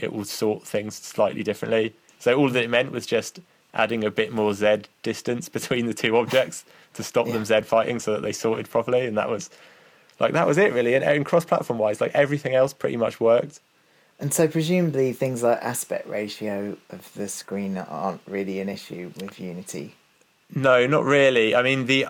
it 0.02 0.12
will 0.12 0.24
sort 0.24 0.66
things 0.66 0.94
slightly 0.96 1.42
differently. 1.42 1.94
So 2.18 2.36
all 2.38 2.48
that 2.50 2.62
it 2.62 2.70
meant 2.70 2.92
was 2.92 3.06
just 3.06 3.40
adding 3.72 4.02
a 4.04 4.10
bit 4.10 4.32
more 4.32 4.52
Z 4.52 4.82
distance 5.02 5.48
between 5.58 5.86
the 5.86 5.94
two 5.94 6.16
objects 6.16 6.64
to 6.94 7.02
stop 7.02 7.26
them 7.26 7.44
Z 7.44 7.62
fighting 7.62 7.98
so 8.00 8.12
that 8.12 8.22
they 8.22 8.32
sorted 8.32 8.68
properly. 8.68 9.06
And 9.06 9.16
that 9.16 9.28
was 9.30 9.50
like 10.18 10.32
that 10.32 10.46
was 10.46 10.58
it 10.58 10.72
really. 10.72 10.94
And, 10.94 11.04
and 11.04 11.24
cross-platform 11.24 11.78
wise, 11.78 12.00
like 12.00 12.12
everything 12.14 12.54
else 12.54 12.72
pretty 12.72 12.96
much 12.96 13.20
worked. 13.20 13.60
And 14.18 14.34
so 14.34 14.46
presumably 14.48 15.14
things 15.14 15.42
like 15.42 15.62
aspect 15.62 16.06
ratio 16.06 16.76
of 16.90 17.12
the 17.14 17.26
screen 17.28 17.78
aren't 17.78 18.20
really 18.26 18.60
an 18.60 18.68
issue 18.68 19.12
with 19.18 19.40
Unity. 19.40 19.94
No, 20.54 20.86
not 20.86 21.04
really. 21.04 21.54
I 21.54 21.62
mean 21.62 21.86
the 21.86 22.06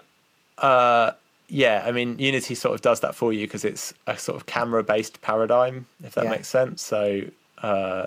uh 0.59 1.13
yeah, 1.49 1.83
I 1.87 1.93
mean 1.93 2.19
Unity 2.19 2.55
sort 2.55 2.75
of 2.75 2.81
does 2.81 3.01
that 3.01 3.15
for 3.15 3.33
you 3.33 3.47
because 3.47 3.65
it's 3.65 3.93
a 4.07 4.17
sort 4.17 4.37
of 4.37 4.47
camera-based 4.47 5.21
paradigm, 5.21 5.87
if 6.03 6.15
that 6.15 6.25
Yeah. 6.25 6.31
makes 6.31 6.49
sense. 6.49 6.81
So 6.83 7.23
uh 7.63 8.07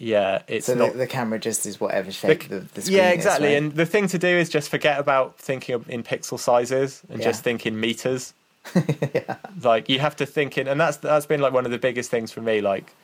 yeah, 0.00 0.42
it's 0.46 0.66
so 0.66 0.74
not 0.74 0.92
the, 0.92 0.98
the 0.98 1.06
camera 1.08 1.40
just 1.40 1.66
is 1.66 1.80
whatever 1.80 2.12
shape 2.12 2.48
the, 2.48 2.60
the, 2.60 2.82
screen 2.82 2.98
yeah, 2.98 3.08
is, 3.10 3.14
exactly. 3.16 3.48
right? 3.48 3.56
And 3.56 3.72
the 3.72 3.84
thing 3.84 4.06
to 4.08 4.18
do 4.18 4.28
is 4.28 4.48
just 4.48 4.68
forget 4.68 5.00
about 5.00 5.38
thinking 5.38 5.84
in 5.88 6.04
pixel 6.04 6.38
sizes 6.38 7.02
and 7.10 7.20
just 7.20 7.40
Yeah. 7.40 7.42
think 7.42 7.66
in 7.66 7.78
meters. 7.80 8.32
Like 9.62 9.88
you 9.88 9.98
have 9.98 10.14
to 10.16 10.26
think 10.26 10.56
in, 10.56 10.68
and 10.68 10.80
that's 10.80 10.98
that's 10.98 11.26
been 11.26 11.40
like 11.40 11.52
one 11.52 11.64
of 11.64 11.72
the 11.72 11.78
biggest 11.78 12.10
things 12.10 12.30
for 12.30 12.40
me. 12.40 12.60
Like 12.60 12.94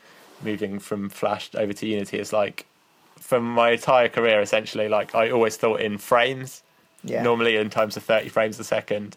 moving 0.42 0.78
from 0.78 1.08
Flash 1.08 1.50
over 1.56 1.72
to 1.72 1.86
Unity 1.86 2.18
is 2.20 2.32
like 2.32 2.66
from 3.18 3.44
my 3.44 3.70
entire 3.72 4.08
career 4.08 4.40
essentially. 4.40 4.88
Like 4.88 5.14
I 5.16 5.30
always 5.30 5.56
thought 5.56 5.80
in 5.80 5.98
frames, 5.98 6.62
yeah. 7.02 7.22
normally 7.22 7.56
in 7.56 7.70
times 7.70 7.96
of 7.96 8.04
thirty 8.04 8.28
frames 8.28 8.60
a 8.60 8.64
second, 8.64 9.16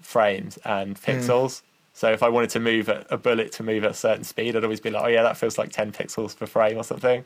frames 0.00 0.58
and 0.64 0.98
pixels. 0.98 1.60
So 1.94 2.10
if 2.10 2.22
I 2.22 2.28
wanted 2.28 2.50
to 2.50 2.60
move 2.60 2.88
a, 2.88 3.04
a 3.10 3.18
bullet 3.18 3.52
to 3.52 3.62
move 3.62 3.84
at 3.84 3.90
a 3.90 3.94
certain 3.94 4.24
speed, 4.24 4.56
I'd 4.56 4.64
always 4.64 4.80
be 4.80 4.90
like, 4.90 5.04
oh 5.04 5.08
yeah, 5.08 5.22
that 5.22 5.36
feels 5.36 5.58
like 5.58 5.70
ten 5.70 5.92
pixels 5.92 6.36
per 6.36 6.46
frame 6.46 6.76
or 6.78 6.84
something. 6.84 7.24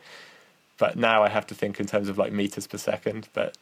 But 0.79 0.97
now 0.97 1.23
I 1.23 1.29
have 1.29 1.47
to 1.49 1.55
think 1.55 1.81
in 1.81 1.87
terms 1.87 2.09
of 2.09 2.19
like 2.19 2.33
meters 2.33 2.67
per 2.67 2.77
second. 2.79 3.29
But 3.33 3.57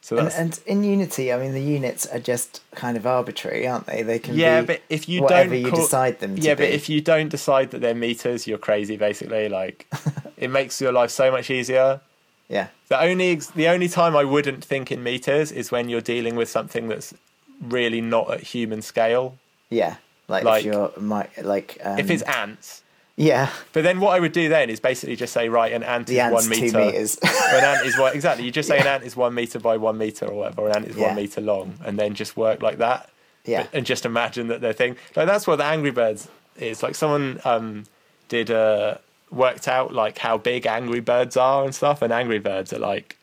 so 0.00 0.16
And, 0.18 0.26
that's 0.28 0.38
and 0.38 0.60
in 0.66 0.84
Unity, 0.84 1.32
I 1.32 1.38
mean, 1.38 1.52
the 1.52 1.60
units 1.62 2.06
are 2.06 2.20
just 2.20 2.62
kind 2.74 2.96
of 2.96 3.06
arbitrary, 3.06 3.66
aren't 3.66 3.86
they? 3.86 4.02
They 4.02 4.18
can 4.20 4.36
yeah. 4.36 4.60
be 4.60 4.66
But 4.68 4.82
if 4.88 5.08
you 5.08 5.22
whatever 5.22 5.50
don't 5.50 5.60
you 5.64 5.70
call- 5.70 5.80
decide 5.80 6.20
them 6.20 6.36
to 6.36 6.40
yeah, 6.42 6.54
be. 6.54 6.64
but 6.64 6.70
if 6.70 6.88
you 6.88 7.00
don't 7.00 7.28
decide 7.28 7.72
that 7.72 7.80
they're 7.80 7.94
meters, 7.94 8.46
you're 8.46 8.56
crazy. 8.58 8.96
Basically, 8.96 9.48
like 9.48 9.86
it 10.36 10.48
makes 10.50 10.80
your 10.80 10.92
life 10.92 11.10
so 11.10 11.30
much 11.30 11.50
easier. 11.50 12.00
yeah, 12.48 12.68
The 12.88 13.00
only 13.02 13.32
ex- 13.32 13.48
the 13.50 13.66
only 13.68 13.88
time 13.88 14.14
I 14.16 14.22
wouldn't 14.24 14.64
think 14.64 14.92
in 14.92 15.02
meters 15.02 15.50
is 15.50 15.70
when 15.72 15.88
you're 15.88 16.00
dealing 16.00 16.36
with 16.36 16.48
something 16.48 16.86
that's 16.88 17.12
really 17.60 18.00
not 18.00 18.30
at 18.32 18.40
human 18.42 18.80
scale. 18.80 19.36
yeah, 19.70 19.96
like, 20.28 20.44
Like- 20.44 20.60
if 20.60 20.66
you're 20.66 20.92
my 20.98 21.28
like 21.42 21.78
um, 21.84 21.98
if 21.98 22.10
it's 22.10 22.22
ants, 22.22 22.82
yeah, 23.16 23.50
but 23.72 23.82
then 23.82 24.00
what 24.00 24.10
I 24.14 24.20
would 24.20 24.32
do 24.32 24.48
then 24.48 24.68
is 24.68 24.78
basically 24.80 25.16
just 25.16 25.32
say, 25.32 25.48
right, 25.48 25.72
an 25.72 25.82
ant 25.82 26.06
the 26.06 26.18
is 26.18 26.32
one 26.32 26.42
two 26.44 26.50
meter. 26.50 26.78
meters. 26.84 27.16
an 27.22 27.64
ant 27.64 27.86
is 27.86 27.96
what 27.98 28.14
exactly. 28.18 28.44
You 28.44 28.50
just 28.50 28.68
say 28.68 28.78
an 28.78 28.86
ant 28.86 29.04
is 29.04 29.16
one 29.16 29.34
meter 29.34 29.58
by 29.58 29.76
one 29.76 29.96
meter 29.96 30.26
or 30.26 30.34
whatever. 30.40 30.62
Or 30.62 30.68
an 30.70 30.76
ant 30.76 30.88
is 30.88 30.96
Yeah. 30.96 31.06
one 31.08 31.16
meter 31.16 31.40
long, 31.40 31.78
and 31.84 31.98
then 31.98 32.14
just 32.14 32.36
work 32.36 32.60
like 32.62 32.78
that. 32.78 33.08
yeah, 33.44 33.66
and 33.72 33.86
just 33.86 34.04
imagine 34.04 34.48
that 34.48 34.60
their 34.60 34.72
thing 34.74 34.96
like 35.14 35.26
that's 35.26 35.46
what 35.46 35.56
the 35.56 35.64
Angry 35.64 35.92
Birds 35.92 36.28
is. 36.56 36.82
Like 36.82 36.94
someone 36.94 37.40
um 37.44 37.84
did 38.28 38.50
uh 38.50 38.96
worked 39.30 39.66
out 39.68 39.92
like 39.94 40.18
how 40.18 40.36
big 40.36 40.66
Angry 40.66 41.00
Birds 41.00 41.36
are 41.36 41.64
and 41.64 41.74
stuff, 41.74 42.02
and 42.02 42.12
Angry 42.12 42.38
Birds 42.40 42.72
are 42.72 42.78
like 42.78 43.16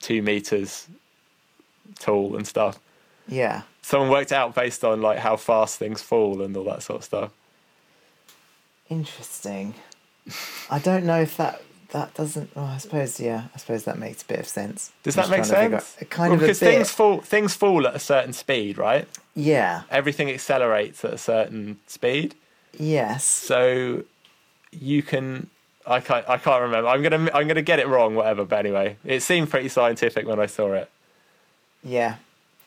two 0.00 0.20
meters 0.22 0.86
tall 1.98 2.36
and 2.36 2.46
stuff. 2.46 2.78
yeah. 3.26 3.62
Someone 3.86 4.10
worked 4.10 4.32
out 4.32 4.52
based 4.54 4.82
on 4.84 5.00
like 5.00 5.18
how 5.18 5.36
fast 5.36 5.78
things 5.78 6.02
fall 6.02 6.42
and 6.42 6.56
all 6.56 6.64
that 6.64 6.82
sort 6.82 6.98
of 6.98 7.04
stuff. 7.04 7.30
Interesting. 8.88 9.74
I 10.70 10.78
don't 10.78 11.04
know 11.04 11.20
if 11.20 11.36
that 11.36 11.62
that 11.90 12.14
doesn't. 12.14 12.50
Oh, 12.56 12.64
I 12.64 12.78
suppose 12.78 13.20
yeah. 13.20 13.44
I 13.54 13.58
suppose 13.58 13.84
that 13.84 13.98
makes 13.98 14.22
a 14.22 14.26
bit 14.26 14.40
of 14.40 14.48
sense. 14.48 14.92
Does 15.02 15.16
I'm 15.16 15.22
that 15.24 15.30
make 15.30 15.46
trying 15.46 15.50
to 15.50 15.56
figure 15.64 15.80
sense? 15.80 15.96
out- 15.96 16.02
It 16.02 16.10
kind 16.10 16.30
Well, 16.30 16.34
of 16.34 16.40
because 16.40 16.58
things 16.58 16.90
fall 16.90 17.20
things 17.20 17.54
fall 17.54 17.86
at 17.86 17.94
a 17.94 17.98
certain 18.00 18.32
speed, 18.32 18.78
right? 18.78 19.08
Yeah. 19.34 19.82
Everything 19.90 20.30
accelerates 20.30 21.04
at 21.04 21.12
a 21.14 21.18
certain 21.18 21.78
speed. 21.86 22.34
Yes. 22.78 23.24
So 23.24 24.02
you 24.72 25.02
can 25.02 25.48
I 25.86 26.00
can't 26.00 26.28
I 26.28 26.38
can't 26.38 26.62
remember. 26.62 26.88
I'm 26.88 27.02
gonna 27.02 27.30
I'm 27.32 27.46
gonna 27.48 27.62
get 27.62 27.78
it 27.78 27.86
wrong, 27.86 28.14
whatever. 28.16 28.44
But 28.44 28.58
anyway, 28.60 28.96
it 29.04 29.20
seemed 29.22 29.48
pretty 29.50 29.68
scientific 29.68 30.26
when 30.26 30.40
I 30.40 30.46
saw 30.46 30.72
it 30.72 30.90
Yeah. 31.84 32.16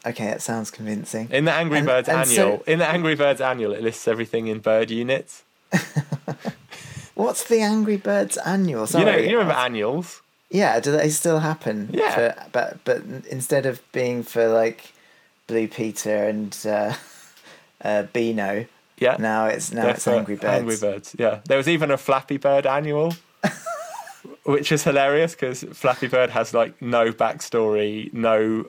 Okay, 0.06 0.26
that 0.28 0.42
sounds 0.42 0.72
convincing. 0.72 1.28
in 1.32 1.46
the 1.46 1.52
Angry 1.52 1.80
And- 1.80 1.88
Birds 1.88 2.08
and 2.10 2.20
annual. 2.22 2.58
so- 2.60 2.64
in 2.66 2.80
the 2.80 2.88
Angry 2.88 3.16
Birds 3.16 3.42
annual, 3.42 3.74
it 3.74 3.82
lists 3.84 4.08
everything 4.08 4.48
in 4.48 4.60
bird 4.60 4.90
units. 4.92 5.44
What's 7.16 7.44
the 7.46 7.60
Angry 7.60 7.98
Birds 7.98 8.38
annual? 8.38 8.88
Sorry. 8.88 9.04
you 9.06 9.12
know, 9.12 9.18
you 9.18 9.38
remember 9.38 9.54
annuals? 9.60 10.22
Yeah, 10.50 10.80
do 10.80 10.92
they 10.92 11.10
still 11.10 11.40
happen? 11.40 11.90
Yeah. 11.92 12.12
For, 12.16 12.36
but 12.52 12.78
but 12.86 13.02
instead 13.30 13.66
of 13.66 13.82
being 13.92 14.24
for 14.24 14.48
like 14.48 14.94
Blue 15.48 15.68
Peter 15.68 16.16
and 16.28 16.58
uh, 16.66 16.94
uh, 17.84 18.04
Beano, 18.14 18.66
Yeah. 18.98 19.18
now 19.20 19.46
it's 19.48 19.72
now 19.74 19.82
They're 19.84 19.92
it's 19.96 20.08
Angry 20.08 20.36
Birds. 20.36 20.46
Angry 20.60 20.78
Birds. 20.78 21.16
Yeah. 21.20 21.40
There 21.46 21.58
was 21.58 21.68
even 21.68 21.92
a 21.92 21.98
Flappy 21.98 22.38
Bird 22.38 22.66
annual, 22.66 23.14
which 24.44 24.72
is 24.72 24.84
hilarious 24.86 25.34
because 25.36 25.64
Flappy 25.74 26.08
Bird 26.08 26.30
has 26.30 26.54
like 26.54 26.82
no 26.82 27.12
backstory, 27.12 28.12
no, 28.14 28.66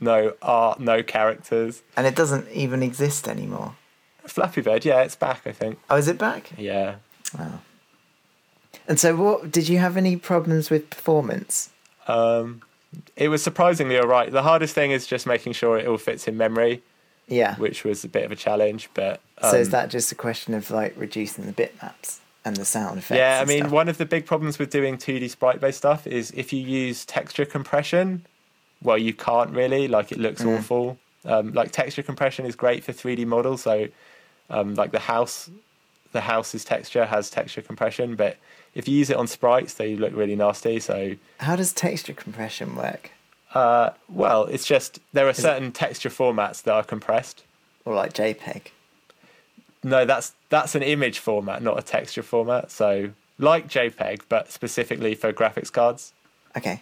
no 0.00 0.34
art, 0.42 0.80
no 0.80 1.02
characters. 1.02 1.82
And 1.96 2.06
it 2.06 2.14
doesn't 2.16 2.48
even 2.50 2.82
exist 2.82 3.28
anymore. 3.28 3.74
Flappy 4.26 4.60
Bird, 4.60 4.84
yeah, 4.84 5.00
it's 5.02 5.16
back. 5.16 5.42
I 5.46 5.52
think. 5.52 5.78
Oh, 5.88 5.96
is 5.96 6.08
it 6.08 6.18
back? 6.18 6.50
Yeah. 6.58 6.96
Oh. 7.38 7.60
And 8.86 8.98
so, 8.98 9.16
what 9.16 9.50
did 9.50 9.68
you 9.68 9.78
have 9.78 9.96
any 9.96 10.16
problems 10.16 10.70
with 10.70 10.90
performance? 10.90 11.70
Um, 12.08 12.62
it 13.16 13.28
was 13.28 13.42
surprisingly 13.42 13.98
alright. 13.98 14.32
The 14.32 14.42
hardest 14.42 14.74
thing 14.74 14.90
is 14.90 15.06
just 15.06 15.26
making 15.26 15.52
sure 15.52 15.78
it 15.78 15.86
all 15.86 15.96
fits 15.98 16.26
in 16.26 16.36
memory, 16.36 16.82
Yeah. 17.28 17.54
which 17.56 17.84
was 17.84 18.04
a 18.04 18.08
bit 18.08 18.24
of 18.24 18.32
a 18.32 18.36
challenge. 18.36 18.88
But 18.94 19.20
um, 19.40 19.50
so 19.52 19.56
is 19.58 19.70
that 19.70 19.90
just 19.90 20.10
a 20.10 20.16
question 20.16 20.54
of 20.54 20.70
like 20.70 20.94
reducing 20.96 21.46
the 21.46 21.52
bitmaps 21.52 22.18
and 22.44 22.56
the 22.56 22.64
sound 22.64 22.98
effects? 22.98 23.16
Yeah, 23.18 23.40
I 23.40 23.44
mean, 23.44 23.60
stuff? 23.60 23.70
one 23.72 23.88
of 23.88 23.98
the 23.98 24.06
big 24.06 24.26
problems 24.26 24.58
with 24.58 24.70
doing 24.70 24.96
2D 24.96 25.30
sprite 25.30 25.60
based 25.60 25.78
stuff 25.78 26.06
is 26.06 26.32
if 26.32 26.52
you 26.52 26.60
use 26.60 27.04
texture 27.04 27.44
compression, 27.44 28.26
well, 28.82 28.98
you 28.98 29.12
can't 29.14 29.50
really. 29.50 29.88
Like, 29.88 30.12
it 30.12 30.18
looks 30.18 30.42
Mm. 30.42 30.58
awful. 30.58 30.98
Um, 31.24 31.52
like, 31.52 31.70
texture 31.72 32.02
compression 32.02 32.46
is 32.46 32.54
great 32.56 32.82
for 32.84 32.92
3D 32.92 33.24
models. 33.26 33.62
So, 33.62 33.88
um, 34.48 34.74
like, 34.74 34.90
the 34.92 35.00
house, 35.00 35.50
the 36.12 36.22
house's 36.22 36.64
texture 36.64 37.04
has 37.06 37.30
texture 37.30 37.62
compression, 37.62 38.16
but 38.16 38.36
if 38.74 38.88
you 38.88 38.96
use 38.96 39.10
it 39.10 39.16
on 39.16 39.26
sprites, 39.26 39.74
they 39.74 39.96
look 39.96 40.14
really 40.14 40.36
nasty. 40.36 40.80
So, 40.80 41.16
How 41.38 41.56
does 41.56 41.72
texture 41.72 42.14
compression 42.14 42.74
work? 42.76 43.10
uh, 43.54 43.90
well, 44.08 44.44
it's 44.44 44.64
just 44.64 45.00
there 45.12 45.26
are 45.26 45.30
it- 45.30 45.36
certain 45.36 45.72
texture 45.72 46.08
formats 46.08 46.62
that 46.62 46.72
are 46.72 46.84
compressed. 46.84 47.42
Or 47.84 47.94
like 47.94 48.12
JPEG? 48.12 48.70
No, 49.82 50.04
that's 50.04 50.32
that's 50.50 50.74
an 50.74 50.82
image 50.82 51.18
format, 51.18 51.62
not 51.62 51.78
a 51.78 51.82
texture 51.82 52.22
format. 52.22 52.70
So, 52.70 53.10
like 53.38 53.66
JPEG, 53.68 54.20
but 54.28 54.52
specifically 54.52 55.14
for 55.14 55.32
graphics 55.32 55.72
cards. 55.72 56.12
Okay. 56.56 56.80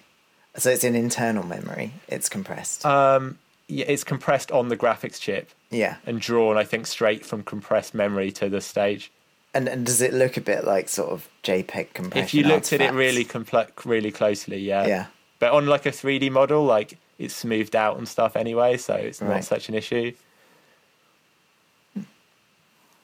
So 0.59 0.71
it's 0.71 0.85
an 0.85 0.95
internal 0.95 1.45
memory. 1.45 1.93
It's 2.09 2.29
compressed. 2.29 2.85
Um, 2.85 3.39
yeah, 3.69 3.85
it's 3.87 4.05
compressed 4.05 4.51
on 4.51 4.69
the 4.69 4.77
graphics 4.77 5.21
chip 5.21 5.51
yeah. 5.71 5.97
and 6.07 6.21
drawn, 6.21 6.57
I 6.57 6.65
think, 6.65 6.87
straight 6.87 7.25
from 7.25 7.43
compressed 7.43 7.95
memory 7.95 8.33
to 8.33 8.49
the 8.49 8.61
stage. 8.61 9.13
And 9.55 9.69
and 9.69 9.87
does 9.87 10.03
it 10.03 10.13
look 10.13 10.37
a 10.37 10.41
bit 10.41 10.65
like 10.65 10.89
sort 10.89 11.11
of 11.11 11.29
JPEG 11.43 11.95
compression? 11.95 12.25
if 12.25 12.35
you 12.35 12.45
looked 12.45 12.73
at 12.73 12.81
it 12.81 12.93
really 12.93 13.25
compl- 13.25 13.71
really 13.85 14.11
closely, 14.11 14.59
yeah. 14.59 14.87
Yeah. 14.87 15.07
But 15.39 15.53
on 15.53 15.67
like 15.67 15.87
a 15.87 15.91
3D 15.91 16.31
model, 16.31 16.65
like 16.65 16.99
it's 17.19 17.35
smoothed 17.35 17.75
out 17.75 17.97
and 17.97 18.07
stuff 18.07 18.37
anyway, 18.37 18.77
so 18.77 18.95
it's 18.95 19.21
not 19.21 19.31
Right. 19.31 19.45
such 19.45 19.69
an 19.69 19.75
issue. 19.75 20.13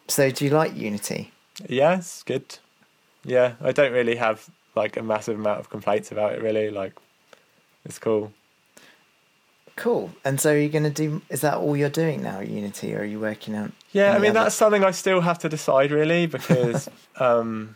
So 0.08 0.30
do 0.30 0.44
you 0.44 0.50
like 0.50 0.76
Unity? 0.76 1.32
Yeah, 1.66 1.98
it's 1.98 2.22
good. 2.22 2.58
Yeah, 3.24 3.54
I 3.62 3.72
don't 3.72 3.92
really 3.92 4.16
have 4.16 4.48
like 4.74 4.96
a 4.96 5.02
massive 5.02 5.38
amount 5.38 5.60
of 5.60 5.70
complaints 5.70 6.12
about 6.12 6.34
it. 6.34 6.42
Really, 6.42 6.70
like 6.70 6.92
it's 7.84 7.98
cool. 7.98 8.32
Cool. 9.76 10.10
And 10.24 10.40
so 10.40 10.52
are 10.52 10.56
you're 10.56 10.68
gonna 10.68 10.90
do? 10.90 11.20
Is 11.30 11.40
that 11.40 11.54
all 11.56 11.76
you're 11.76 11.88
doing 11.90 12.22
now, 12.22 12.40
Unity, 12.40 12.94
or 12.94 13.00
are 13.00 13.04
you 13.04 13.18
working 13.18 13.56
on? 13.56 13.72
Yeah, 13.92 14.12
I 14.12 14.18
mean 14.18 14.30
other- 14.30 14.44
that's 14.44 14.54
something 14.54 14.84
I 14.84 14.92
still 14.92 15.20
have 15.20 15.38
to 15.40 15.48
decide 15.48 15.90
really 15.90 16.26
because 16.38 16.88
um 17.18 17.74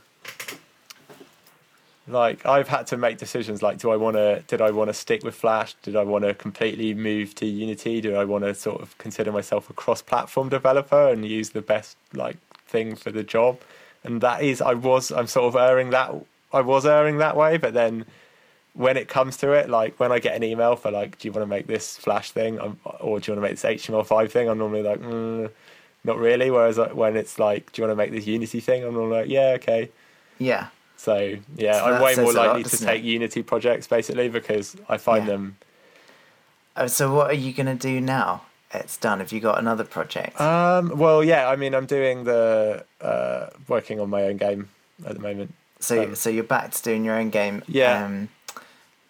like 2.07 2.47
I've 2.47 2.69
had 2.69 2.87
to 2.89 2.97
make 2.97 3.19
decisions 3.19 3.63
like 3.63 3.79
do 3.79 3.91
I 3.91 3.97
want 3.97 4.17
to 4.17 4.43
did 4.47 4.61
I 4.63 4.71
want 4.71 4.89
to 4.89 4.95
stick 4.95 5.25
with 5.25 5.35
Flash? 5.35 5.75
Did 5.83 5.97
I 5.97 6.05
want 6.05 6.25
to 6.25 6.35
completely 6.35 6.95
move 6.95 7.35
to 7.37 7.47
Unity? 7.47 8.01
Do 8.01 8.15
I 8.15 8.25
want 8.25 8.45
to 8.45 8.55
sort 8.55 8.81
of 8.81 8.97
consider 8.99 9.33
myself 9.33 9.69
a 9.69 9.73
cross-platform 9.73 10.49
developer 10.49 11.09
and 11.09 11.27
use 11.27 11.51
the 11.51 11.63
best 11.63 11.97
like 12.15 12.37
thing 12.67 12.95
for 12.95 13.11
the 13.11 13.25
job? 13.25 13.59
And 14.05 14.21
that 14.21 14.43
is 14.43 14.63
I 14.63 14.75
was 14.75 15.11
I'm 15.11 15.27
sort 15.27 15.47
of 15.55 15.57
erring 15.61 15.91
that 15.91 16.15
I 16.53 16.61
was 16.61 16.87
erring 16.87 17.19
that 17.19 17.37
way, 17.37 17.57
but 17.59 17.75
then 17.75 18.07
when 18.79 18.97
it 18.97 19.09
comes 19.09 19.37
to 19.39 19.53
it, 19.53 19.69
like 19.69 19.99
when 19.99 20.13
I 20.13 20.21
get 20.21 20.37
an 20.37 20.45
email 20.45 20.77
for 20.77 20.91
like, 20.93 21.19
do 21.19 21.27
you 21.27 21.33
want 21.33 21.43
to 21.43 21.47
make 21.47 21.67
this 21.67 21.97
Flash 21.97 22.31
thing, 22.31 22.61
I'm, 22.61 22.79
or 23.01 23.19
do 23.19 23.31
you 23.31 23.37
want 23.37 23.39
to 23.39 23.41
make 23.41 23.51
this 23.61 23.65
HTML5 23.65 24.31
thing? 24.31 24.49
I'm 24.49 24.59
normally 24.59 24.83
like, 24.83 25.01
mm, 25.01 25.51
not 26.05 26.17
really. 26.17 26.51
Whereas 26.51 26.79
like, 26.79 26.95
when 26.95 27.17
it's 27.17 27.41
like, 27.41 27.73
do 27.73 27.83
you 27.83 27.89
want 27.89 27.99
to 27.99 28.03
make 28.03 28.13
this 28.13 28.27
Unity 28.27 28.61
thing? 28.61 28.85
I'm 28.85 28.95
normally 28.95 29.23
like, 29.23 29.31
yeah, 29.31 29.57
okay. 29.57 29.91
Yeah. 30.39 30.69
So 30.97 31.37
yeah, 31.57 31.81
So 31.81 31.85
I'm 31.87 32.01
way 32.01 32.15
more 32.15 32.31
a 32.31 32.35
lot, 32.35 32.47
likely 32.57 32.65
to 32.65 32.77
take 32.77 33.03
it? 33.03 33.07
Unity 33.07 33.43
projects 33.43 33.87
basically 33.89 34.29
because 34.29 34.77
I 34.89 34.97
find 34.97 35.25
Yeah. 35.25 35.33
them. 35.33 35.57
Oh, 36.77 36.87
so 36.87 37.13
what 37.13 37.31
are 37.31 37.35
you 37.35 37.53
gonna 37.53 37.75
do 37.75 38.01
now? 38.01 38.43
It's 38.73 38.97
done. 38.97 39.19
Have 39.19 39.33
you 39.33 39.41
got 39.41 39.59
another 39.59 39.85
project? 39.85 40.41
Um, 40.41 40.97
well, 40.97 41.25
yeah, 41.25 41.49
I 41.49 41.57
mean, 41.57 41.75
I'm 41.75 41.87
doing 41.87 42.25
the 42.25 42.85
uh, 43.01 43.47
working 43.67 43.99
on 43.99 44.09
my 44.11 44.23
own 44.25 44.37
game 44.37 44.69
at 45.05 45.15
the 45.15 45.21
moment 45.21 45.53
so 45.81 46.03
um, 46.03 46.15
so 46.15 46.31
you're 46.31 46.45
back 46.45 46.71
to 46.73 46.83
doing 46.83 47.05
your 47.05 47.17
own 47.17 47.31
game. 47.31 47.63
Yeah. 47.67 48.05
Um, 48.05 48.29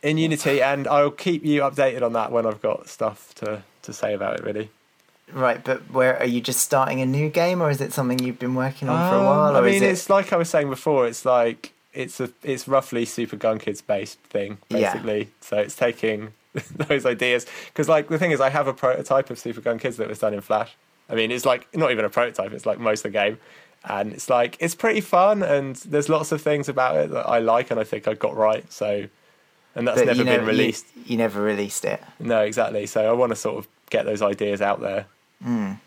in 0.02 0.18
Unity, 0.18 0.62
and 0.62 0.86
I'll 0.86 1.10
keep 1.10 1.44
you 1.44 1.62
updated 1.62 2.02
on 2.02 2.12
that 2.14 2.30
when 2.32 2.46
I've 2.46 2.60
got 2.62 2.88
stuff 2.88 3.34
to 3.36 3.62
to 3.82 3.92
say 3.92 4.14
about 4.14 4.38
it. 4.38 4.44
Really. 4.44 4.70
right, 5.32 5.62
but 5.64 5.80
where 5.90 6.18
are 6.18 6.26
you 6.26 6.40
just 6.40 6.60
starting 6.60 7.00
a 7.00 7.06
new 7.06 7.28
game, 7.30 7.60
or 7.62 7.70
is 7.70 7.80
it 7.80 7.92
something 7.92 8.18
you've 8.18 8.38
been 8.38 8.54
working 8.54 8.88
on 8.88 9.08
for 9.10 9.16
a 9.16 9.18
Um, 9.20 9.24
while, 9.26 9.56
I 9.56 9.60
mean, 9.60 9.82
it? 9.82 9.90
it's 9.90 10.08
like 10.10 10.32
I 10.32 10.36
was 10.36 10.48
saying 10.50 10.70
before. 10.70 11.06
It's 11.06 11.24
like 11.24 11.72
it's 11.94 12.20
a 12.20 12.30
it's 12.42 12.68
roughly 12.68 13.04
Super 13.04 13.36
Gun 13.36 13.58
Kids 13.58 13.80
based 13.80 14.18
thing, 14.20 14.58
Yeah. 14.68 14.92
basically. 14.92 15.28
So 15.40 15.56
it's 15.58 15.74
taking 15.76 16.32
those 16.88 17.04
ideas 17.06 17.46
because, 17.66 17.88
like, 17.88 18.08
the 18.08 18.18
thing 18.18 18.30
is, 18.30 18.40
I 18.40 18.48
have 18.50 18.66
a 18.68 18.72
prototype 18.74 19.30
of 19.30 19.38
Super 19.38 19.60
Gun 19.60 19.78
Kids 19.78 19.96
that 19.98 20.08
was 20.08 20.18
done 20.18 20.32
in 20.34 20.40
Flash. 20.40 20.76
I 21.10 21.14
mean, 21.14 21.30
it's 21.30 21.44
like 21.46 21.66
not 21.74 21.90
even 21.90 22.04
a 22.04 22.10
prototype; 22.10 22.52
it's 22.52 22.66
like 22.66 22.78
most 22.78 23.04
of 23.04 23.12
the 23.12 23.18
game, 23.18 23.38
and 23.84 24.12
it's 24.12 24.28
like 24.30 24.56
it's 24.60 24.74
pretty 24.74 25.00
fun, 25.00 25.42
and 25.42 25.76
there's 25.76 26.08
lots 26.08 26.32
of 26.32 26.40
things 26.42 26.68
about 26.68 26.96
it 26.96 27.10
that 27.10 27.26
I 27.26 27.38
like, 27.38 27.70
and 27.70 27.78
I 27.80 27.84
think 27.84 28.06
I 28.08 28.14
got 28.14 28.36
right. 28.36 28.70
So, 28.72 29.04
and 29.78 29.86
that's 29.88 29.98
but 30.00 30.06
never 30.06 30.16
been 30.18 30.26
never, 30.26 30.42
you- 30.42 30.48
released. 30.48 30.86
You, 31.06 31.16
never 31.16 31.40
released 31.40 31.84
it. 31.84 32.02
No, 32.20 32.40
exactly. 32.42 32.86
So 32.86 33.08
I 33.08 33.12
want 33.12 33.30
to 33.30 33.36
sort 33.36 33.56
of 33.58 33.68
get 33.90 34.04
those 34.04 34.20
ideas 34.22 34.60
out 34.60 34.80
there 34.80 35.06
Mm. 35.44 35.78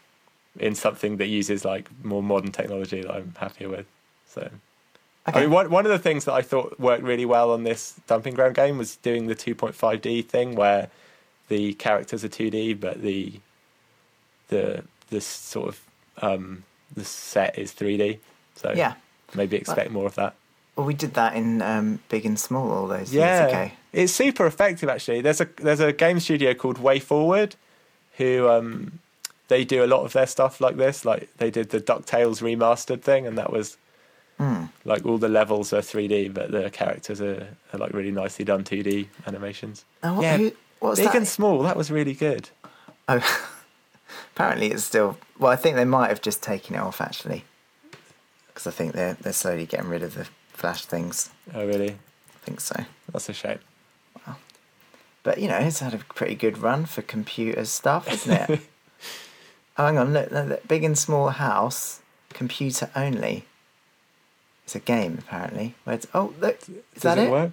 in 0.59 0.75
something 0.75 1.17
that 1.17 1.27
uses 1.27 1.63
like 1.65 1.89
more 2.03 2.23
modern 2.23 2.51
technology 2.51 3.01
that 3.01 3.11
I'm 3.11 3.35
happier 3.37 3.67
with. 3.69 3.85
So. 4.27 4.49
Okay. 5.29 5.39
I 5.39 5.41
mean, 5.41 5.51
one, 5.51 5.69
one 5.69 5.85
of 5.85 5.91
the 5.91 5.99
things 5.99 6.25
that 6.25 6.33
I 6.33 6.41
thought 6.41 6.79
worked 6.79 7.03
really 7.03 7.25
well 7.25 7.51
on 7.51 7.63
this 7.63 7.99
Dumping 8.07 8.33
Ground 8.33 8.55
game 8.55 8.77
was 8.77 8.95
doing 8.95 9.27
the 9.27 9.35
2.5D 9.35 10.25
thing 10.25 10.55
where 10.55 10.89
the 11.49 11.73
characters 11.75 12.23
are 12.23 12.29
2D, 12.29 12.79
but 12.79 13.01
the 13.03 13.33
the 14.47 14.83
the 15.09 15.21
sort 15.21 15.67
of 15.69 15.81
um, 16.21 16.63
the 16.95 17.03
set 17.05 17.57
is 17.59 17.71
3D. 17.73 18.19
So 18.55 18.71
yeah. 18.75 18.93
maybe 19.35 19.57
expect 19.57 19.91
more 19.91 20.05
of 20.05 20.15
that. 20.15 20.33
Well, 20.75 20.85
we 20.85 20.93
did 20.93 21.13
that 21.15 21.35
in 21.35 21.61
um, 21.61 21.99
Big 22.09 22.25
and 22.25 22.39
Small 22.39 22.71
all 22.71 22.87
those 22.87 23.13
Yeah, 23.13 23.41
years 23.49 23.51
ago. 23.53 23.71
It's 23.93 24.13
super 24.13 24.45
effective 24.45 24.89
actually. 24.89 25.21
There's 25.21 25.41
a 25.41 25.47
there's 25.57 25.79
a 25.79 25.91
game 25.93 26.19
studio 26.19 26.53
called 26.53 26.77
Way 26.77 26.99
Forward, 26.99 27.55
who 28.17 28.47
um, 28.49 28.99
they 29.47 29.63
do 29.65 29.83
a 29.83 29.87
lot 29.87 30.03
of 30.05 30.13
their 30.13 30.27
stuff 30.27 30.61
like 30.61 30.77
this. 30.77 31.03
Like 31.05 31.29
they 31.37 31.51
did 31.51 31.69
the 31.69 31.79
Ducktales 31.81 32.41
remastered 32.41 33.01
thing, 33.01 33.25
and 33.27 33.37
that 33.37 33.51
was 33.51 33.77
Mm. 34.39 34.69
like 34.85 35.05
all 35.05 35.19
the 35.19 35.29
levels 35.29 35.71
are 35.71 35.81
3D, 35.81 36.33
but 36.33 36.49
the 36.51 36.71
characters 36.71 37.21
are, 37.21 37.47
are 37.71 37.77
like 37.77 37.93
really 37.93 38.09
nicely 38.09 38.43
done 38.43 38.63
2D 38.63 39.05
animations. 39.27 39.85
Now, 40.01 40.15
what, 40.15 40.23
Yeah, 40.23 40.37
who, 40.37 40.51
what's 40.79 40.99
Big 40.99 41.09
that? 41.09 41.15
and 41.17 41.27
small, 41.27 41.61
that 41.61 41.77
was 41.77 41.91
really 41.91 42.15
good. 42.15 42.49
Oh, 43.07 43.21
apparently 44.35 44.71
it's 44.71 44.83
still. 44.83 45.19
Well, 45.37 45.51
I 45.51 45.55
think 45.55 45.75
they 45.75 45.85
might 45.85 46.09
have 46.09 46.21
just 46.21 46.41
taken 46.41 46.75
it 46.75 46.79
off 46.79 47.01
actually, 47.01 47.43
because 48.47 48.65
I 48.65 48.71
think 48.71 48.93
they're 48.93 49.13
they're 49.21 49.33
slowly 49.33 49.67
getting 49.67 49.89
rid 49.89 50.01
of 50.01 50.15
the 50.15 50.25
flash 50.53 50.85
things. 50.85 51.29
Oh, 51.53 51.67
really? 51.67 51.91
I 51.91 52.37
think 52.45 52.61
so. 52.61 52.85
That's 53.11 53.29
a 53.29 53.33
shame. 53.33 53.59
But 55.31 55.39
you 55.39 55.47
know, 55.47 55.59
it's 55.59 55.79
had 55.79 55.93
a 55.93 55.99
pretty 55.99 56.35
good 56.35 56.57
run 56.57 56.85
for 56.85 57.01
computer 57.01 57.63
stuff, 57.63 58.11
isn't 58.11 58.49
it? 58.51 58.59
Oh, 59.77 59.85
hang 59.85 59.97
on, 59.97 60.11
look, 60.11 60.29
look, 60.31 60.67
Big 60.67 60.83
and 60.83 60.97
Small 60.97 61.29
House, 61.29 62.01
computer 62.33 62.89
only. 62.93 63.45
It's 64.65 64.75
a 64.75 64.79
game, 64.79 65.17
apparently. 65.17 65.75
Where 65.85 65.95
it's, 65.95 66.05
oh, 66.13 66.33
look, 66.41 66.59
is 66.67 66.67
Does 66.95 67.03
that 67.03 67.17
it, 67.17 67.27
it? 67.27 67.31
work? 67.31 67.51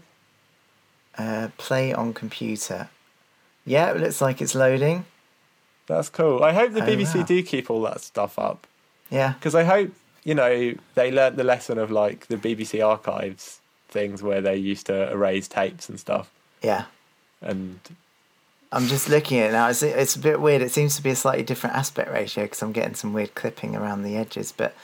Uh, 1.16 1.48
play 1.58 1.94
on 1.94 2.12
computer. 2.12 2.88
Yeah, 3.64 3.92
it 3.92 4.00
looks 4.00 4.20
like 4.20 4.42
it's 4.42 4.56
loading. 4.56 5.04
That's 5.86 6.08
cool. 6.08 6.42
I 6.42 6.52
hope 6.52 6.72
the 6.72 6.82
Oh, 6.82 6.86
BBC 6.88 7.14
wow. 7.20 7.22
do 7.22 7.40
keep 7.44 7.70
all 7.70 7.82
that 7.82 8.00
stuff 8.00 8.36
up 8.36 8.66
Yeah, 9.10 9.34
because 9.34 9.54
I 9.54 9.62
hope 9.62 9.92
you 10.24 10.34
know 10.34 10.74
they 10.96 11.12
learnt 11.12 11.36
the 11.36 11.44
lesson 11.44 11.78
of 11.78 11.92
like 11.92 12.26
the 12.26 12.36
BBC 12.36 12.84
archives 12.84 13.60
things 13.88 14.24
where 14.24 14.40
they 14.40 14.56
used 14.56 14.86
to 14.86 15.08
erase 15.12 15.46
tapes 15.46 15.88
and 15.88 16.00
stuff. 16.00 16.32
yeah. 16.62 16.86
And 17.42 17.78
I'm 18.72 18.86
just 18.86 19.08
looking 19.08 19.38
at 19.38 19.50
it 19.50 19.52
now. 19.52 19.68
It's, 19.68 19.82
it's 19.82 20.16
a 20.16 20.18
bit 20.18 20.40
weird. 20.40 20.62
It 20.62 20.70
seems 20.72 20.96
to 20.96 21.02
be 21.02 21.10
a 21.10 21.16
slightly 21.16 21.44
different 21.44 21.76
aspect 21.76 22.10
ratio 22.10 22.44
because 22.44 22.62
I'm 22.62 22.72
getting 22.72 22.94
some 22.94 23.12
weird 23.12 23.34
clipping 23.34 23.76
around 23.76 24.02
the 24.02 24.16
edges. 24.16 24.52
But 24.52 24.74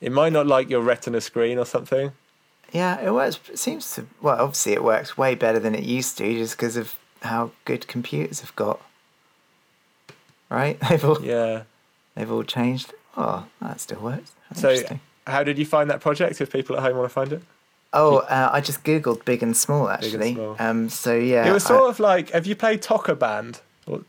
it 0.00 0.12
might 0.12 0.32
not 0.32 0.46
like 0.46 0.68
your 0.70 0.80
Retina 0.82 1.20
screen 1.20 1.58
or 1.58 1.64
something. 1.66 2.12
yeah, 2.72 3.00
it 3.00 3.12
works. 3.12 3.40
It 3.50 3.58
seems 3.58 3.92
to. 3.94 4.06
Well, 4.20 4.36
obviously, 4.40 4.72
it 4.72 4.84
works 4.84 5.16
way 5.16 5.34
better 5.34 5.58
than 5.58 5.74
it 5.74 5.84
used 5.84 6.18
to 6.18 6.34
just 6.34 6.56
because 6.56 6.76
of 6.76 6.96
how 7.22 7.52
good 7.64 7.86
computers 7.88 8.40
have 8.40 8.54
got. 8.56 8.80
Right? 10.50 10.78
They've 10.88 11.04
all 11.04 11.20
Yeah. 11.24 11.62
they've 12.14 12.30
all 12.30 12.44
changed. 12.44 12.92
Oh, 13.16 13.46
that 13.60 13.80
still 13.80 14.00
works. 14.00 14.32
That's 14.50 14.60
So, 14.86 14.98
how 15.26 15.42
did 15.42 15.58
you 15.58 15.64
find 15.64 15.88
that 15.90 16.00
project? 16.00 16.40
If 16.40 16.52
people 16.52 16.76
at 16.76 16.82
home 16.82 16.96
want 16.96 17.08
to 17.08 17.12
find 17.14 17.32
it, 17.32 17.42
Oh, 17.94 18.18
uh, 18.18 18.50
I 18.52 18.60
just 18.60 18.84
googled 18.84 19.24
big 19.24 19.42
and 19.42 19.56
small 19.56 19.88
and 19.88 20.02
actually. 20.02 20.34
Small. 20.34 20.56
Um, 20.58 20.88
so 20.88 21.14
yeah, 21.14 21.46
it 21.48 21.52
was 21.52 21.64
I- 21.64 21.68
sort 21.68 21.90
of 21.90 22.00
like 22.00 22.30
have 22.30 22.46
you 22.46 22.54
played 22.56 22.82
Toca 22.82 23.18
Band 23.18 23.60
or 23.86 24.02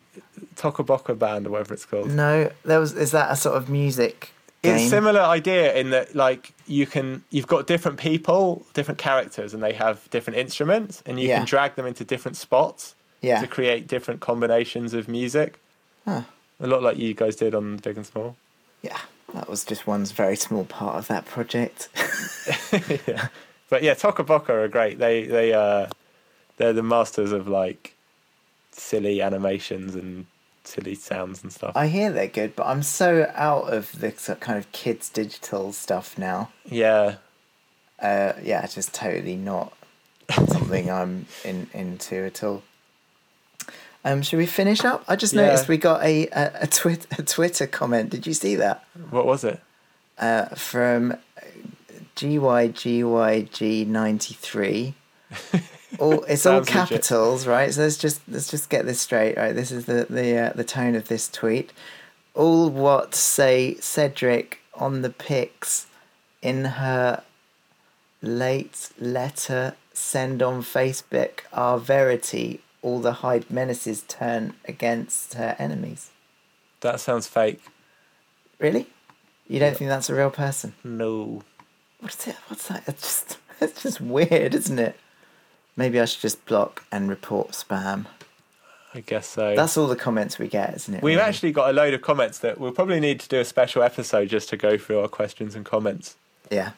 Toca 0.55 0.85
Boca 0.85 1.13
Band 1.15 1.47
or 1.47 1.51
whatever 1.51 1.73
it's 1.73 1.85
called? 1.85 2.11
no. 2.11 2.51
There 2.63 2.79
was 2.79 2.93
is 2.93 3.11
that 3.11 3.31
a 3.31 3.35
sort 3.35 3.55
of 3.55 3.69
music 3.69 4.31
game? 4.63 4.75
It's 4.77 4.89
similar 4.89 5.21
idea 5.21 5.73
in 5.75 5.91
that 5.91 6.15
like 6.15 6.53
you 6.67 6.85
can 6.87 7.23
you've 7.29 7.47
got 7.47 7.67
different 7.67 7.99
people, 7.99 8.65
different 8.73 8.97
characters, 8.97 9.53
and 9.53 9.61
they 9.61 9.73
have 9.73 10.09
different 10.09 10.39
instruments, 10.39 11.03
and 11.05 11.19
you 11.19 11.27
Yeah. 11.29 11.37
can 11.37 11.45
drag 11.45 11.75
them 11.75 11.85
into 11.85 12.03
different 12.03 12.37
spots 12.37 12.95
yeah. 13.21 13.39
to 13.41 13.47
create 13.47 13.87
different 13.87 14.19
combinations 14.19 14.93
of 14.93 15.07
music. 15.07 15.59
Huh. 16.05 16.21
A 16.59 16.67
lot 16.67 16.81
like 16.81 16.97
you 16.97 17.13
guys 17.13 17.35
did 17.35 17.53
on 17.53 17.77
Big 17.77 17.97
and 17.97 18.05
Small. 18.05 18.35
Yeah, 18.81 18.97
that 19.33 19.49
was 19.49 19.63
just 19.65 19.85
one 19.85 20.05
very 20.05 20.35
small 20.37 20.63
part 20.63 20.95
of 20.97 21.07
that 21.07 21.25
project. 21.25 21.89
yeah. 23.07 23.27
But 23.75 23.83
yeah, 23.83 23.93
Toca 23.93 24.25
Boca 24.25 24.53
are 24.53 24.69
great. 24.69 24.99
They 24.99 25.25
they 25.25 25.51
uh 25.51 25.87
they're 26.55 26.71
the 26.71 26.81
masters 26.81 27.33
of 27.33 27.49
like 27.49 27.93
silly 28.71 29.21
animations 29.21 29.95
and 29.95 30.27
silly 30.63 30.95
sounds 30.95 31.43
and 31.43 31.51
stuff. 31.51 31.73
I 31.75 31.87
hear 31.87 32.09
they're 32.09 32.29
good, 32.29 32.55
but 32.55 32.67
I'm 32.67 32.81
so 32.83 33.29
out 33.35 33.73
of 33.73 33.99
the 33.99 34.11
kind 34.39 34.57
of 34.57 34.71
kids 34.71 35.09
digital 35.09 35.73
stuff 35.73 36.17
now. 36.17 36.51
yeah. 36.63 37.15
Uh, 37.99 38.31
yeah, 38.41 38.65
just 38.65 38.93
totally 38.93 39.35
not 39.35 39.73
something 40.47 40.89
I'm 40.89 41.25
in 41.43 41.67
into 41.73 42.15
at 42.25 42.45
all. 42.45 42.63
Um, 44.05 44.21
should 44.21 44.37
we 44.37 44.45
finish 44.45 44.85
up? 44.85 45.03
I 45.09 45.17
just 45.17 45.33
Yeah. 45.33 45.47
noticed 45.47 45.67
we 45.67 45.77
got 45.77 46.01
a 46.01 46.27
a, 46.27 46.51
a, 46.61 46.67
twit- 46.67 47.07
a 47.19 47.23
Twitter 47.23 47.67
comment. 47.67 48.09
Did 48.09 48.25
you 48.25 48.33
see 48.33 48.55
that? 48.55 48.85
What 49.09 49.25
was 49.25 49.43
it? 49.43 49.59
Uh, 50.17 50.45
from 50.55 51.17
GYGYG 52.15 53.87
ninety 53.87 54.33
three. 54.33 54.93
All 55.99 56.23
it's 56.25 56.45
all 56.45 56.63
Sounds 56.63 56.67
legit. 56.67 56.89
capitals, 56.89 57.47
right? 57.47 57.73
So 57.73 57.81
let's 57.81 57.97
just 57.97 58.21
let's 58.27 58.49
just 58.49 58.69
get 58.69 58.85
this 58.85 58.99
straight, 58.99 59.37
right? 59.37 59.53
This 59.55 59.71
is 59.71 59.85
the 59.85 60.05
the 60.09 60.37
uh, 60.37 60.53
the 60.53 60.65
tone 60.65 60.93
of 60.95 61.07
this 61.07 61.29
tweet. 61.29 61.71
All 62.33 62.69
what 62.69 63.15
say 63.15 63.75
Cedric 63.79 64.59
on 64.73 65.03
the 65.03 65.09
pics 65.09 65.87
in 66.41 66.65
her 66.65 67.23
late 68.21 68.89
letter 68.99 69.75
send 69.93 70.41
on 70.43 70.61
Facebook 70.63 71.41
are 71.53 71.77
verity. 71.79 72.61
All 72.81 72.99
the 72.99 73.13
hide 73.13 73.49
menaces 73.49 74.01
turn 74.03 74.53
against 74.65 75.35
her 75.35 75.55
enemies. 75.57 76.11
That 76.81 76.99
sounds 76.99 77.25
fake. 77.27 77.61
Really? 78.59 78.87
You 79.47 79.59
don't 79.59 79.77
think 79.77 79.89
that's 79.89 80.09
a 80.09 80.15
real 80.15 80.29
person? 80.29 80.73
No. 80.83 81.41
What 82.05 82.13
is 82.13 82.27
it? 82.27 82.35
What's 82.49 82.67
that? 82.67 82.83
It's 82.85 83.01
just 83.01 83.37
it's 83.61 83.81
just 83.81 83.99
weird, 83.99 84.53
isn't 84.53 84.77
it? 84.77 84.95
Maybe 85.75 85.99
I 85.99 86.05
should 86.05 86.21
just 86.21 86.45
block 86.45 86.83
and 86.91 87.09
report 87.09 87.53
spam. 87.53 88.05
I 88.93 88.99
guess 88.99 89.25
so. 89.27 89.55
That's 89.55 89.75
all 89.75 89.87
the 89.87 89.95
comments 89.95 90.37
we 90.37 90.47
get, 90.47 90.75
isn't 90.75 90.93
it? 90.93 91.01
We've 91.01 91.17
really? 91.17 91.27
actually 91.27 91.51
got 91.51 91.71
a 91.71 91.73
load 91.73 91.95
of 91.95 92.03
comments 92.03 92.37
that 92.39 92.59
we'll 92.59 92.73
probably 92.73 92.99
need 92.99 93.19
to 93.21 93.27
do 93.27 93.39
a 93.39 93.43
special 93.43 93.81
episode 93.81 94.29
just 94.29 94.49
to 94.49 94.57
go 94.57 94.77
through 94.77 94.99
our 94.99 95.07
questions 95.07 95.55
and 95.55 95.65
comments. 95.65 96.15
yeah. 96.51 96.73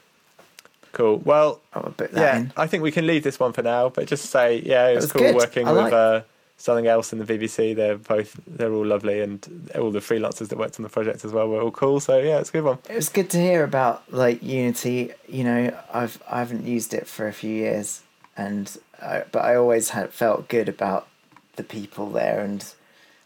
Cool. 0.93 1.17
Well, 1.17 1.59
I'll 1.73 1.91
put 1.91 2.13
that 2.13 2.21
yeah, 2.21 2.37
in. 2.37 2.53
I 2.55 2.65
think 2.65 2.81
we 2.81 2.91
can 2.93 3.05
leave 3.05 3.21
this 3.21 3.37
one 3.37 3.51
for 3.51 3.61
now, 3.61 3.89
but 3.89 4.07
just 4.07 4.27
say, 4.27 4.61
yeah, 4.65 4.87
it 4.87 4.95
was, 4.95 5.03
was 5.03 5.11
cool 5.11 5.21
good. 5.23 5.35
working 5.35 5.67
I 5.67 5.73
with 5.73 5.81
like- 5.83 5.93
uh, 5.93 6.21
something 6.57 6.87
else 6.87 7.13
in 7.13 7.19
the 7.19 7.25
BBC. 7.25 7.75
They're 7.75 7.97
both, 7.97 8.39
they're 8.45 8.73
all 8.73 8.85
lovely, 8.85 9.21
and 9.21 9.71
all 9.75 9.91
the 9.91 9.99
freelancers 9.99 10.49
that 10.49 10.57
worked 10.57 10.79
on 10.79 10.83
the 10.83 10.89
project 10.89 11.23
as 11.23 11.31
well 11.31 11.47
were 11.47 11.61
all 11.61 11.71
cool. 11.71 11.99
So 11.99 12.19
yeah, 12.19 12.39
it's 12.39 12.49
a 12.49 12.53
good 12.53 12.63
one. 12.63 12.79
It 12.89 12.95
was 12.95 13.09
good 13.09 13.29
to 13.31 13.37
hear 13.37 13.63
about 13.63 14.11
like 14.11 14.43
Unity. 14.43 15.13
You 15.27 15.43
know, 15.43 15.77
I've 15.93 16.21
I 16.29 16.39
haven't 16.39 16.65
used 16.65 16.93
it 16.93 17.07
for 17.07 17.27
a 17.27 17.33
few 17.33 17.53
years, 17.53 18.01
and 18.35 18.75
I, 19.01 19.23
but 19.31 19.45
I 19.45 19.55
always 19.55 19.89
had 19.89 20.11
felt 20.11 20.49
good 20.49 20.67
about 20.67 21.07
the 21.55 21.63
people 21.63 22.09
there 22.09 22.41
and 22.41 22.65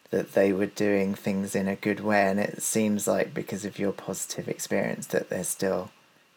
that 0.09 0.33
they 0.33 0.51
were 0.51 0.65
doing 0.65 1.15
things 1.15 1.55
in 1.55 1.67
a 1.67 1.75
good 1.75 2.01
way. 2.01 2.23
And 2.23 2.39
it 2.39 2.61
seems 2.61 3.07
like 3.07 3.33
because 3.33 3.65
of 3.65 3.79
your 3.79 3.93
positive 3.93 4.49
experience 4.49 5.07
that 5.07 5.29
they're 5.29 5.43
still 5.43 5.89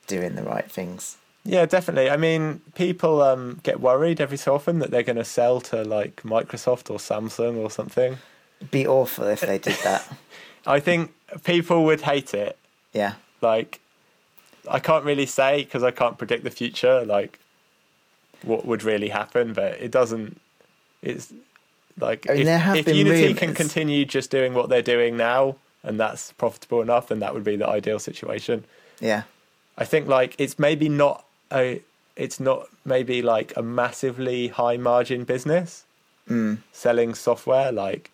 doing 0.07 0.37
the 0.37 0.43
right 0.43 0.71
things. 0.71 1.17
Yeah, 1.45 1.67
definitely. 1.67 2.11
I 2.11 2.17
mean, 2.17 2.63
people 2.75 3.23
um, 3.23 3.61
get 3.63 3.81
worried 3.81 4.21
every 4.21 4.39
so 4.39 4.55
often 4.55 4.79
that 4.79 4.91
they're 4.91 5.03
going 5.03 5.17
to 5.17 5.25
sell 5.25 5.61
to 5.63 5.83
like 5.83 6.23
Microsoft 6.23 6.91
or 6.91 6.99
Samsung 6.99 7.57
or 7.57 7.71
something. 7.71 8.17
It'd 8.61 8.71
be 8.71 8.87
awful 8.87 9.27
if 9.27 9.41
they 9.41 9.59
did 9.59 9.77
that. 9.85 10.11
I 10.67 10.81
think 10.81 11.13
people 11.45 11.85
would 11.85 12.01
hate 12.01 12.33
it. 12.35 12.59
yeah. 12.93 13.15
Like, 13.43 13.81
I 14.71 14.79
can't 14.79 15.05
really 15.05 15.27
say 15.27 15.65
because 15.65 15.83
I 15.83 15.91
can't 15.91 16.17
predict 16.17 16.45
the 16.45 16.51
future, 16.51 17.05
like 17.05 17.39
what 18.41 18.65
would 18.65 18.83
really 18.83 19.11
happen, 19.11 19.53
but 19.53 19.75
it 19.75 19.91
doesn't. 19.91 20.41
It's 21.03 21.31
like 21.99 22.29
I 22.31 22.35
mean, 22.35 22.49
if, 22.49 22.89
if 22.89 22.97
Unity 22.97 23.35
can 23.35 23.53
continue 23.53 24.07
just 24.07 24.31
doing 24.31 24.55
what 24.55 24.71
they're 24.71 24.81
doing 24.81 25.19
now 25.19 25.57
and 25.83 26.01
that's 26.01 26.33
profitable 26.33 26.81
enough, 26.81 27.09
then 27.09 27.21
that 27.21 27.35
would 27.35 27.45
be 27.45 27.57
the 27.57 27.69
ideal 27.69 27.99
situation. 27.99 28.65
Yeah. 29.01 29.25
I 29.77 29.85
think 29.85 30.09
like 30.09 30.35
it's 30.39 30.59
maybe 30.59 30.89
not 30.89 31.25
a, 31.55 31.81
it's 32.17 32.41
not 32.41 32.67
maybe 32.85 33.23
like 33.23 33.53
a 33.57 33.63
massively 33.63 34.49
high 34.49 34.77
margin 34.77 35.25
business 35.25 35.85
Mm. 36.29 36.59
selling 36.73 37.15
software. 37.15 37.71
Like, 37.71 38.11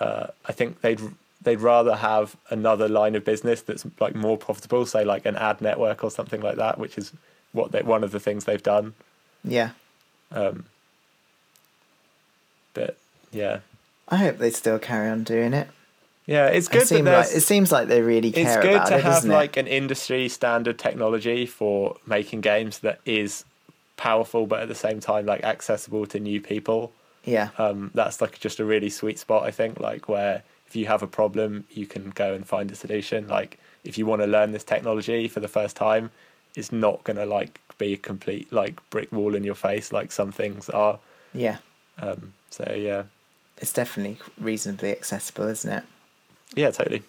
uh, 0.00 0.26
I 0.46 0.52
think 0.52 0.80
they'd 0.80 1.00
they'd 1.42 1.60
rather 1.60 1.94
have 1.94 2.36
another 2.50 2.88
line 2.88 3.14
of 3.14 3.24
business 3.24 3.62
that's 3.62 3.86
like 4.00 4.14
more 4.14 4.36
profitable, 4.36 4.84
say 4.84 5.04
like 5.04 5.26
an 5.26 5.36
ad 5.36 5.60
network 5.60 6.02
or 6.04 6.10
something 6.10 6.40
like 6.40 6.56
that, 6.56 6.76
which 6.76 6.98
is 6.98 7.12
what 7.52 7.70
they, 7.72 7.82
one 7.82 8.02
of 8.04 8.10
the 8.10 8.20
things 8.20 8.44
they've 8.46 8.62
done. 8.62 8.94
Yeah. 9.44 9.70
Um, 10.32 10.64
but 12.74 12.96
yeah, 13.32 13.60
I 14.08 14.16
hope 14.16 14.38
they 14.38 14.50
still 14.50 14.78
carry 14.78 15.08
on 15.08 15.22
doing 15.24 15.54
it. 15.54 15.68
Yeah, 16.34 16.46
it's 16.56 16.68
It, 16.68 16.72
good 16.72 16.80
that 16.82 16.86
seem 16.96 17.04
like, 17.04 17.26
it 17.38 17.40
seems 17.52 17.68
like 17.72 17.88
they 17.88 18.02
really 18.02 18.28
it's 18.28 18.38
care 18.38 18.62
good 18.62 18.74
about 18.76 18.88
to 18.88 18.98
it, 18.98 19.04
have 19.04 19.24
like 19.24 19.56
an 19.56 19.66
industry 19.66 20.28
standard 20.28 20.78
technology 20.78 21.44
for 21.58 21.96
making 22.06 22.40
games 22.52 22.78
that 22.86 22.98
is 23.04 23.44
powerful 23.96 24.46
but 24.46 24.60
at 24.64 24.68
the 24.68 24.74
same 24.86 24.98
time 25.00 25.26
like 25.26 25.42
accessible 25.44 26.06
to 26.06 26.18
new 26.18 26.40
people 26.40 26.80
Yeah. 27.24 27.48
um, 27.58 27.90
that's 27.94 28.20
like 28.22 28.38
just 28.40 28.58
a 28.60 28.64
really 28.64 28.88
sweet 28.90 29.18
spot 29.18 29.42
i 29.42 29.50
think 29.50 29.78
like 29.78 30.08
where 30.08 30.42
if 30.66 30.74
you 30.76 30.86
have 30.86 31.02
a 31.02 31.06
problem 31.20 31.64
you 31.70 31.86
can 31.86 32.04
go 32.10 32.32
and 32.36 32.46
find 32.46 32.70
a 32.70 32.74
solution 32.74 33.28
like 33.28 33.58
if 33.84 33.98
you 33.98 34.06
want 34.06 34.22
to 34.22 34.26
learn 34.26 34.52
this 34.52 34.64
technology 34.64 35.28
for 35.28 35.40
the 35.40 35.48
first 35.58 35.76
time 35.76 36.10
it's 36.54 36.72
not 36.72 37.04
going 37.04 37.16
to 37.18 37.26
like 37.26 37.60
be 37.78 37.92
a 37.92 37.96
complete 37.98 38.50
like 38.52 38.74
brick 38.90 39.10
wall 39.12 39.34
in 39.34 39.44
your 39.44 39.54
face 39.68 39.92
like 39.92 40.10
some 40.12 40.32
things 40.32 40.70
are 40.70 40.98
Yeah. 41.34 41.58
um, 42.00 42.32
so 42.50 42.64
yeah 42.88 43.02
It's 43.58 43.72
definitely 43.74 44.16
reasonably 44.38 44.90
accessible, 44.92 45.46
isn't 45.48 45.70
it? 45.78 45.84
Yeah 46.54 46.70
totally 46.70 47.02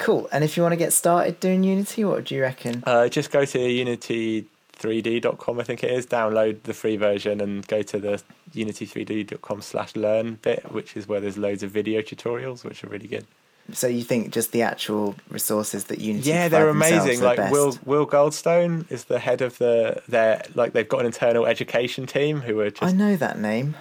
Cool. 0.00 0.28
And 0.32 0.42
if 0.42 0.56
you 0.56 0.62
want 0.62 0.72
to 0.72 0.78
get 0.78 0.94
started 0.94 1.40
doing 1.40 1.62
Unity, 1.62 2.06
what 2.06 2.24
do 2.24 2.34
you 2.34 2.40
reckon? 2.40 2.82
Uh, 2.86 3.10
just 3.10 3.30
go 3.30 3.44
to 3.44 3.58
unity3d.com, 3.58 5.60
I 5.60 5.62
think 5.62 5.84
it 5.84 5.90
is. 5.90 6.06
Download 6.06 6.62
the 6.62 6.72
free 6.72 6.96
version 6.96 7.38
and 7.42 7.66
go 7.66 7.82
to 7.82 7.98
the 7.98 8.22
unity3d.com 8.54 9.60
slash 9.60 9.94
learn 9.96 10.38
bit, 10.40 10.72
which 10.72 10.96
is 10.96 11.06
where 11.06 11.20
there's 11.20 11.36
loads 11.36 11.62
of 11.62 11.70
video 11.70 12.00
tutorials, 12.00 12.64
which 12.64 12.82
are 12.82 12.88
really 12.88 13.08
good. 13.08 13.26
So 13.72 13.88
you 13.88 14.02
think 14.02 14.32
just 14.32 14.52
the 14.52 14.62
actual 14.62 15.16
resources 15.28 15.84
that 15.84 16.00
Unity 16.00 16.30
Yeah, 16.30 16.48
they're 16.48 16.70
amazing. 16.70 17.20
Like 17.20 17.36
best? 17.36 17.52
Will 17.52 17.78
Will 17.84 18.06
Goldstone 18.06 18.90
is 18.90 19.04
the 19.04 19.18
head 19.18 19.42
of 19.42 19.58
the 19.58 20.00
their 20.08 20.42
like 20.54 20.72
they've 20.72 20.88
got 20.88 21.00
an 21.00 21.06
internal 21.06 21.44
education 21.44 22.06
team 22.06 22.40
who 22.40 22.58
are 22.60 22.70
just 22.70 22.82
I 22.82 22.92
know 22.96 23.16
that 23.16 23.38
name. 23.38 23.76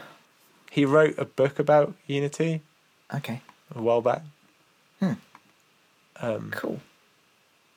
he 0.69 0.83
wrote 0.83 1.17
a 1.17 1.23
book 1.23 1.59
about 1.59 1.93
Unity. 2.07 2.61
Okay. 3.15 3.39
a 3.73 3.81
while 3.81 4.01
back. 4.01 4.23
Um, 5.01 6.51
Cool. 6.51 6.81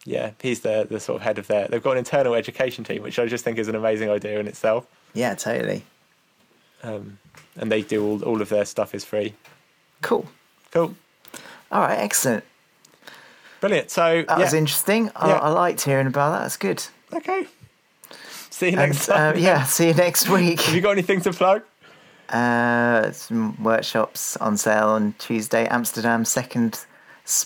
yeah, 0.04 0.32
he's 0.40 0.60
the 0.60 0.84
the 0.90 0.98
sort 0.98 1.16
of 1.16 1.22
head 1.22 1.38
of 1.38 1.46
their. 1.46 1.68
They've 1.68 1.82
got 1.82 1.92
an 1.92 1.98
internal 1.98 2.34
education 2.34 2.82
team, 2.82 3.02
which 3.02 3.18
I 3.20 3.26
just 3.26 3.44
think 3.44 3.58
is 3.58 3.68
an 3.68 3.76
amazing 3.76 4.10
idea 4.10 4.40
in 4.40 4.48
itself. 4.48 4.86
Yeah, 5.14 5.34
totally. 5.36 5.84
Um, 6.82 7.18
and 7.56 7.70
they 7.70 7.82
do 7.82 8.04
all 8.04 8.22
all 8.24 8.42
of 8.42 8.48
their 8.48 8.64
stuff 8.64 8.94
is 8.94 9.04
free. 9.04 9.34
Cool. 10.00 10.26
Cool, 10.72 10.94
All 11.70 11.82
right, 11.82 11.98
excellent. 11.98 12.42
brilliant. 13.60 13.90
So 13.90 14.24
That 14.26 14.38
yeah, 14.38 14.44
was 14.44 14.54
interesting. 14.54 15.10
I, 15.14 15.28
Yeah. 15.28 15.38
I 15.38 15.48
liked 15.50 15.82
hearing 15.82 16.06
about 16.06 16.30
that. 16.32 16.40
That's 16.40 16.56
good. 16.56 16.82
okay. 17.12 17.46
See 18.50 18.70
you 18.70 18.78
And 18.78 18.90
next 18.92 19.08
uh, 19.10 19.32
time. 19.34 19.38
yeah, 19.38 19.64
see 19.64 19.88
you 19.88 19.94
next 19.94 20.28
week. 20.36 20.62
Have 20.62 20.74
you 20.74 20.80
got 20.80 20.92
anything 20.92 21.20
to 21.20 21.32
plug? 21.32 21.62
Uh, 22.30 23.12
some 23.12 23.62
workshops 23.62 24.36
on 24.38 24.56
sale 24.56 24.88
on 24.88 25.14
Tuesday. 25.18 25.66
Amsterdam, 25.68 26.24
second 26.24 26.86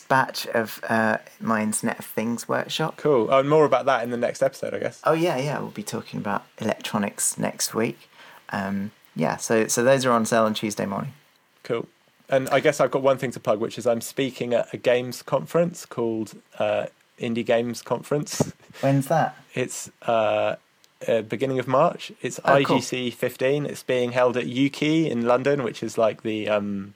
batch 0.09 0.47
of 0.49 0.81
uh, 0.89 1.19
my 1.41 1.63
Internet 1.63 1.99
of 1.99 2.05
Things 2.05 2.49
workshop. 2.49 2.97
Cool. 2.97 3.29
Oh, 3.31 3.39
and 3.41 3.49
more 3.49 3.65
about 3.65 3.85
that 3.87 4.03
in 4.03 4.11
the 4.11 4.17
next 4.17 4.43
episode, 4.43 4.75
I 4.75 4.79
guess. 4.79 5.01
Oh 5.05 5.13
yeah, 5.13 5.37
yeah. 5.37 5.59
We'll 5.59 5.71
be 5.71 5.83
talking 5.83 6.19
about 6.19 6.45
electronics 6.59 7.39
next 7.39 7.75
week. 7.75 8.09
Um, 8.51 8.91
yeah, 9.15 9.37
so 9.37 9.67
so 9.67 9.83
those 9.85 10.05
are 10.05 10.13
on 10.13 10.25
sale 10.27 10.45
on 10.45 10.55
Tuesday 10.55 10.87
morning. 10.87 11.13
Cool. 11.63 11.87
And 12.29 12.49
I 12.49 12.59
guess 12.61 12.81
I've 12.81 12.91
got 12.91 13.03
one 13.03 13.19
thing 13.19 13.31
to 13.33 13.41
plug, 13.41 13.61
which 13.61 13.79
is 13.79 13.87
I'm 13.87 14.01
speaking 14.01 14.53
at 14.53 14.73
a 14.75 14.77
games 14.77 15.23
conference 15.23 15.87
called 15.87 16.35
uh, 16.59 16.87
Indie 17.21 17.47
Games 17.47 17.83
Conference. 17.83 18.53
When's 18.81 19.07
that? 19.07 19.37
It's 19.55 19.91
uh, 20.03 20.57
uh, 21.07 21.23
beginning 21.23 21.61
of 21.61 21.69
March. 21.69 22.11
It's 22.23 22.41
Oh, 22.45 22.63
cool. 22.65 22.79
IGC 22.79 23.15
15. 23.15 23.67
It's 23.67 23.85
being 23.85 24.11
held 24.13 24.37
at 24.37 24.45
Ukie 24.47 25.09
in 25.09 25.27
London, 25.27 25.63
which 25.63 25.83
is 25.85 25.97
like 25.97 26.23
the 26.23 26.49
um, 26.49 26.95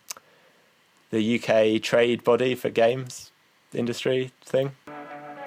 the 1.10 1.38
UK 1.38 1.82
trade 1.82 2.22
body 2.24 2.54
for 2.54 2.70
games 2.70 3.30
industry 3.74 4.32
thing. 4.44 4.72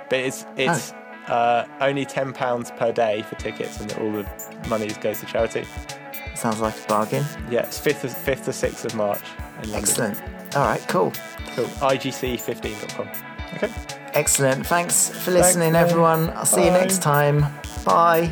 But 0.10 0.20
it's 0.20 0.46
it's 0.58 0.94
Oh. 1.30 1.34
uh, 1.34 1.68
only 1.82 2.06
ten 2.06 2.34
pounds 2.34 2.72
per 2.72 2.92
day 2.92 3.22
for 3.24 3.36
tickets, 3.36 3.80
and 3.80 3.92
all 3.94 4.12
the 4.12 4.68
money 4.70 4.88
goes 5.02 5.20
to 5.22 5.26
charity. 5.26 5.66
Sounds 6.36 6.60
like 6.60 6.76
a 6.84 6.88
bargain. 6.88 7.24
Yeah, 7.50 7.62
it's 7.62 7.78
fifth 7.80 8.06
fifth 8.26 8.46
to 8.46 8.54
sixth 8.54 8.86
of 8.86 8.96
March 8.96 9.22
in 9.62 9.72
London. 9.72 9.76
Excellent. 9.76 10.22
All 10.56 10.66
right, 10.66 10.86
cool. 10.88 11.12
Cool. 11.56 11.66
IGC15.com. 11.66 13.08
Okay. 13.56 13.72
Excellent. 14.14 14.66
Thanks 14.68 15.10
for 15.10 15.32
listening, 15.32 15.74
man. 15.74 15.84
everyone. 15.88 16.30
I'll 16.32 16.46
see 16.46 16.66
you 16.66 16.72
next 16.72 17.02
time. 17.02 17.46
Bye. 17.86 18.32